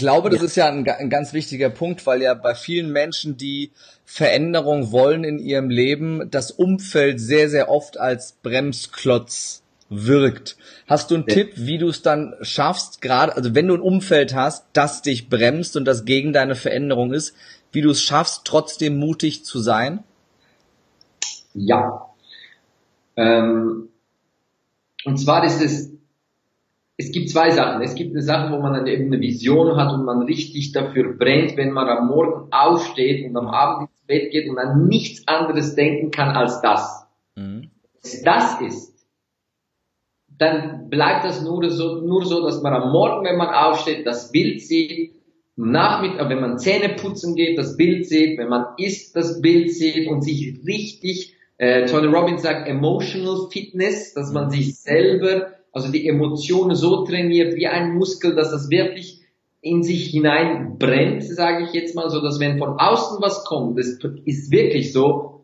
glaube, 0.00 0.30
das 0.30 0.40
ja. 0.40 0.44
ist 0.46 0.56
ja 0.56 0.66
ein, 0.66 0.88
ein, 0.88 1.10
ganz 1.10 1.32
wichtiger 1.32 1.70
Punkt, 1.70 2.04
weil 2.06 2.22
ja 2.22 2.34
bei 2.34 2.56
vielen 2.56 2.90
Menschen, 2.90 3.36
die 3.36 3.70
Veränderung 4.04 4.90
wollen 4.90 5.22
in 5.22 5.38
ihrem 5.38 5.70
Leben, 5.70 6.28
das 6.30 6.50
Umfeld 6.50 7.20
sehr, 7.20 7.48
sehr 7.48 7.68
oft 7.68 8.00
als 8.00 8.32
Bremsklotz 8.42 9.62
wirkt. 9.88 10.56
Hast 10.86 11.10
du 11.10 11.16
einen 11.16 11.26
ja. 11.28 11.34
Tipp, 11.34 11.52
wie 11.56 11.78
du 11.78 11.88
es 11.88 12.02
dann 12.02 12.34
schaffst, 12.40 13.00
gerade, 13.02 13.36
also 13.36 13.54
wenn 13.54 13.68
du 13.68 13.74
ein 13.74 13.80
Umfeld 13.80 14.34
hast, 14.34 14.66
das 14.72 15.02
dich 15.02 15.28
bremst 15.28 15.76
und 15.76 15.84
das 15.84 16.04
gegen 16.04 16.32
deine 16.32 16.56
Veränderung 16.56 17.12
ist, 17.12 17.34
wie 17.70 17.82
du 17.82 17.90
es 17.90 18.02
schaffst, 18.02 18.42
trotzdem 18.44 18.98
mutig 18.98 19.44
zu 19.44 19.60
sein? 19.60 20.02
Ja. 21.54 22.06
Ähm, 23.16 23.88
und 25.04 25.18
zwar 25.18 25.44
ist 25.44 25.60
es 25.60 25.90
es 27.00 27.12
gibt 27.12 27.30
zwei 27.30 27.50
Sachen. 27.50 27.80
Es 27.80 27.94
gibt 27.94 28.12
eine 28.12 28.22
Sache, 28.22 28.52
wo 28.52 28.60
man 28.60 28.74
dann 28.74 28.86
eben 28.86 29.06
eine 29.06 29.20
Vision 29.22 29.76
hat 29.76 29.92
und 29.94 30.04
man 30.04 30.22
richtig 30.22 30.72
dafür 30.72 31.14
brennt, 31.16 31.56
wenn 31.56 31.72
man 31.72 31.88
am 31.88 32.08
Morgen 32.08 32.52
aufsteht 32.52 33.26
und 33.26 33.34
am 33.38 33.48
Abend 33.48 33.88
ins 33.88 34.06
Bett 34.06 34.30
geht 34.30 34.50
und 34.50 34.58
an 34.58 34.86
nichts 34.86 35.26
anderes 35.26 35.74
denken 35.74 36.10
kann 36.10 36.36
als 36.36 36.60
das. 36.60 37.06
Mhm. 37.36 37.70
Wenn 38.02 38.24
das 38.24 38.60
ist, 38.60 39.06
dann 40.28 40.90
bleibt 40.90 41.24
das 41.24 41.42
nur 41.42 41.70
so, 41.70 42.02
nur 42.02 42.26
so, 42.26 42.44
dass 42.44 42.60
man 42.60 42.74
am 42.74 42.92
Morgen, 42.92 43.24
wenn 43.24 43.38
man 43.38 43.48
aufsteht, 43.48 44.06
das 44.06 44.30
Bild 44.30 44.60
sieht, 44.60 45.14
Nachmittag, 45.56 46.28
wenn 46.28 46.40
man 46.40 46.58
Zähne 46.58 46.90
putzen 46.90 47.34
geht, 47.34 47.58
das 47.58 47.76
Bild 47.78 48.06
sieht, 48.06 48.38
wenn 48.38 48.48
man 48.48 48.66
isst, 48.76 49.16
das 49.16 49.40
Bild 49.40 49.72
sieht 49.72 50.08
und 50.08 50.22
sich 50.22 50.58
richtig, 50.66 51.34
äh, 51.56 51.86
Tony 51.86 52.06
Robbins 52.06 52.42
sagt, 52.42 52.68
emotional 52.68 53.48
fitness, 53.50 54.12
dass 54.14 54.32
man 54.32 54.50
sich 54.50 54.78
selber 54.78 55.59
also 55.72 55.90
die 55.90 56.08
Emotionen 56.08 56.74
so 56.74 57.04
trainiert 57.04 57.56
wie 57.56 57.66
ein 57.66 57.94
Muskel, 57.94 58.34
dass 58.34 58.50
das 58.50 58.70
wirklich 58.70 59.20
in 59.62 59.82
sich 59.82 60.06
hinein 60.06 60.78
brennt, 60.78 61.22
sage 61.22 61.64
ich 61.64 61.72
jetzt 61.72 61.94
mal, 61.94 62.08
so 62.10 62.22
dass 62.22 62.40
wenn 62.40 62.58
von 62.58 62.78
außen 62.78 63.18
was 63.20 63.44
kommt, 63.44 63.78
das 63.78 63.98
ist 64.24 64.50
wirklich 64.50 64.92
so, 64.92 65.42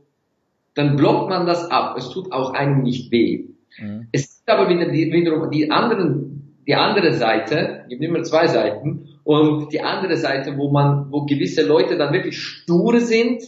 dann 0.75 0.97
blockt 0.97 1.29
man 1.29 1.47
das 1.47 1.71
ab. 1.71 1.97
Es 1.99 2.11
tut 2.11 2.33
auch 2.33 2.53
einem 2.53 2.83
nicht 2.83 3.13
weh. 3.13 3.49
Mhm. 3.79 4.09
Es 4.13 4.23
ist 4.23 4.49
aber 4.49 4.69
wieder 4.69 4.91
die, 4.91 5.13
wiederum 5.13 5.51
die 5.51 5.71
anderen, 5.71 6.55
die 6.67 6.75
andere 6.75 7.13
Seite, 7.13 7.85
gibt 7.89 8.03
immer 8.03 8.23
zwei 8.23 8.47
Seiten, 8.47 9.09
und 9.25 9.73
die 9.73 9.81
andere 9.81 10.17
Seite, 10.17 10.57
wo 10.57 10.71
man, 10.71 11.11
wo 11.11 11.27
gewisse 11.27 11.67
Leute 11.67 11.97
dann 11.97 12.13
wirklich 12.13 12.39
stur 12.39 13.01
sind 13.01 13.43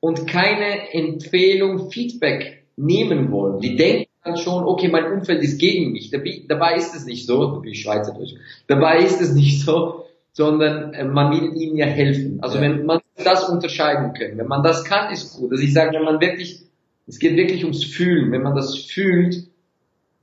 und 0.00 0.26
keine 0.26 0.92
Empfehlung, 0.92 1.90
Feedback 1.90 2.66
nehmen 2.76 3.32
wollen. 3.32 3.58
Die 3.60 3.74
denken, 3.74 4.07
dann 4.28 4.36
schon, 4.36 4.64
okay, 4.64 4.88
mein 4.88 5.12
Umfeld 5.12 5.42
ist 5.42 5.58
gegen 5.58 5.92
mich. 5.92 6.10
Dabei, 6.10 6.76
ist 6.76 6.94
es 6.94 7.04
nicht 7.04 7.26
so, 7.26 7.44
da 7.46 7.58
bin 7.58 7.72
ich 7.72 7.82
Schweizerdeutsch, 7.82 8.34
dabei 8.66 8.98
ist 8.98 9.20
es 9.20 9.32
nicht 9.32 9.62
so, 9.62 10.04
sondern 10.32 10.94
äh, 10.94 11.04
man 11.04 11.32
will 11.32 11.60
ihnen 11.60 11.76
ja 11.76 11.86
helfen. 11.86 12.38
Also 12.42 12.56
ja. 12.56 12.62
wenn 12.62 12.86
man 12.86 13.00
das 13.16 13.48
unterscheiden 13.48 14.12
kann, 14.12 14.38
wenn 14.38 14.46
man 14.46 14.62
das 14.62 14.84
kann, 14.84 15.12
ist 15.12 15.36
gut. 15.36 15.50
Also 15.50 15.64
ich 15.64 15.72
sage, 15.72 15.96
wenn 15.96 16.04
man 16.04 16.20
wirklich, 16.20 16.62
es 17.06 17.18
geht 17.18 17.36
wirklich 17.36 17.64
ums 17.64 17.84
Fühlen, 17.84 18.30
wenn 18.30 18.42
man 18.42 18.54
das 18.54 18.76
fühlt, 18.76 19.48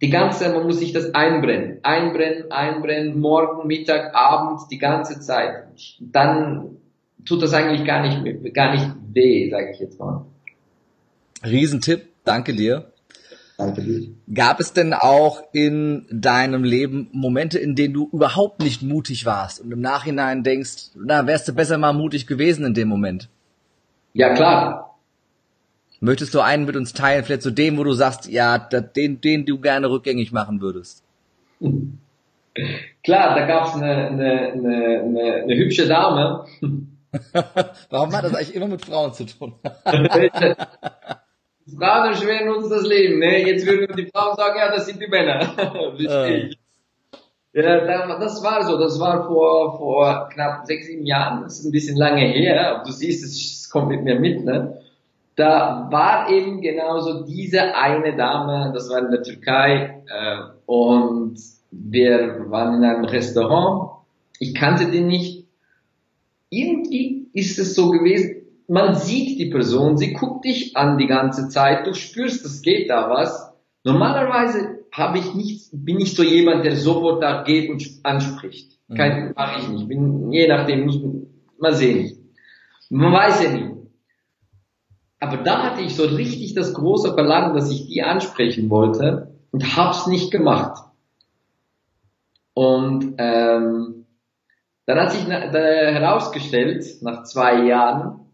die 0.02 0.10
ganze, 0.10 0.50
man 0.50 0.64
muss 0.64 0.80
sich 0.80 0.94
das 0.94 1.14
einbrennen, 1.14 1.80
einbrennen, 1.84 2.52
einbrennen, 2.52 3.20
morgen, 3.20 3.68
Mittag, 3.68 4.14
Abend, 4.14 4.62
die 4.72 4.78
ganze 4.78 5.20
Zeit. 5.20 5.66
Dann 6.00 6.78
tut 7.26 7.42
das 7.42 7.54
eigentlich 7.54 7.86
gar 7.86 8.02
nicht, 8.02 8.54
gar 8.54 8.74
nicht 8.74 8.88
weh, 9.14 9.50
sage 9.50 9.72
ich 9.74 9.80
jetzt 9.80 10.00
mal. 10.00 10.26
Riesentipp, 11.44 12.08
danke 12.24 12.54
dir. 12.54 12.92
Gab 14.34 14.60
es 14.60 14.74
denn 14.74 14.94
auch 14.94 15.44
in 15.54 16.06
deinem 16.12 16.64
Leben 16.64 17.08
Momente, 17.14 17.58
in 17.58 17.76
denen 17.76 17.94
du 17.94 18.10
überhaupt 18.12 18.62
nicht 18.62 18.82
mutig 18.82 19.26
warst 19.26 19.62
und 19.62 19.72
im 19.72 19.80
Nachhinein 19.80 20.44
denkst, 20.44 20.92
na, 20.96 21.26
wärst 21.26 21.48
du 21.48 21.54
besser 21.54 21.78
mal 21.78 21.94
mutig 21.94 22.28
gewesen 22.28 22.66
in 22.66 22.74
dem 22.74 22.90
Moment? 22.90 23.30
Ja, 24.14 24.34
klar. 24.34 24.98
Möchtest 26.02 26.34
du 26.34 26.42
einen 26.42 26.66
mit 26.66 26.76
uns 26.76 26.92
teilen, 26.94 27.24
vielleicht 27.24 27.44
zu 27.44 27.52
dem, 27.52 27.78
wo 27.78 27.84
du 27.84 27.94
sagst, 27.94 28.30
ja, 28.30 28.58
den, 28.58 29.22
den 29.22 29.46
du 29.46 29.60
gerne 29.60 29.90
rückgängig 29.90 30.34
machen 30.34 30.60
würdest? 30.60 31.04
Klar, 33.04 33.36
da 33.36 33.46
gab's 33.46 33.76
eine, 33.76 34.08
eine, 34.08 34.52
eine, 34.52 35.02
eine, 35.02 35.34
eine 35.44 35.56
hübsche 35.56 35.88
Dame. 35.88 36.46
Warum 37.90 38.14
hat 38.14 38.26
das 38.26 38.36
eigentlich 38.36 38.56
immer 38.56 38.68
mit 38.68 38.86
Frauen 38.86 39.14
zu 39.14 39.26
tun? 39.26 39.54
Frauen 41.68 42.10
erschweren 42.10 42.50
uns 42.50 42.70
das 42.70 42.86
Leben, 42.86 43.20
ne? 43.20 43.46
Jetzt 43.46 43.66
würden 43.66 43.96
die 43.96 44.06
Frauen 44.06 44.36
sagen, 44.36 44.58
ja, 44.58 44.72
das 44.72 44.86
sind 44.86 45.02
die 45.02 45.08
Männer. 45.08 45.40
äh. 46.00 46.52
Ja, 47.54 48.20
das 48.20 48.44
war 48.44 48.66
so, 48.66 48.78
das 48.78 49.00
war 49.00 49.26
vor, 49.26 49.78
vor 49.78 50.30
knapp 50.34 50.66
sechs, 50.66 50.88
sieben 50.88 51.06
Jahren, 51.06 51.44
das 51.44 51.60
ist 51.60 51.66
ein 51.66 51.72
bisschen 51.72 51.96
lange 51.96 52.26
her, 52.26 52.84
du 52.86 52.92
siehst, 52.92 53.24
es 53.24 53.70
kommt 53.70 53.88
mit 53.88 54.04
mir 54.04 54.20
mit, 54.20 54.44
ne? 54.44 54.82
Da 55.38 55.88
war 55.90 56.30
eben 56.30 56.62
genauso 56.62 57.26
diese 57.26 57.76
eine 57.76 58.16
Dame, 58.16 58.72
das 58.74 58.90
war 58.90 59.00
in 59.00 59.12
der 59.12 59.24
Türkei, 59.24 60.04
äh, 60.08 60.38
und 60.66 61.38
wir 61.72 62.46
waren 62.50 62.76
in 62.76 62.84
einem 62.84 63.06
Restaurant, 63.06 63.92
ich 64.40 64.54
kannte 64.54 64.92
den 64.92 65.08
nicht, 65.08 65.48
irgendwie 66.50 67.30
ist 67.34 67.58
es 67.58 67.74
so 67.74 67.90
gewesen, 67.90 68.35
man 68.68 68.96
sieht 68.96 69.40
die 69.40 69.50
Person, 69.50 69.98
sie 69.98 70.14
guckt 70.14 70.46
dich 70.46 70.76
an 70.76 70.98
die 70.98 71.08
ganze 71.08 71.50
Zeit, 71.50 71.86
du 71.88 71.94
spürst, 71.94 72.46
es 72.46 72.62
geht 72.62 72.90
da 72.90 73.10
was. 73.10 73.54
Normalerweise 73.84 74.86
habe 74.92 75.20
ich 75.20 75.34
nicht, 75.34 75.70
bin 75.72 76.00
ich 76.00 76.16
so 76.16 76.24
jemand, 76.24 76.66
der 76.66 76.76
sofort 76.76 77.22
da 77.22 77.44
geht 77.44 77.70
und 77.70 77.84
anspricht. 78.04 78.80
Mhm. 78.88 78.96
Kein, 78.96 79.34
mache 79.36 79.60
ich 79.62 79.68
nicht. 79.68 79.88
Bin, 79.88 80.32
je 80.32 80.48
nachdem, 80.48 80.86
muss 80.86 81.02
man 81.02 81.28
mal 81.60 81.74
sehen. 81.74 82.32
Man 82.90 83.14
weiß 83.14 83.44
ja 83.44 83.52
nie. 83.52 83.72
Aber 85.20 85.38
da 85.38 85.64
hatte 85.64 85.82
ich 85.82 85.96
so 85.96 86.04
richtig 86.04 86.54
das 86.54 86.74
große 86.74 87.14
Verlangen, 87.14 87.56
dass 87.56 87.72
ich 87.72 87.88
die 87.88 88.04
ansprechen 88.04 88.70
wollte 88.70 89.36
und 89.52 89.76
hab's 89.76 90.08
nicht 90.08 90.32
gemacht. 90.32 90.84
Und 92.54 93.16
ähm, 93.18 94.06
dann 94.86 95.00
hat 95.00 95.12
sich 95.12 95.28
herausgestellt, 95.28 96.86
nach 97.02 97.24
zwei 97.24 97.66
Jahren, 97.66 98.25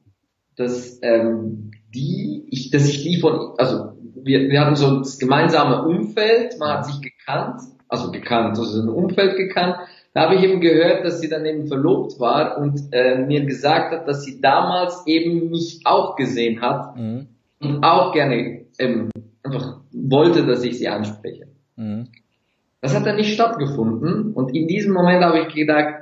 dass 0.56 1.00
ähm, 1.02 1.72
die, 1.94 2.46
ich, 2.50 2.70
dass 2.72 2.88
ich 2.88 3.04
die 3.04 3.20
von, 3.20 3.54
also 3.58 3.94
wir, 4.16 4.50
wir 4.50 4.62
hatten 4.62 4.76
so 4.76 5.00
das 5.00 5.20
gemeinsame 5.20 5.84
Umfeld, 5.84 6.58
man 6.60 6.78
hat 6.78 6.86
sich 6.86 7.02
gekannt, 7.02 7.62
also 7.88 8.12
gekannt, 8.12 8.58
also 8.58 8.82
ein 8.82 8.90
Umfeld 8.90 9.38
gekannt. 9.38 9.76
Da 10.14 10.24
habe 10.24 10.36
ich 10.36 10.44
eben 10.44 10.60
gehört, 10.60 11.06
dass 11.06 11.22
sie 11.22 11.30
dann 11.30 11.46
eben 11.46 11.68
verlobt 11.68 12.20
war 12.20 12.58
und 12.58 12.80
äh, 12.92 13.18
mir 13.18 13.46
gesagt 13.46 13.94
hat, 13.94 14.08
dass 14.08 14.24
sie 14.24 14.42
damals 14.42 15.04
eben 15.08 15.50
mich 15.50 15.82
auch 15.86 16.16
gesehen 16.16 16.62
hat 16.62 16.98
mhm. 16.98 17.28
und 17.62 17.84
auch 17.84 18.14
gerne 18.14 18.66
ähm, 18.78 19.10
einfach 19.44 19.80
wollte, 19.92 20.46
dass 20.46 20.64
ich 20.64 20.78
sie 20.78 20.90
anspreche. 20.90 21.48
Mhm. 21.78 22.08
Das 22.82 22.96
hat 22.96 23.06
dann 23.06 23.16
nicht 23.16 23.34
stattgefunden 23.34 24.34
und 24.34 24.56
in 24.56 24.68
diesem 24.68 24.94
Moment 24.94 25.24
habe 25.24 25.40
ich 25.40 25.54
gedacht, 25.54 25.96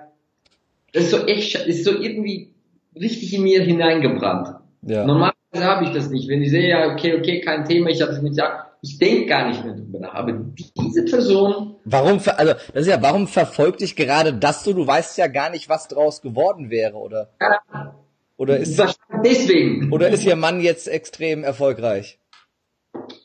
das 0.93 1.03
ist 1.03 1.11
so 1.11 1.25
echt, 1.25 1.55
ist 1.67 1.85
so 1.85 1.91
irgendwie 1.91 2.51
richtig 2.99 3.33
in 3.33 3.43
mir 3.43 3.61
hineingebrannt. 3.61 4.55
Ja. 4.81 5.05
Normalerweise 5.05 5.63
habe 5.63 5.85
ich 5.85 5.91
das 5.91 6.09
nicht. 6.09 6.29
Wenn 6.29 6.41
ich 6.41 6.49
sehe, 6.49 6.69
ja, 6.69 6.91
okay, 6.91 7.17
okay, 7.17 7.41
kein 7.41 7.65
Thema, 7.65 7.89
ich 7.89 8.01
habe 8.01 8.11
es 8.11 8.21
nicht 8.21 8.31
gesagt, 8.31 8.67
ich 8.81 8.97
denke 8.97 9.25
gar 9.25 9.47
nicht 9.49 9.63
mehr 9.63 9.73
drüber 9.73 9.99
nach. 9.99 10.13
Aber 10.13 10.33
diese 10.77 11.05
Person. 11.05 11.75
Warum, 11.83 12.19
also, 12.37 12.53
das 12.53 12.81
ist 12.81 12.87
ja, 12.87 13.01
warum 13.01 13.27
verfolgt 13.27 13.81
dich 13.81 13.95
gerade 13.95 14.33
das 14.33 14.63
so? 14.63 14.73
Du 14.73 14.87
weißt 14.87 15.17
ja 15.17 15.27
gar 15.27 15.49
nicht, 15.49 15.67
was 15.67 15.87
draus 15.87 16.21
geworden 16.21 16.69
wäre, 16.69 16.95
oder? 16.95 17.29
Ja. 17.41 17.95
Oder 18.37 18.57
ist, 18.57 18.81
deswegen. 19.21 19.91
Oder 19.91 20.07
ist 20.09 20.23
ihr 20.23 20.37
Mann 20.37 20.61
jetzt 20.61 20.87
extrem 20.87 21.43
erfolgreich? 21.43 22.19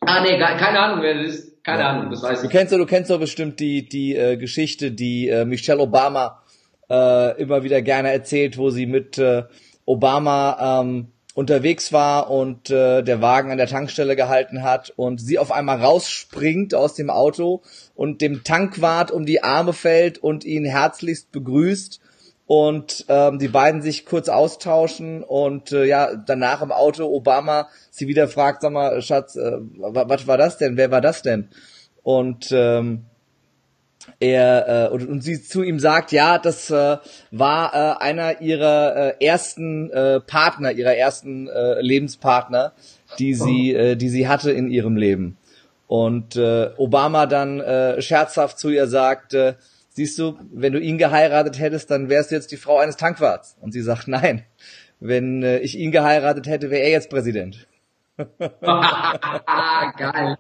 Ah, 0.01 0.23
nee, 0.23 0.39
keine 0.39 0.81
Ahnung, 0.81 1.03
wer 1.03 1.23
das 1.23 1.35
ist. 1.35 1.65
Keine 1.65 1.81
ja. 1.81 1.91
Ahnung, 1.91 2.11
das 2.11 2.23
weiß 2.23 2.43
ich. 2.43 2.51
Du 2.51 2.57
kennst, 2.57 2.73
du 2.73 2.85
kennst 2.85 3.11
doch 3.11 3.21
bestimmt 3.21 3.61
die, 3.61 3.89
die 3.89 4.17
äh, 4.17 4.37
Geschichte, 4.37 4.91
die 4.91 5.29
äh, 5.29 5.45
Michelle 5.45 5.81
Obama 5.81 6.43
äh, 6.91 7.41
immer 7.41 7.63
wieder 7.63 7.83
gerne 7.83 8.13
erzählt, 8.13 8.59
wo 8.59 8.71
sie 8.71 8.87
mit 8.87 9.19
äh, 9.19 9.45
Obama 9.85 10.81
ähm, 10.81 11.09
unterwegs 11.35 11.93
war 11.93 12.31
und 12.31 12.71
äh, 12.71 13.03
der 13.03 13.21
Wagen 13.21 13.51
an 13.51 13.59
der 13.59 13.67
Tankstelle 13.67 14.15
gehalten 14.15 14.63
hat 14.63 14.93
und 14.97 15.21
sie 15.21 15.39
auf 15.39 15.51
einmal 15.51 15.81
rausspringt 15.81 16.75
aus 16.75 16.95
dem 16.95 17.11
Auto 17.11 17.63
und 17.95 18.21
dem 18.21 18.45
Tankwart 18.45 19.11
um 19.11 19.27
die 19.27 19.43
Arme 19.43 19.73
fällt 19.73 20.19
und 20.19 20.45
ihn 20.45 20.65
herzlichst 20.65 21.33
begrüßt 21.33 22.01
und 22.47 23.07
ähm, 23.09 23.39
die 23.39 23.49
beiden 23.49 23.83
sich 23.83 24.07
kurz 24.07 24.29
austauschen 24.29 25.25
und 25.25 25.73
äh, 25.73 25.85
ja 25.85 26.15
danach 26.15 26.63
im 26.63 26.71
Auto 26.71 27.07
Obama 27.07 27.69
sie 27.91 28.07
wieder 28.07 28.29
fragt, 28.29 28.63
sag 28.63 28.73
mal 28.73 29.03
Schatz, 29.03 29.35
äh, 29.35 29.59
was 29.59 30.27
war 30.29 30.39
das 30.39 30.59
denn? 30.59 30.77
Wer 30.77 30.91
war 30.91 31.01
das 31.01 31.23
denn? 31.23 31.49
Und 32.03 32.53
ähm, 32.53 33.07
er 34.25 34.91
äh, 34.91 34.93
und, 34.93 35.09
und 35.09 35.21
sie 35.23 35.43
zu 35.43 35.63
ihm 35.63 35.79
sagt, 35.79 36.13
ja, 36.13 36.39
das 36.39 36.71
äh, 36.71 36.97
war 37.31 37.75
äh, 37.75 38.03
einer 38.03 38.41
ihrer 38.41 39.17
äh, 39.21 39.25
ersten 39.25 39.91
äh, 39.91 40.21
Partner, 40.21 40.73
ihrer 40.73 40.95
ersten 40.95 41.49
äh, 41.49 41.81
Lebenspartner, 41.81 42.73
die 43.19 43.35
sie, 43.35 43.75
äh, 43.75 43.97
die 43.97 44.09
sie 44.09 44.29
hatte 44.29 44.51
in 44.51 44.71
ihrem 44.71 44.97
Leben. 44.97 45.37
Und 45.87 46.37
äh, 46.37 46.71
Obama 46.77 47.27
dann 47.27 47.61
äh, 47.61 48.01
scherzhaft 48.01 48.59
zu 48.59 48.71
ihr 48.71 48.87
sagt, 48.87 49.35
äh, 49.35 49.55
siehst 49.91 50.19
du, 50.19 50.39
wenn 50.53 50.73
du 50.73 50.81
ihn 50.81 50.99
geheiratet 50.99 51.59
hättest, 51.59 51.91
dann 51.91 52.09
wärst 52.09 52.31
du 52.31 52.35
jetzt 52.35 52.51
die 52.51 52.57
Frau 52.57 52.79
eines 52.79 52.97
Tankwarts. 52.97 53.57
Und 53.61 53.73
sie 53.73 53.83
sagt, 53.83 54.09
nein, 54.09 54.45
wenn 55.01 55.43
äh, 55.43 55.59
ich 55.59 55.79
ihn 55.79 55.93
geheiratet 55.93 56.47
hätte, 56.47 56.71
wäre 56.71 56.83
er 56.83 56.91
jetzt 56.91 57.11
Präsident. 57.11 57.69
geil. 58.17 60.37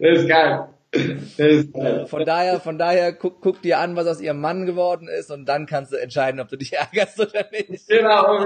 Das 0.00 0.18
ist 0.18 0.28
geil. 0.28 0.68
Von 0.90 2.24
daher, 2.24 2.60
von 2.60 2.78
daher 2.78 3.12
guck, 3.12 3.42
guck 3.42 3.60
dir 3.60 3.78
an, 3.78 3.94
was 3.94 4.06
aus 4.06 4.20
ihrem 4.22 4.40
Mann 4.40 4.64
geworden 4.64 5.06
ist 5.06 5.30
und 5.30 5.46
dann 5.46 5.66
kannst 5.66 5.92
du 5.92 5.96
entscheiden, 5.96 6.40
ob 6.40 6.48
du 6.48 6.56
dich 6.56 6.72
ärgerst 6.78 7.20
oder 7.20 7.44
nicht. 7.52 7.88
Genau, 7.88 8.44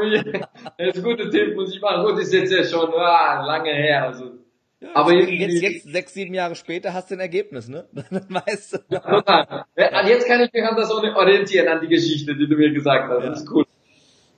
das 0.76 0.96
ist 0.96 1.04
gute 1.04 1.30
Tipp, 1.30 1.54
muss 1.54 1.74
ich 1.74 1.80
machen. 1.80 2.04
Gut, 2.04 2.20
ist 2.20 2.32
jetzt 2.32 2.52
ja 2.52 2.64
schon 2.64 2.92
ah, 2.94 3.46
lange 3.46 3.72
her. 3.72 4.06
Also. 4.06 4.32
Ja, 4.80 4.88
aber 4.94 5.12
jetzt, 5.14 5.62
jetzt, 5.62 5.92
sechs, 5.92 6.14
sieben 6.14 6.34
Jahre 6.34 6.56
später 6.56 6.92
hast 6.92 7.10
du 7.10 7.14
ein 7.14 7.20
Ergebnis, 7.20 7.68
ne? 7.68 7.86
weißt 7.92 8.74
du. 8.74 8.78
Ja, 8.88 10.06
jetzt 10.08 10.26
kann 10.26 10.40
ich 10.40 10.52
mich 10.52 10.64
an 10.64 10.76
das 10.76 10.90
orientieren, 10.90 11.68
an 11.68 11.80
die 11.80 11.88
Geschichte, 11.88 12.34
die 12.34 12.48
du 12.48 12.56
mir 12.56 12.72
gesagt 12.72 13.08
hast. 13.08 13.22
Ja. 13.22 13.30
Das 13.30 13.42
ist 13.42 13.50
cool. 13.52 13.64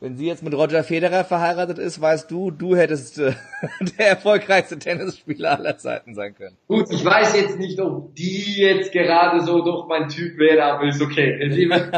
Wenn 0.04 0.18
sie 0.18 0.26
jetzt 0.26 0.42
mit 0.42 0.52
Roger 0.52 0.84
Federer 0.84 1.24
verheiratet 1.24 1.78
ist, 1.78 1.98
weißt 1.98 2.30
du, 2.30 2.50
du 2.50 2.76
hättest 2.76 3.18
äh, 3.18 3.32
der 3.98 4.08
erfolgreichste 4.08 4.78
Tennisspieler 4.78 5.56
aller 5.56 5.78
Zeiten 5.78 6.14
sein 6.14 6.34
können. 6.34 6.58
Gut, 6.68 6.90
ich 6.90 7.02
weiß 7.02 7.34
jetzt 7.34 7.58
nicht, 7.58 7.80
ob 7.80 8.14
die 8.14 8.58
jetzt 8.58 8.92
gerade 8.92 9.40
so 9.40 9.64
doch 9.64 9.88
mein 9.88 10.10
Typ 10.10 10.36
wäre, 10.36 10.62
aber 10.62 10.88
ist 10.88 11.00
okay. 11.00 11.38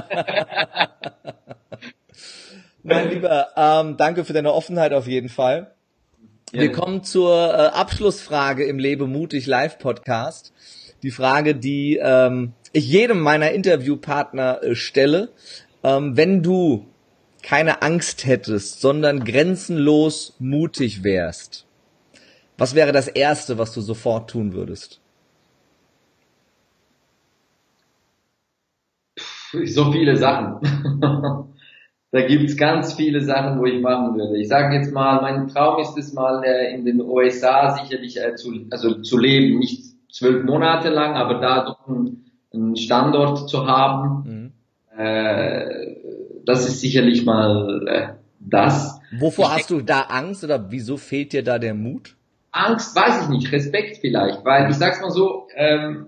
mein 2.85 3.11
Lieber, 3.11 3.49
ähm, 3.57 3.97
danke 3.97 4.25
für 4.25 4.33
deine 4.33 4.53
Offenheit 4.53 4.93
auf 4.93 5.09
jeden 5.09 5.29
Fall. 5.29 5.75
Wir 6.53 6.71
kommen 6.71 7.03
zur 7.03 7.35
äh, 7.35 7.57
Abschlussfrage 7.73 8.67
im 8.67 8.79
Lebe 8.79 9.09
mutig 9.09 9.49
Live 9.49 9.81
Podcast. 9.81 10.53
Die 11.03 11.11
Frage, 11.11 11.57
die 11.57 11.99
ähm, 12.01 12.53
ich 12.73 12.89
jedem 12.89 13.19
meiner 13.19 13.51
Interviewpartner 13.51 14.63
äh, 14.63 14.77
stelle. 14.77 15.31
Ähm, 15.83 16.17
wenn 16.17 16.45
du 16.45 16.87
keine 17.47 17.81
Angst 17.81 18.27
hättest, 18.27 18.81
sondern 18.81 19.23
grenzenlos 19.23 20.35
mutig 20.41 21.05
wärst, 21.05 21.65
was 22.59 22.75
wäre 22.75 22.91
das 22.91 23.07
Erste, 23.07 23.57
was 23.57 23.73
du 23.73 23.81
sofort 23.83 24.29
tun 24.31 24.53
würdest? 24.53 25.01
So 29.65 29.93
viele 29.93 30.17
Sachen. 30.17 30.59
da 32.11 32.27
gibt's 32.27 32.57
ganz 32.57 32.95
viele 32.95 33.21
Sachen, 33.21 33.61
wo 33.61 33.67
ich 33.67 33.81
machen 33.81 34.17
würde. 34.17 34.39
Ich 34.39 34.49
sage 34.49 34.75
jetzt 34.75 34.93
mal, 34.93 35.23
mein 35.23 35.47
Traum 35.47 35.81
ist 35.81 35.97
es 35.97 36.13
mal 36.15 36.43
äh, 36.43 36.75
in 36.75 36.85
den 36.85 37.01
USA 37.01 37.79
sicherlich 37.79 38.21
äh, 38.21 38.35
zu, 38.35 38.67
also 38.73 39.03
zu 39.03 39.19
leben, 39.19 39.61
nicht 39.61 39.85
zwölf 40.13 40.45
Monate 40.45 40.89
lang, 40.89 41.15
aber 41.15 41.35
da 41.35 41.65
doch 41.65 41.87
einen 42.53 42.75
Standort 42.77 43.49
zu 43.49 43.69
haben, 43.69 44.53
mhm. 44.97 44.99
äh, 44.99 45.86
das 46.47 46.67
ist 46.67 46.81
sicherlich 46.81 47.25
mal 47.25 47.87
äh, 47.87 48.09
das. 48.41 49.01
Wovor 49.19 49.47
ich 49.47 49.51
hast 49.53 49.71
du 49.71 49.81
da 49.83 50.03
Angst 50.03 50.45
oder 50.45 50.71
wieso 50.71 50.97
fehlt 50.97 51.33
dir 51.33 51.43
da 51.43 51.59
der 51.59 51.75
Mut? 51.75 52.17
Angst, 52.53 52.97
weiß 52.97 53.25
ich 53.25 53.29
nicht, 53.29 53.53
Respekt 53.53 53.99
vielleicht, 53.99 54.45
weil 54.45 54.71
ich 54.71 54.77
sag's 54.77 55.01
mal 55.01 55.11
so, 55.11 55.47
ähm, 55.55 56.07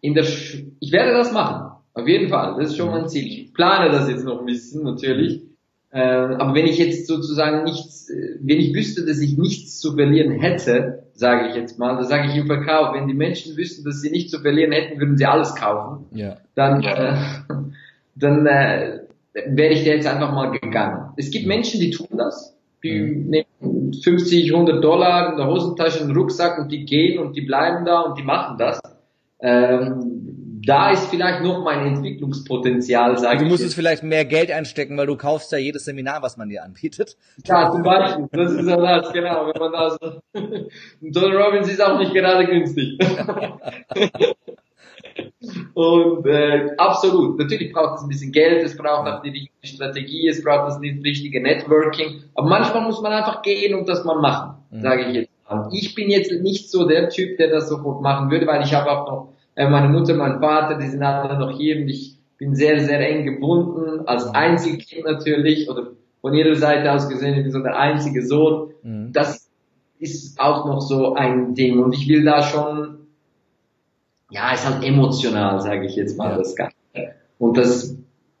in 0.00 0.14
der, 0.14 0.24
Sch 0.24 0.64
ich 0.80 0.92
werde 0.92 1.12
das 1.12 1.32
machen, 1.32 1.72
auf 1.94 2.08
jeden 2.08 2.28
Fall, 2.28 2.56
das 2.58 2.70
ist 2.70 2.76
schon 2.76 2.90
mein 2.90 3.08
Ziel. 3.08 3.26
Ich 3.26 3.52
plane 3.52 3.90
das 3.90 4.08
jetzt 4.08 4.24
noch 4.24 4.40
ein 4.40 4.46
bisschen 4.46 4.82
natürlich, 4.82 5.42
äh, 5.90 6.00
aber 6.00 6.54
wenn 6.54 6.66
ich 6.66 6.78
jetzt 6.78 7.06
sozusagen 7.06 7.64
nichts, 7.64 8.08
äh, 8.08 8.38
wenn 8.40 8.58
ich 8.58 8.74
wüsste, 8.74 9.04
dass 9.04 9.20
ich 9.20 9.36
nichts 9.36 9.78
zu 9.78 9.94
verlieren 9.94 10.32
hätte, 10.32 11.04
sage 11.12 11.48
ich 11.48 11.54
jetzt 11.54 11.78
mal, 11.78 11.96
das 11.96 12.08
sage 12.08 12.28
ich 12.28 12.36
im 12.36 12.46
Verkauf, 12.46 12.94
wenn 12.94 13.08
die 13.08 13.14
Menschen 13.14 13.56
wüssten, 13.58 13.84
dass 13.84 14.00
sie 14.00 14.10
nichts 14.10 14.30
zu 14.30 14.40
verlieren 14.40 14.72
hätten, 14.72 14.98
würden 14.98 15.18
sie 15.18 15.26
alles 15.26 15.54
kaufen, 15.54 16.06
ja. 16.12 16.36
dann, 16.54 16.82
äh, 16.82 17.14
dann 18.14 18.46
äh, 18.46 19.00
wäre 19.34 19.72
ich 19.72 19.84
da 19.84 19.90
jetzt 19.90 20.06
einfach 20.06 20.32
mal 20.32 20.50
gegangen. 20.50 21.12
Es 21.16 21.30
gibt 21.30 21.46
Menschen, 21.46 21.80
die 21.80 21.90
tun 21.90 22.08
das, 22.16 22.56
die 22.82 23.00
nehmen 23.00 23.92
50, 24.02 24.52
100 24.52 24.82
Dollar 24.82 25.30
in 25.30 25.36
der 25.36 25.46
Hosentasche, 25.46 26.02
einen 26.02 26.16
Rucksack 26.16 26.58
und 26.58 26.70
die 26.70 26.84
gehen 26.84 27.18
und 27.18 27.36
die 27.36 27.42
bleiben 27.42 27.84
da 27.84 28.00
und 28.00 28.18
die 28.18 28.22
machen 28.22 28.58
das. 28.58 28.80
Ähm, 29.40 30.60
da 30.64 30.90
ist 30.92 31.08
vielleicht 31.08 31.42
noch 31.42 31.64
mein 31.64 31.86
Entwicklungspotenzial, 31.86 33.18
sage 33.18 33.36
ich. 33.36 33.42
Du 33.42 33.48
musst 33.48 33.64
es 33.64 33.74
vielleicht 33.74 34.04
mehr 34.04 34.24
Geld 34.24 34.52
einstecken, 34.52 34.96
weil 34.96 35.06
du 35.06 35.16
kaufst 35.16 35.50
ja 35.50 35.58
jedes 35.58 35.84
Seminar, 35.84 36.22
was 36.22 36.36
man 36.36 36.48
dir 36.48 36.62
anbietet. 36.62 37.16
Ja, 37.44 37.70
zum 37.72 37.82
Beispiel. 37.82 38.28
Das 38.30 38.52
ist 38.52 38.68
ja 38.68 38.76
das, 38.76 39.12
genau. 39.12 39.46
Wenn 39.52 39.60
man 39.60 39.72
da 39.72 39.90
so, 39.90 40.20
Tony 41.20 41.34
Robbins 41.34 41.68
ist 41.68 41.82
auch 41.82 41.98
nicht 41.98 42.14
gerade 42.14 42.46
günstig. 42.46 42.96
Und 45.74 46.26
äh, 46.26 46.70
absolut, 46.76 47.38
natürlich 47.38 47.72
braucht 47.72 47.98
es 47.98 48.02
ein 48.02 48.08
bisschen 48.08 48.32
Geld, 48.32 48.64
es 48.64 48.76
braucht 48.76 49.08
auch 49.08 49.22
die 49.22 49.30
richtige 49.30 49.66
Strategie, 49.66 50.28
es 50.28 50.42
braucht 50.42 50.68
das 50.68 50.80
richtige 50.80 51.42
Networking. 51.42 52.24
Aber 52.34 52.48
manchmal 52.48 52.82
muss 52.82 53.00
man 53.00 53.12
einfach 53.12 53.42
gehen 53.42 53.74
und 53.74 53.88
das 53.88 54.04
mal 54.04 54.20
machen, 54.20 54.56
mhm. 54.70 54.80
sage 54.80 55.04
ich 55.06 55.14
jetzt. 55.14 55.32
Ich 55.72 55.94
bin 55.94 56.08
jetzt 56.08 56.32
nicht 56.32 56.70
so 56.70 56.86
der 56.86 57.10
Typ, 57.10 57.36
der 57.36 57.50
das 57.50 57.68
sofort 57.68 58.00
machen 58.00 58.30
würde, 58.30 58.46
weil 58.46 58.62
ich 58.62 58.72
habe 58.72 58.90
auch 58.90 59.06
noch 59.06 59.32
äh, 59.54 59.68
meine 59.68 59.88
Mutter, 59.88 60.14
mein 60.14 60.40
Vater, 60.40 60.78
die 60.78 60.88
sind 60.88 61.02
alle 61.02 61.38
noch 61.38 61.56
hier 61.56 61.76
und 61.76 61.88
ich 61.88 62.16
bin 62.38 62.54
sehr, 62.54 62.80
sehr 62.80 63.00
eng 63.00 63.24
gebunden, 63.24 64.06
als 64.06 64.26
Einzelkind 64.34 65.04
natürlich, 65.04 65.68
oder 65.68 65.92
von 66.20 66.34
ihrer 66.34 66.54
Seite 66.54 66.90
aus 66.90 67.08
gesehen, 67.08 67.34
ich 67.34 67.42
bin 67.42 67.52
so 67.52 67.60
der 67.60 67.76
einzige 67.76 68.24
Sohn. 68.24 68.72
Mhm. 68.82 69.12
Das 69.12 69.50
ist 69.98 70.40
auch 70.40 70.66
noch 70.66 70.80
so 70.80 71.14
ein 71.14 71.54
Ding 71.54 71.82
und 71.82 71.92
ich 71.92 72.08
will 72.08 72.24
da 72.24 72.42
schon 72.42 73.01
ja, 74.32 74.54
ist 74.54 74.66
halt 74.68 74.82
emotional, 74.82 75.60
sage 75.60 75.86
ich 75.86 75.94
jetzt 75.94 76.16
mal, 76.16 76.36
das 76.36 76.56
Ganze. 76.56 76.74
Und 77.38 77.56
das, 77.56 77.94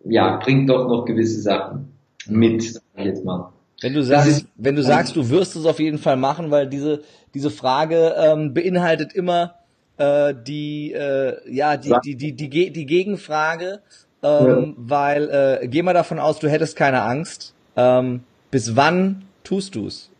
ja, 0.04 0.38
bringt 0.38 0.70
doch 0.70 0.88
noch 0.88 1.04
gewisse 1.04 1.40
Sachen 1.40 1.92
mit, 2.26 2.62
sag 2.62 2.82
ich 2.96 3.04
jetzt 3.04 3.24
mal. 3.24 3.52
Wenn 3.82 3.94
du 3.94 4.02
sagst, 4.02 4.28
ist, 4.28 4.46
wenn 4.56 4.76
du 4.76 4.82
sagst, 4.82 5.16
du 5.16 5.28
wirst 5.28 5.54
es 5.56 5.66
auf 5.66 5.80
jeden 5.80 5.98
Fall 5.98 6.16
machen, 6.16 6.50
weil 6.50 6.68
diese 6.68 7.02
diese 7.34 7.50
Frage 7.50 8.14
ähm, 8.16 8.54
beinhaltet 8.54 9.12
immer 9.12 9.56
äh, 9.96 10.34
die 10.34 10.92
äh, 10.92 11.34
ja 11.52 11.76
die 11.76 11.92
die 12.04 12.16
die 12.16 12.32
die, 12.32 12.70
die 12.70 12.86
Gegenfrage, 12.86 13.80
ähm, 14.22 14.48
ja. 14.48 14.74
weil 14.76 15.60
äh, 15.62 15.68
geh 15.68 15.82
mal 15.82 15.94
davon 15.94 16.20
aus, 16.20 16.38
du 16.38 16.48
hättest 16.48 16.76
keine 16.76 17.02
Angst. 17.02 17.54
Ähm, 17.74 18.20
bis 18.52 18.76
wann 18.76 19.24
tust 19.42 19.74
du's? 19.74 20.10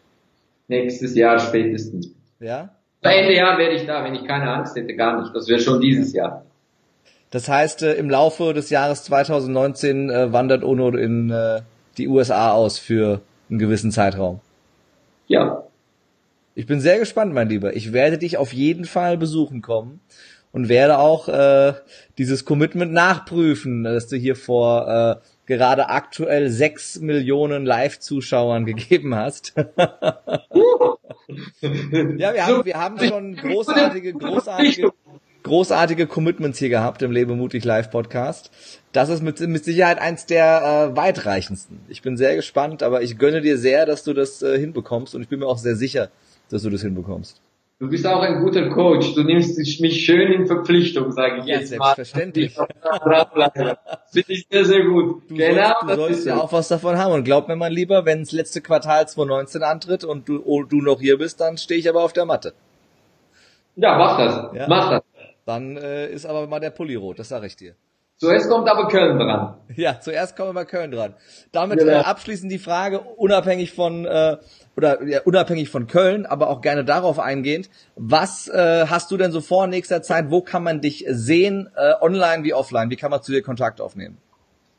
Nächstes 0.66 1.14
Jahr 1.14 1.39
spätestens. 1.39 2.11
Ja. 2.41 2.70
Ende 3.11 3.34
Jahr 3.34 3.59
wäre 3.59 3.72
ich 3.72 3.86
da, 3.86 4.05
wenn 4.05 4.14
ich 4.14 4.24
keine 4.24 4.50
Angst 4.50 4.76
hätte, 4.76 4.94
gar 4.94 5.20
nicht. 5.20 5.34
Das 5.34 5.48
wäre 5.48 5.61
schon 5.61 5.80
dieses 5.80 6.12
Jahr. 6.12 6.44
Das 7.30 7.48
heißt, 7.48 7.82
äh, 7.82 7.94
im 7.94 8.11
Laufe 8.11 8.53
des 8.53 8.70
Jahres 8.70 9.05
2019 9.05 10.11
äh, 10.11 10.32
wandert 10.32 10.62
Ono 10.62 10.90
in 10.90 11.30
äh, 11.30 11.62
die 11.98 12.09
USA 12.09 12.53
aus 12.53 12.78
für 12.78 13.20
einen 13.50 13.59
gewissen 13.59 13.90
Zeitraum. 13.90 14.40
Ja. 15.26 15.64
Ich 16.55 16.66
bin 16.66 16.80
sehr 16.80 16.98
gespannt, 16.98 17.32
mein 17.32 17.48
Lieber. 17.48 17.74
Ich 17.74 17.92
werde 17.92 18.18
dich 18.18 18.36
auf 18.36 18.53
jeden 18.53 18.84
Fall 18.84 19.16
besuchen 19.16 19.62
kommen 19.62 20.00
und 20.53 20.68
werde 20.68 20.98
auch 20.98 21.28
äh, 21.28 21.72
dieses 22.18 22.44
Commitment 22.44 22.92
nachprüfen, 22.92 23.84
dass 23.84 24.09
du 24.09 24.16
hier 24.16 24.36
vor 24.36 24.86
äh, 24.88 25.16
gerade 25.57 25.88
aktuell 25.88 26.50
sechs 26.50 27.00
Millionen 27.00 27.66
Live-Zuschauern 27.66 28.64
gegeben 28.72 29.14
hast. 29.14 29.55
ja, 29.57 29.66
wir 31.61 32.46
haben, 32.46 32.64
wir 32.64 32.74
haben 32.74 32.98
schon 32.98 33.36
großartige, 33.36 34.14
großartige, 34.14 34.90
großartige 35.42 36.07
Commitments 36.07 36.59
hier 36.59 36.68
gehabt 36.68 37.03
im 37.03 37.12
Lebe 37.12 37.34
mutig 37.34 37.64
Live 37.64 37.90
Podcast. 37.90 38.50
Das 38.92 39.09
ist 39.09 39.22
mit, 39.22 39.40
mit 39.40 39.64
Sicherheit 39.64 40.00
eins 40.00 40.26
der 40.26 40.92
äh, 40.92 40.96
weitreichendsten. 40.96 41.80
Ich 41.88 42.03
bin 42.03 42.16
sehr 42.16 42.36
gespannt, 42.36 42.82
aber 42.82 43.03
ich 43.03 43.18
gönne 43.18 43.40
dir 43.40 43.59
sehr, 43.59 43.86
dass 43.86 44.05
du 44.05 44.14
das 44.14 44.42
äh, 44.42 44.59
hinbekommst 44.59 45.14
und 45.14 45.22
ich 45.22 45.28
bin 45.28 45.40
mir 45.40 45.46
auch 45.46 45.59
sehr 45.59 45.76
sicher, 45.76 46.11
dass 46.48 46.62
du 46.62 46.70
das 46.70 46.82
hinbekommst. 46.82 47.40
Du 47.83 47.89
bist 47.89 48.07
auch 48.07 48.22
ein 48.22 48.45
guter 48.45 48.68
Coach. 48.68 49.16
Du 49.16 49.24
nimmst 49.24 49.59
mich 49.59 50.05
schön 50.05 50.30
in 50.30 50.47
Verpflichtung, 50.47 51.11
sage 51.11 51.41
ich 51.41 51.47
ja, 51.47 51.59
jetzt 51.59 51.70
selbstverständlich. 51.70 52.57
mal. 52.57 52.68
Selbstverständlich. 52.78 53.76
Finde 54.12 54.33
ich 54.33 54.47
sehr, 54.49 54.64
sehr 54.64 54.85
gut. 54.85 55.22
Du 55.28 55.35
genau. 55.35 55.64
Sollst, 55.64 55.83
du 55.83 55.97
sollst 55.97 56.26
ja 56.26 56.37
auch 56.37 56.53
was 56.53 56.68
davon 56.68 56.97
haben. 56.97 57.12
Und 57.12 57.24
glaub 57.24 57.49
mir 57.49 57.57
mal 57.57 57.72
lieber, 57.72 58.05
wenn 58.05 58.20
das 58.20 58.30
letzte 58.30 58.61
Quartal 58.61 59.09
2019 59.09 59.64
antritt 59.64 60.05
und 60.05 60.28
du, 60.28 60.41
oh, 60.45 60.62
du 60.62 60.80
noch 60.80 61.01
hier 61.01 61.18
bist, 61.18 61.41
dann 61.41 61.59
stehe 61.59 61.80
ich 61.80 61.89
aber 61.89 62.05
auf 62.05 62.12
der 62.12 62.24
Matte. 62.24 62.55
Ja, 63.74 63.99
mach 63.99 64.16
das. 64.16 64.55
Ja? 64.55 64.66
Mach 64.68 64.91
das. 64.91 65.03
Dann 65.45 65.76
äh, 65.76 66.07
ist 66.07 66.24
aber 66.24 66.47
mal 66.47 66.61
der 66.61 66.70
Pulli 66.70 66.95
rot, 66.95 67.18
das 67.18 67.30
sage 67.30 67.49
ich 67.49 67.57
dir. 67.57 67.74
Zuerst 68.22 68.49
kommt 68.49 68.68
aber 68.68 68.87
Köln 68.87 69.18
dran. 69.18 69.57
Ja, 69.74 69.99
zuerst 69.99 70.37
kommt 70.37 70.51
aber 70.51 70.64
Köln 70.66 70.93
dran. 70.93 71.14
Damit 71.51 71.80
genau. 71.80 71.91
äh, 71.91 71.97
abschließend 71.97 72.53
die 72.53 72.61
Frage, 72.61 73.01
unabhängig 73.01 73.72
von 73.72 74.05
äh, 74.05 74.37
oder 74.77 75.03
ja, 75.05 75.20
unabhängig 75.25 75.70
von 75.70 75.87
Köln, 75.87 76.27
aber 76.27 76.49
auch 76.49 76.61
gerne 76.61 76.85
darauf 76.85 77.18
eingehend. 77.18 77.70
Was 77.97 78.49
äh, 78.49 78.87
hast 78.89 79.11
du 79.11 79.16
denn 79.16 79.33
so 79.33 79.41
vor 79.41 79.64
in 79.64 79.70
nächster 79.70 80.03
Zeit? 80.03 80.31
Wo 80.31 80.41
kann 80.41 80.62
man 80.62 80.81
dich 80.81 81.05
sehen, 81.09 81.68
äh, 81.77 81.95
online 82.01 82.45
wie 82.45 82.55
offline? 82.55 82.91
Wie 82.91 82.97
kann 82.97 83.11
man 83.11 83.23
zu 83.23 83.33
dir 83.33 83.43
Kontakt 83.43 83.81
aufnehmen? 83.81 84.18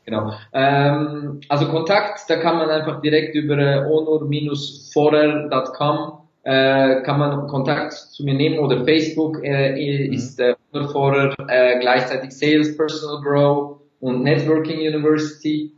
Genau. 0.04 0.32
Ähm, 0.52 1.40
also 1.48 1.66
Kontakt, 1.68 2.28
da 2.28 2.36
kann 2.36 2.58
man 2.58 2.70
einfach 2.70 3.00
direkt 3.00 3.34
über 3.34 3.56
äh, 3.56 3.86
onur-forer.com 3.86 6.24
äh, 6.44 7.00
kann 7.02 7.18
man 7.18 7.46
Kontakt 7.46 7.94
zu 7.94 8.22
mir 8.22 8.34
nehmen 8.34 8.58
oder 8.58 8.84
Facebook 8.84 9.42
äh, 9.42 10.06
mhm. 10.06 10.12
ist 10.12 10.38
äh, 10.38 10.54
Forer 10.92 11.34
äh, 11.48 11.78
gleichzeitig 11.80 12.32
Sales 12.32 12.76
Personal 12.76 13.22
Grow 13.22 13.80
und 14.00 14.22
Networking 14.22 14.80
University 14.80 15.72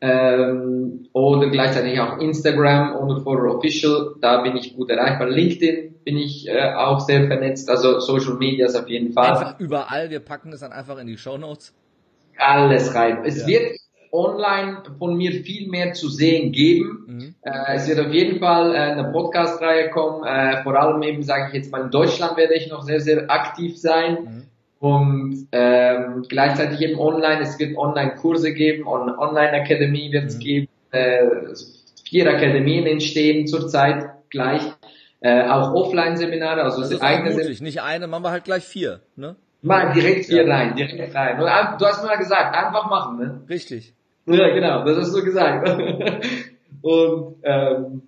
ähm, 0.00 1.08
oder 1.12 1.50
gleichzeitig 1.50 2.00
auch 2.00 2.18
Instagram 2.18 2.96
und 2.96 3.22
for 3.22 3.44
Official, 3.54 4.14
da 4.20 4.42
bin 4.42 4.56
ich 4.56 4.74
gut 4.74 4.90
erreichbar. 4.90 5.28
LinkedIn 5.28 5.94
bin 6.04 6.16
ich 6.16 6.48
äh, 6.48 6.72
auch 6.74 7.00
sehr 7.00 7.26
vernetzt, 7.26 7.68
also 7.68 8.00
Social 8.00 8.34
Medias 8.34 8.74
auf 8.74 8.88
jeden 8.88 9.12
Fall. 9.12 9.30
Einfach 9.30 9.60
überall, 9.60 10.10
wir 10.10 10.20
packen 10.20 10.52
es 10.52 10.60
dann 10.60 10.72
einfach 10.72 10.98
in 10.98 11.06
die 11.06 11.18
Show 11.18 11.36
Notes. 11.36 11.74
Alles 12.38 12.94
rein. 12.94 13.24
Es 13.24 13.42
ja. 13.42 13.46
wird 13.48 13.80
online 14.12 14.82
von 14.98 15.16
mir 15.16 15.32
viel 15.32 15.68
mehr 15.68 15.92
zu 15.92 16.08
sehen 16.08 16.52
geben. 16.52 17.04
Mhm. 17.06 17.34
Äh, 17.42 17.76
es 17.76 17.88
wird 17.88 18.00
auf 18.00 18.12
jeden 18.12 18.40
Fall 18.40 18.74
äh, 18.74 18.78
eine 18.78 19.12
Podcast-Reihe 19.12 19.90
kommen. 19.90 20.24
Äh, 20.24 20.62
vor 20.62 20.80
allem 20.80 21.02
eben, 21.02 21.22
sage 21.22 21.48
ich 21.48 21.54
jetzt 21.54 21.70
mal, 21.70 21.82
in 21.82 21.90
Deutschland 21.90 22.36
werde 22.36 22.54
ich 22.54 22.68
noch 22.70 22.82
sehr, 22.82 23.00
sehr 23.00 23.30
aktiv 23.30 23.78
sein. 23.78 24.18
Mhm. 24.24 24.42
Und 24.80 25.46
ähm, 25.52 26.24
gleichzeitig 26.26 26.80
eben 26.80 26.98
online, 26.98 27.42
es 27.42 27.58
wird 27.58 27.76
Online-Kurse 27.76 28.54
geben, 28.54 28.86
On 28.86 29.10
Online-Akademie 29.10 30.10
wird 30.10 30.24
es 30.24 30.36
mhm. 30.36 30.40
geben, 30.40 30.68
äh, 30.90 31.26
vier 32.08 32.26
Akademien 32.30 32.86
entstehen 32.86 33.46
zurzeit 33.46 34.08
gleich, 34.30 34.62
äh, 35.20 35.42
auch 35.42 35.74
Offline-Seminare, 35.74 36.62
also 36.62 36.80
das 36.80 36.92
ist 36.92 37.02
eigene 37.02 37.34
mutig, 37.34 37.60
nicht 37.60 37.82
eine, 37.82 38.06
machen 38.06 38.24
wir 38.24 38.30
halt 38.30 38.44
gleich 38.44 38.64
vier, 38.64 39.00
ne? 39.16 39.36
Mal 39.60 39.92
direkt 39.92 40.24
vier 40.24 40.46
ja. 40.46 40.54
rein, 40.54 40.74
direkt 40.74 41.14
rein. 41.14 41.38
Du 41.38 41.46
hast 41.86 42.02
mal 42.02 42.16
gesagt, 42.16 42.56
einfach 42.56 42.88
machen, 42.88 43.18
ne? 43.18 43.40
Richtig. 43.50 43.92
Ja, 44.24 44.48
genau, 44.54 44.82
das 44.86 44.96
hast 44.96 45.14
du 45.14 45.22
gesagt. 45.22 45.68
Und 46.82 47.36
ähm, 47.42 48.02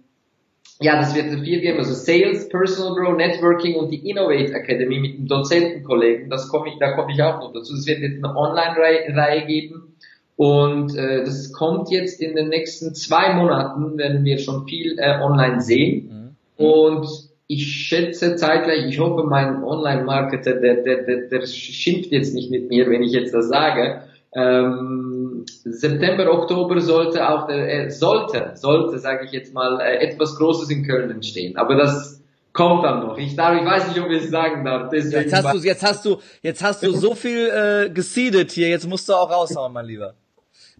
ja, 0.82 0.96
das 0.96 1.14
wird 1.14 1.30
viel 1.40 1.60
geben, 1.60 1.78
also 1.78 1.94
Sales, 1.94 2.48
Personal 2.48 2.94
Grow, 2.94 3.16
Networking 3.16 3.76
und 3.76 3.90
die 3.90 4.08
Innovate 4.08 4.52
Academy 4.54 4.98
mit 4.98 5.18
dem 5.18 5.26
Dozentenkollegen, 5.26 6.28
das 6.28 6.48
komme 6.48 6.68
ich, 6.68 6.78
da 6.78 6.92
komme 6.92 7.12
ich 7.12 7.22
auch 7.22 7.40
noch 7.40 7.52
dazu. 7.52 7.74
Es 7.74 7.86
wird 7.86 8.00
jetzt 8.00 8.24
eine 8.24 8.36
Online-Reihe 8.36 9.46
geben 9.46 9.94
und 10.36 10.96
äh, 10.96 11.24
das 11.24 11.52
kommt 11.52 11.90
jetzt 11.90 12.20
in 12.20 12.34
den 12.34 12.48
nächsten 12.48 12.94
zwei 12.94 13.34
Monaten, 13.34 13.96
werden 13.98 14.24
wir 14.24 14.38
schon 14.38 14.66
viel 14.66 14.98
äh, 14.98 15.20
online 15.20 15.60
sehen 15.60 16.36
mhm. 16.58 16.64
und 16.64 17.06
ich 17.46 17.66
schätze 17.66 18.36
zeitgleich, 18.36 18.86
ich 18.86 18.98
hoffe, 18.98 19.24
mein 19.24 19.62
Online-Marketer, 19.62 20.54
der, 20.54 20.76
der, 20.82 21.02
der, 21.02 21.28
der 21.28 21.46
schimpft 21.46 22.10
jetzt 22.10 22.34
nicht 22.34 22.50
mit 22.50 22.70
mir, 22.70 22.88
wenn 22.88 23.02
ich 23.02 23.12
jetzt 23.12 23.34
das 23.34 23.48
sage, 23.48 24.04
ähm, 24.34 25.44
September, 25.46 26.32
Oktober 26.32 26.80
sollte 26.80 27.28
auch, 27.28 27.48
äh, 27.48 27.90
sollte, 27.90 28.52
sollte, 28.54 28.98
sage 28.98 29.26
ich 29.26 29.32
jetzt 29.32 29.52
mal, 29.52 29.80
äh, 29.80 30.06
etwas 30.06 30.36
Großes 30.36 30.70
in 30.70 30.86
Köln 30.86 31.10
entstehen. 31.10 31.56
Aber 31.56 31.76
das 31.76 32.22
kommt 32.52 32.84
dann 32.84 33.00
noch. 33.06 33.18
Ich 33.18 33.36
darf, 33.36 33.58
ich 33.60 33.66
weiß 33.66 33.88
nicht, 33.88 34.00
ob 34.00 34.10
ich 34.10 34.24
es 34.24 34.30
sagen 34.30 34.64
darf. 34.64 34.88
Deswegen 34.90 35.22
jetzt 35.22 35.34
hast 35.34 35.54
du, 35.54 35.58
jetzt 35.58 35.82
hast 35.82 36.04
du, 36.04 36.18
jetzt 36.42 36.62
hast 36.62 36.82
du 36.82 36.92
so 36.92 37.14
viel 37.14 37.48
äh, 37.48 37.90
geseedet 37.90 38.52
hier. 38.52 38.68
Jetzt 38.68 38.88
musst 38.88 39.08
du 39.08 39.14
auch 39.14 39.30
raushauen, 39.30 39.72
mein 39.72 39.86
Lieber. 39.86 40.14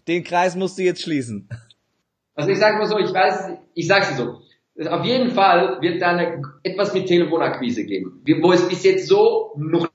Den 0.07 0.23
Kreis 0.23 0.55
musst 0.55 0.77
du 0.77 0.83
jetzt 0.83 1.01
schließen. 1.01 1.47
Also 2.35 2.49
ich 2.49 2.59
sage 2.59 2.77
mal 2.77 2.87
so, 2.87 2.97
ich 2.97 3.13
weiß, 3.13 3.51
ich 3.75 3.87
sag's 3.87 4.09
dir 4.09 4.15
so. 4.15 4.41
Auf 4.89 5.05
jeden 5.05 5.31
Fall 5.31 5.77
wird 5.81 6.01
da 6.01 6.09
eine, 6.09 6.41
etwas 6.63 6.93
mit 6.93 7.05
Telefonakquise 7.05 7.85
geben, 7.85 8.23
wo 8.41 8.51
es 8.51 8.67
bis 8.67 8.83
jetzt 8.83 9.07
so 9.07 9.53
noch 9.55 9.87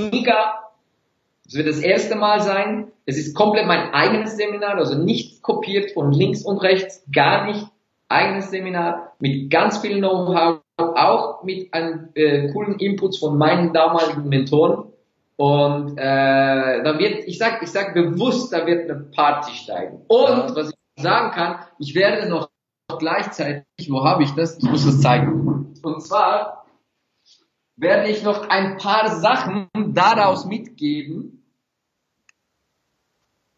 nie 0.00 0.24
gab. 0.24 0.71
Es 1.52 1.58
wird 1.58 1.68
das 1.68 1.80
erste 1.80 2.14
Mal 2.14 2.40
sein. 2.40 2.92
Es 3.04 3.18
ist 3.18 3.34
komplett 3.36 3.66
mein 3.66 3.92
eigenes 3.92 4.38
Seminar, 4.38 4.76
also 4.78 4.96
nicht 4.96 5.42
kopiert 5.42 5.90
von 5.90 6.10
links 6.10 6.46
und 6.46 6.56
rechts, 6.56 7.04
gar 7.12 7.44
nicht. 7.44 7.66
Eigenes 8.08 8.50
Seminar 8.50 9.12
mit 9.18 9.50
ganz 9.50 9.76
viel 9.76 9.98
Know-how, 9.98 10.60
auch 10.78 11.42
mit 11.42 11.74
einem 11.74 12.08
äh, 12.14 12.50
coolen 12.54 12.78
Inputs 12.78 13.18
von 13.18 13.36
meinen 13.36 13.74
damaligen 13.74 14.30
Mentoren. 14.30 14.94
Und 15.36 15.98
äh, 15.98 16.82
da 16.82 16.98
wird, 16.98 17.28
ich 17.28 17.36
sag, 17.36 17.62
ich 17.62 17.70
sag 17.70 17.92
bewusst, 17.92 18.50
da 18.54 18.66
wird 18.66 18.90
eine 18.90 19.00
Party 19.00 19.52
steigen. 19.52 20.06
Und 20.08 20.56
was 20.56 20.70
ich 20.70 21.02
sagen 21.02 21.32
kann, 21.32 21.56
ich 21.78 21.94
werde 21.94 22.30
noch 22.30 22.48
gleichzeitig, 22.98 23.90
wo 23.90 24.02
habe 24.04 24.22
ich 24.22 24.30
das? 24.30 24.56
Ich 24.56 24.70
muss 24.70 24.86
es 24.86 25.02
zeigen. 25.02 25.74
Und 25.82 26.02
zwar 26.02 26.64
werde 27.76 28.08
ich 28.08 28.22
noch 28.22 28.48
ein 28.48 28.78
paar 28.78 29.10
Sachen 29.16 29.68
daraus 29.74 30.46
mitgeben. 30.46 31.40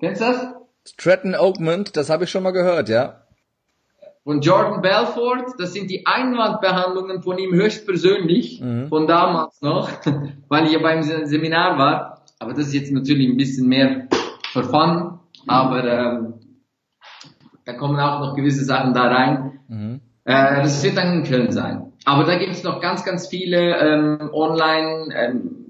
Kennst 0.04 0.20
du 0.20 0.26
das? 0.26 0.54
Stratton 0.86 1.34
Oakmont, 1.34 1.96
das 1.96 2.10
habe 2.10 2.24
ich 2.24 2.30
schon 2.30 2.42
mal 2.42 2.50
gehört, 2.50 2.90
ja. 2.90 3.22
Von 4.22 4.42
Jordan 4.42 4.82
Belfort, 4.82 5.54
das 5.58 5.72
sind 5.72 5.88
die 5.90 6.04
Einwandbehandlungen 6.04 7.22
von 7.22 7.38
ihm 7.38 7.54
höchstpersönlich, 7.54 8.60
mhm. 8.60 8.88
von 8.88 9.06
damals 9.06 9.62
noch, 9.62 9.88
weil 10.48 10.66
ich 10.66 10.72
ja 10.72 10.80
beim 10.80 11.02
Seminar 11.02 11.78
war. 11.78 12.22
Aber 12.38 12.52
das 12.52 12.66
ist 12.66 12.74
jetzt 12.74 12.92
natürlich 12.92 13.30
ein 13.30 13.38
bisschen 13.38 13.66
mehr 13.66 14.08
for 14.52 14.64
fun, 14.64 15.20
aber 15.46 15.84
ähm, 15.84 16.34
da 17.64 17.72
kommen 17.72 17.98
auch 17.98 18.20
noch 18.20 18.36
gewisse 18.36 18.64
Sachen 18.66 18.92
da 18.92 19.04
rein. 19.04 19.60
Mhm. 19.68 20.00
Äh, 20.24 20.62
das 20.62 20.84
wird 20.84 20.98
dann 20.98 21.14
in 21.14 21.24
Köln 21.24 21.50
sein. 21.50 21.94
Aber 22.04 22.24
da 22.24 22.36
gibt 22.36 22.52
es 22.52 22.62
noch 22.62 22.82
ganz, 22.82 23.06
ganz 23.06 23.26
viele 23.28 23.78
ähm, 23.78 24.30
online, 24.34 25.14
ähm, 25.14 25.63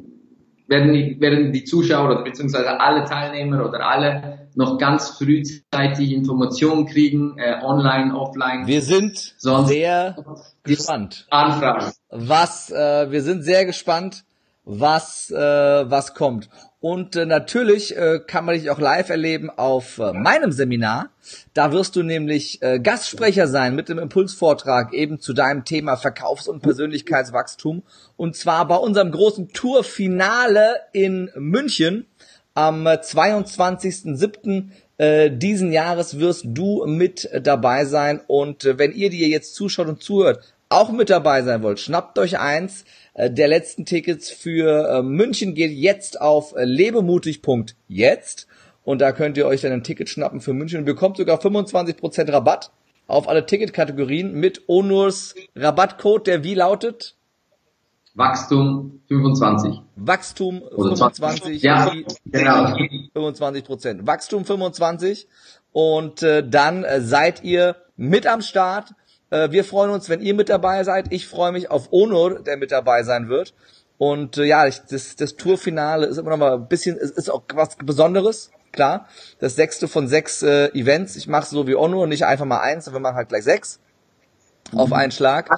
werden, 0.66 0.92
die, 0.92 1.20
werden 1.20 1.52
die 1.52 1.64
Zuschauer 1.64 2.10
oder 2.10 2.24
beziehungsweise 2.24 2.80
alle 2.80 3.04
Teilnehmer 3.04 3.66
oder 3.66 3.86
alle 3.86 4.48
noch 4.54 4.78
ganz 4.78 5.10
frühzeitig 5.10 6.12
Informationen 6.12 6.86
kriegen, 6.86 7.36
äh, 7.38 7.60
online, 7.62 8.16
offline. 8.16 8.66
Wir 8.66 8.82
sind 8.82 9.34
Sonst 9.38 9.68
sehr 9.68 10.16
gespannt. 10.62 11.26
Anfragen. 11.30 11.92
Was, 12.10 12.70
äh, 12.70 13.10
wir 13.10 13.22
sind 13.22 13.42
sehr 13.42 13.66
gespannt, 13.66 14.24
was, 14.64 15.30
äh, 15.30 15.36
was 15.36 16.14
kommt. 16.14 16.48
Und 16.84 17.16
äh, 17.16 17.24
natürlich 17.24 17.96
äh, 17.96 18.20
kann 18.26 18.44
man 18.44 18.56
dich 18.56 18.68
auch 18.68 18.78
live 18.78 19.08
erleben 19.08 19.48
auf 19.48 19.96
äh, 19.96 20.12
meinem 20.12 20.52
Seminar. 20.52 21.08
Da 21.54 21.72
wirst 21.72 21.96
du 21.96 22.02
nämlich 22.02 22.60
äh, 22.60 22.78
Gastsprecher 22.78 23.48
sein 23.48 23.74
mit 23.74 23.88
dem 23.88 23.98
Impulsvortrag 23.98 24.92
eben 24.92 25.18
zu 25.18 25.32
deinem 25.32 25.64
Thema 25.64 25.96
Verkaufs- 25.96 26.46
und 26.46 26.60
Persönlichkeitswachstum. 26.60 27.84
Und 28.18 28.36
zwar 28.36 28.68
bei 28.68 28.76
unserem 28.76 29.12
großen 29.12 29.48
Tourfinale 29.54 30.74
in 30.92 31.30
München 31.36 32.04
am 32.52 32.86
22.07. 32.86 34.64
Äh, 34.98 35.30
diesen 35.30 35.72
Jahres 35.72 36.18
wirst 36.18 36.44
du 36.48 36.84
mit 36.84 37.30
dabei 37.40 37.86
sein. 37.86 38.20
Und 38.26 38.66
äh, 38.66 38.78
wenn 38.78 38.92
ihr 38.92 39.08
dir 39.08 39.28
jetzt 39.28 39.54
zuschaut 39.54 39.88
und 39.88 40.02
zuhört, 40.02 40.54
auch 40.68 40.92
mit 40.92 41.08
dabei 41.08 41.42
sein 41.42 41.62
wollt, 41.62 41.80
schnappt 41.80 42.18
euch 42.18 42.38
eins 42.38 42.84
der 43.16 43.48
letzten 43.48 43.84
Tickets 43.84 44.30
für 44.30 44.88
äh, 44.88 45.02
München 45.02 45.54
geht 45.54 45.72
jetzt 45.72 46.20
auf 46.20 46.54
äh, 46.56 46.64
lebemutig.jetzt 46.64 48.46
und 48.82 49.00
da 49.00 49.12
könnt 49.12 49.36
ihr 49.36 49.46
euch 49.46 49.60
dann 49.60 49.72
ein 49.72 49.84
Ticket 49.84 50.08
schnappen 50.08 50.40
für 50.40 50.52
München 50.52 50.80
und 50.80 50.84
bekommt 50.84 51.16
sogar 51.16 51.38
25% 51.38 52.32
Rabatt 52.32 52.70
auf 53.06 53.28
alle 53.28 53.46
Ticketkategorien 53.46 54.32
mit 54.32 54.68
Onurs 54.68 55.34
Rabattcode, 55.54 56.26
der 56.26 56.44
wie 56.44 56.54
lautet? 56.54 57.14
Wachstum 58.14 59.00
25. 59.08 59.80
Wachstum 59.96 60.62
25. 60.74 61.62
Ja, 61.62 61.92
genau. 62.24 62.76
25 63.12 63.64
Prozent. 63.64 64.06
Wachstum 64.06 64.44
25. 64.44 65.26
Und 65.72 66.22
äh, 66.22 66.48
dann 66.48 66.84
äh, 66.84 67.00
seid 67.00 67.42
ihr 67.42 67.76
mit 67.96 68.26
am 68.26 68.40
Start 68.40 68.90
äh, 68.90 69.03
wir 69.30 69.64
freuen 69.64 69.90
uns, 69.90 70.08
wenn 70.08 70.20
ihr 70.20 70.34
mit 70.34 70.48
dabei 70.48 70.84
seid. 70.84 71.06
Ich 71.10 71.26
freue 71.26 71.52
mich 71.52 71.70
auf 71.70 71.92
Onur, 71.92 72.40
der 72.42 72.56
mit 72.56 72.72
dabei 72.72 73.02
sein 73.02 73.28
wird. 73.28 73.54
Und 73.98 74.38
äh, 74.38 74.44
ja, 74.44 74.66
ich, 74.66 74.80
das, 74.90 75.16
das 75.16 75.36
Tourfinale 75.36 76.06
ist 76.06 76.18
immer 76.18 76.30
noch 76.30 76.36
mal 76.36 76.54
ein 76.54 76.68
bisschen, 76.68 76.96
ist, 76.96 77.16
ist 77.16 77.30
auch 77.30 77.42
was 77.54 77.76
Besonderes, 77.76 78.50
klar. 78.72 79.08
Das 79.38 79.56
sechste 79.56 79.88
von 79.88 80.08
sechs 80.08 80.42
äh, 80.42 80.66
Events. 80.68 81.16
Ich 81.16 81.28
mache 81.28 81.46
so 81.46 81.66
wie 81.66 81.76
Onur, 81.76 82.06
nicht 82.06 82.26
einfach 82.26 82.44
mal 82.44 82.60
eins, 82.60 82.84
sondern 82.84 83.02
wir 83.02 83.08
machen 83.08 83.16
halt 83.16 83.28
gleich 83.28 83.44
sechs 83.44 83.80
auf 84.74 84.92
einen 84.92 85.12
Schlag. 85.12 85.50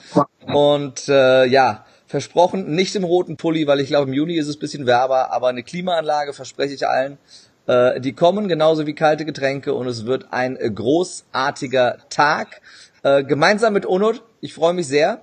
Und 0.46 1.08
äh, 1.08 1.46
ja, 1.46 1.86
versprochen, 2.06 2.74
nicht 2.74 2.94
im 2.94 3.04
roten 3.04 3.36
Pulli, 3.36 3.66
weil 3.66 3.80
ich 3.80 3.88
glaube, 3.88 4.08
im 4.08 4.14
Juni 4.14 4.34
ist 4.36 4.48
es 4.48 4.58
bisschen 4.58 4.86
wärmer, 4.86 5.32
aber 5.32 5.48
eine 5.48 5.62
Klimaanlage 5.62 6.32
verspreche 6.32 6.74
ich 6.74 6.86
allen. 6.86 7.18
Äh, 7.66 8.00
die 8.00 8.12
kommen 8.12 8.48
genauso 8.48 8.86
wie 8.86 8.94
kalte 8.94 9.24
Getränke 9.24 9.74
und 9.74 9.86
es 9.86 10.06
wird 10.06 10.26
ein 10.32 10.56
großartiger 10.56 11.98
Tag. 12.08 12.60
Äh, 13.02 13.24
gemeinsam 13.24 13.72
mit 13.72 13.86
Onur. 13.86 14.14
Ich 14.40 14.54
freue 14.54 14.74
mich 14.74 14.88
sehr. 14.88 15.22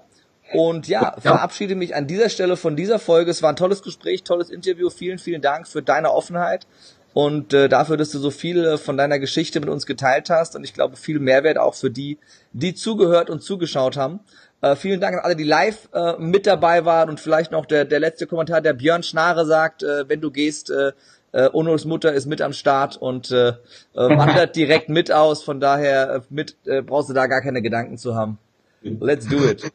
Und 0.54 0.88
ja, 0.88 1.16
verabschiede 1.20 1.74
mich 1.74 1.96
an 1.96 2.06
dieser 2.06 2.30
Stelle 2.30 2.58
von 2.58 2.76
dieser 2.76 3.00
Folge. 3.00 3.32
Es 3.32 3.42
war 3.42 3.50
ein 3.50 3.56
tolles 3.56 3.82
Gespräch, 3.82 4.24
tolles 4.24 4.50
Interview. 4.50 4.90
Vielen, 4.90 5.18
vielen 5.18 5.42
Dank 5.42 5.68
für 5.68 5.82
deine 5.82 6.12
Offenheit 6.12 6.68
und 7.14 7.54
äh, 7.54 7.70
dafür, 7.70 7.96
dass 7.96 8.10
du 8.10 8.20
so 8.20 8.32
viel 8.32 8.64
äh, 8.66 8.78
von 8.78 8.98
deiner 8.98 9.20
Geschichte 9.20 9.60
mit 9.60 9.70
uns 9.70 9.86
geteilt 9.86 10.30
hast. 10.30 10.56
Und 10.56 10.64
ich 10.64 10.74
glaube, 10.74 10.96
viel 10.96 11.20
Mehrwert 11.20 11.58
auch 11.58 11.76
für 11.76 11.92
die, 11.92 12.18
die 12.52 12.74
zugehört 12.74 13.30
und 13.30 13.42
zugeschaut 13.44 13.98
haben. 13.98 14.20
Äh, 14.62 14.76
vielen 14.76 15.00
Dank 15.00 15.18
an 15.18 15.24
alle, 15.24 15.36
die 15.36 15.44
live 15.44 15.90
äh, 15.94 16.14
mit 16.18 16.48
dabei 16.48 16.86
waren. 16.86 17.10
Und 17.10 17.20
vielleicht 17.20 17.52
noch 17.52 17.66
der, 17.66 17.86
der 17.86 18.00
letzte 18.00 18.26
Kommentar, 18.26 18.62
der 18.62 18.74
Björn 18.74 19.04
Schnare 19.04 19.46
sagt, 19.46 19.84
äh, 19.84 20.10
wenn 20.10 20.22
du 20.22 20.32
gehst, 20.32 20.72
äh, 20.72 20.94
äh, 21.34 21.50
Onurs 21.52 21.86
Mutter 21.86 22.14
ist 22.14 22.26
mit 22.26 22.42
am 22.42 22.54
Start 22.54 22.96
und 22.96 23.32
äh, 23.32 23.50
äh, 23.50 23.54
wandert 23.94 24.56
direkt 24.56 24.90
mit 24.90 25.12
aus. 25.12 25.44
Von 25.44 25.60
daher 25.60 26.16
äh, 26.16 26.22
mit 26.30 26.56
äh, 26.66 26.82
brauchst 26.82 27.10
du 27.10 27.14
da 27.14 27.28
gar 27.28 27.42
keine 27.42 27.62
Gedanken 27.62 27.98
zu 27.98 28.16
haben. 28.16 28.38
Let's 28.82 29.28
do 29.28 29.38
it. 29.38 29.72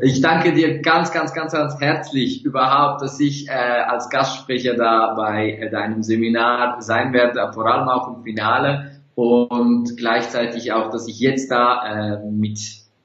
Ich 0.00 0.20
danke 0.20 0.52
dir 0.52 0.80
ganz, 0.80 1.12
ganz, 1.12 1.32
ganz, 1.32 1.52
ganz 1.52 1.80
herzlich 1.80 2.44
überhaupt, 2.44 3.00
dass 3.02 3.20
ich 3.20 3.48
äh, 3.48 3.52
als 3.52 4.10
Gastsprecher 4.10 4.74
da 4.74 5.14
bei 5.14 5.52
äh, 5.52 5.70
deinem 5.70 6.02
Seminar 6.02 6.80
sein 6.82 7.12
werde, 7.12 7.52
vor 7.52 7.66
allem 7.66 7.88
auch 7.88 8.08
im 8.16 8.22
Finale 8.24 8.92
und 9.14 9.96
gleichzeitig 9.96 10.72
auch, 10.72 10.90
dass 10.90 11.06
ich 11.06 11.20
jetzt 11.20 11.50
da 11.50 12.16
äh, 12.16 12.30
mit 12.30 12.58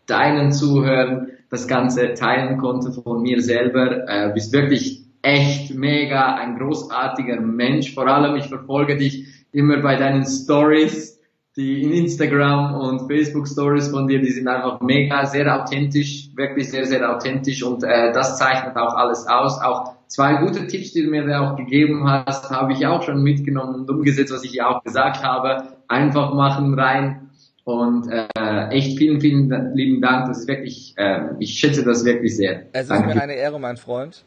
deinen 0.08 0.52
Zuhörern 0.52 1.28
das 1.50 1.68
Ganze 1.68 2.16
teilen 2.16 2.58
konnte 2.58 2.92
von 2.92 3.22
mir 3.22 3.42
selber. 3.42 4.08
Äh, 4.08 4.32
bist 4.34 4.52
wirklich 4.54 5.03
echt 5.24 5.74
mega, 5.74 6.36
ein 6.36 6.58
großartiger 6.58 7.42
Mensch. 7.42 7.94
Vor 7.94 8.08
allem, 8.08 8.36
ich 8.36 8.48
verfolge 8.48 8.98
dich 8.98 9.26
immer 9.52 9.82
bei 9.82 9.96
deinen 9.96 10.26
Stories, 10.26 11.20
die 11.56 11.84
in 11.84 11.92
Instagram 11.92 12.76
und 12.76 13.08
Facebook 13.08 13.48
Stories 13.48 13.88
von 13.88 14.08
dir, 14.08 14.20
die 14.20 14.32
sind 14.32 14.48
einfach 14.48 14.82
mega, 14.82 15.26
sehr 15.26 15.62
authentisch, 15.62 16.30
wirklich 16.36 16.70
sehr, 16.72 16.86
sehr 16.86 17.10
authentisch 17.10 17.64
und 17.64 17.84
äh, 17.84 18.12
das 18.12 18.38
zeichnet 18.38 18.76
auch 18.76 18.96
alles 18.96 19.28
aus. 19.28 19.62
Auch 19.62 19.94
zwei 20.08 20.36
gute 20.36 20.68
Tipps, 20.68 20.94
die 20.94 21.04
du 21.04 21.10
mir 21.10 21.26
da 21.26 21.52
auch 21.52 21.56
gegeben 21.56 22.10
hast, 22.10 22.50
habe 22.50 22.74
ich 22.74 22.86
auch 22.86 23.04
schon 23.04 23.22
mitgenommen 23.22 23.76
und 23.76 23.90
umgesetzt, 23.90 24.34
was 24.34 24.44
ich 24.44 24.54
ja 24.54 24.68
auch 24.68 24.84
gesagt 24.84 25.24
habe. 25.24 25.64
Einfach 25.88 26.34
machen, 26.34 26.74
rein. 26.74 27.30
Und 27.66 28.10
äh, 28.12 28.68
echt 28.70 28.98
vielen, 28.98 29.22
vielen 29.22 29.74
lieben 29.74 30.02
Dank. 30.02 30.28
Das 30.28 30.40
ist 30.40 30.48
wirklich, 30.50 30.96
äh, 30.98 31.30
ich 31.40 31.52
schätze 31.52 31.86
das 31.86 32.04
wirklich 32.04 32.36
sehr. 32.36 32.64
Es 32.74 32.84
ist 32.84 32.92
Danke. 32.92 33.14
mir 33.16 33.22
eine 33.22 33.36
Ehre, 33.36 33.60
mein 33.60 33.78
Freund. 33.78 34.26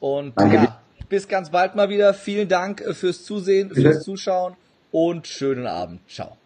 Und 0.00 0.34
ja, 0.40 0.80
bis 1.08 1.28
ganz 1.28 1.50
bald 1.50 1.74
mal 1.74 1.88
wieder. 1.88 2.14
Vielen 2.14 2.48
Dank 2.48 2.80
äh, 2.80 2.94
fürs 2.94 3.24
Zusehen, 3.24 3.70
fürs 3.70 4.02
Zuschauen 4.02 4.54
und 4.90 5.26
schönen 5.26 5.66
Abend. 5.66 6.00
Ciao. 6.08 6.37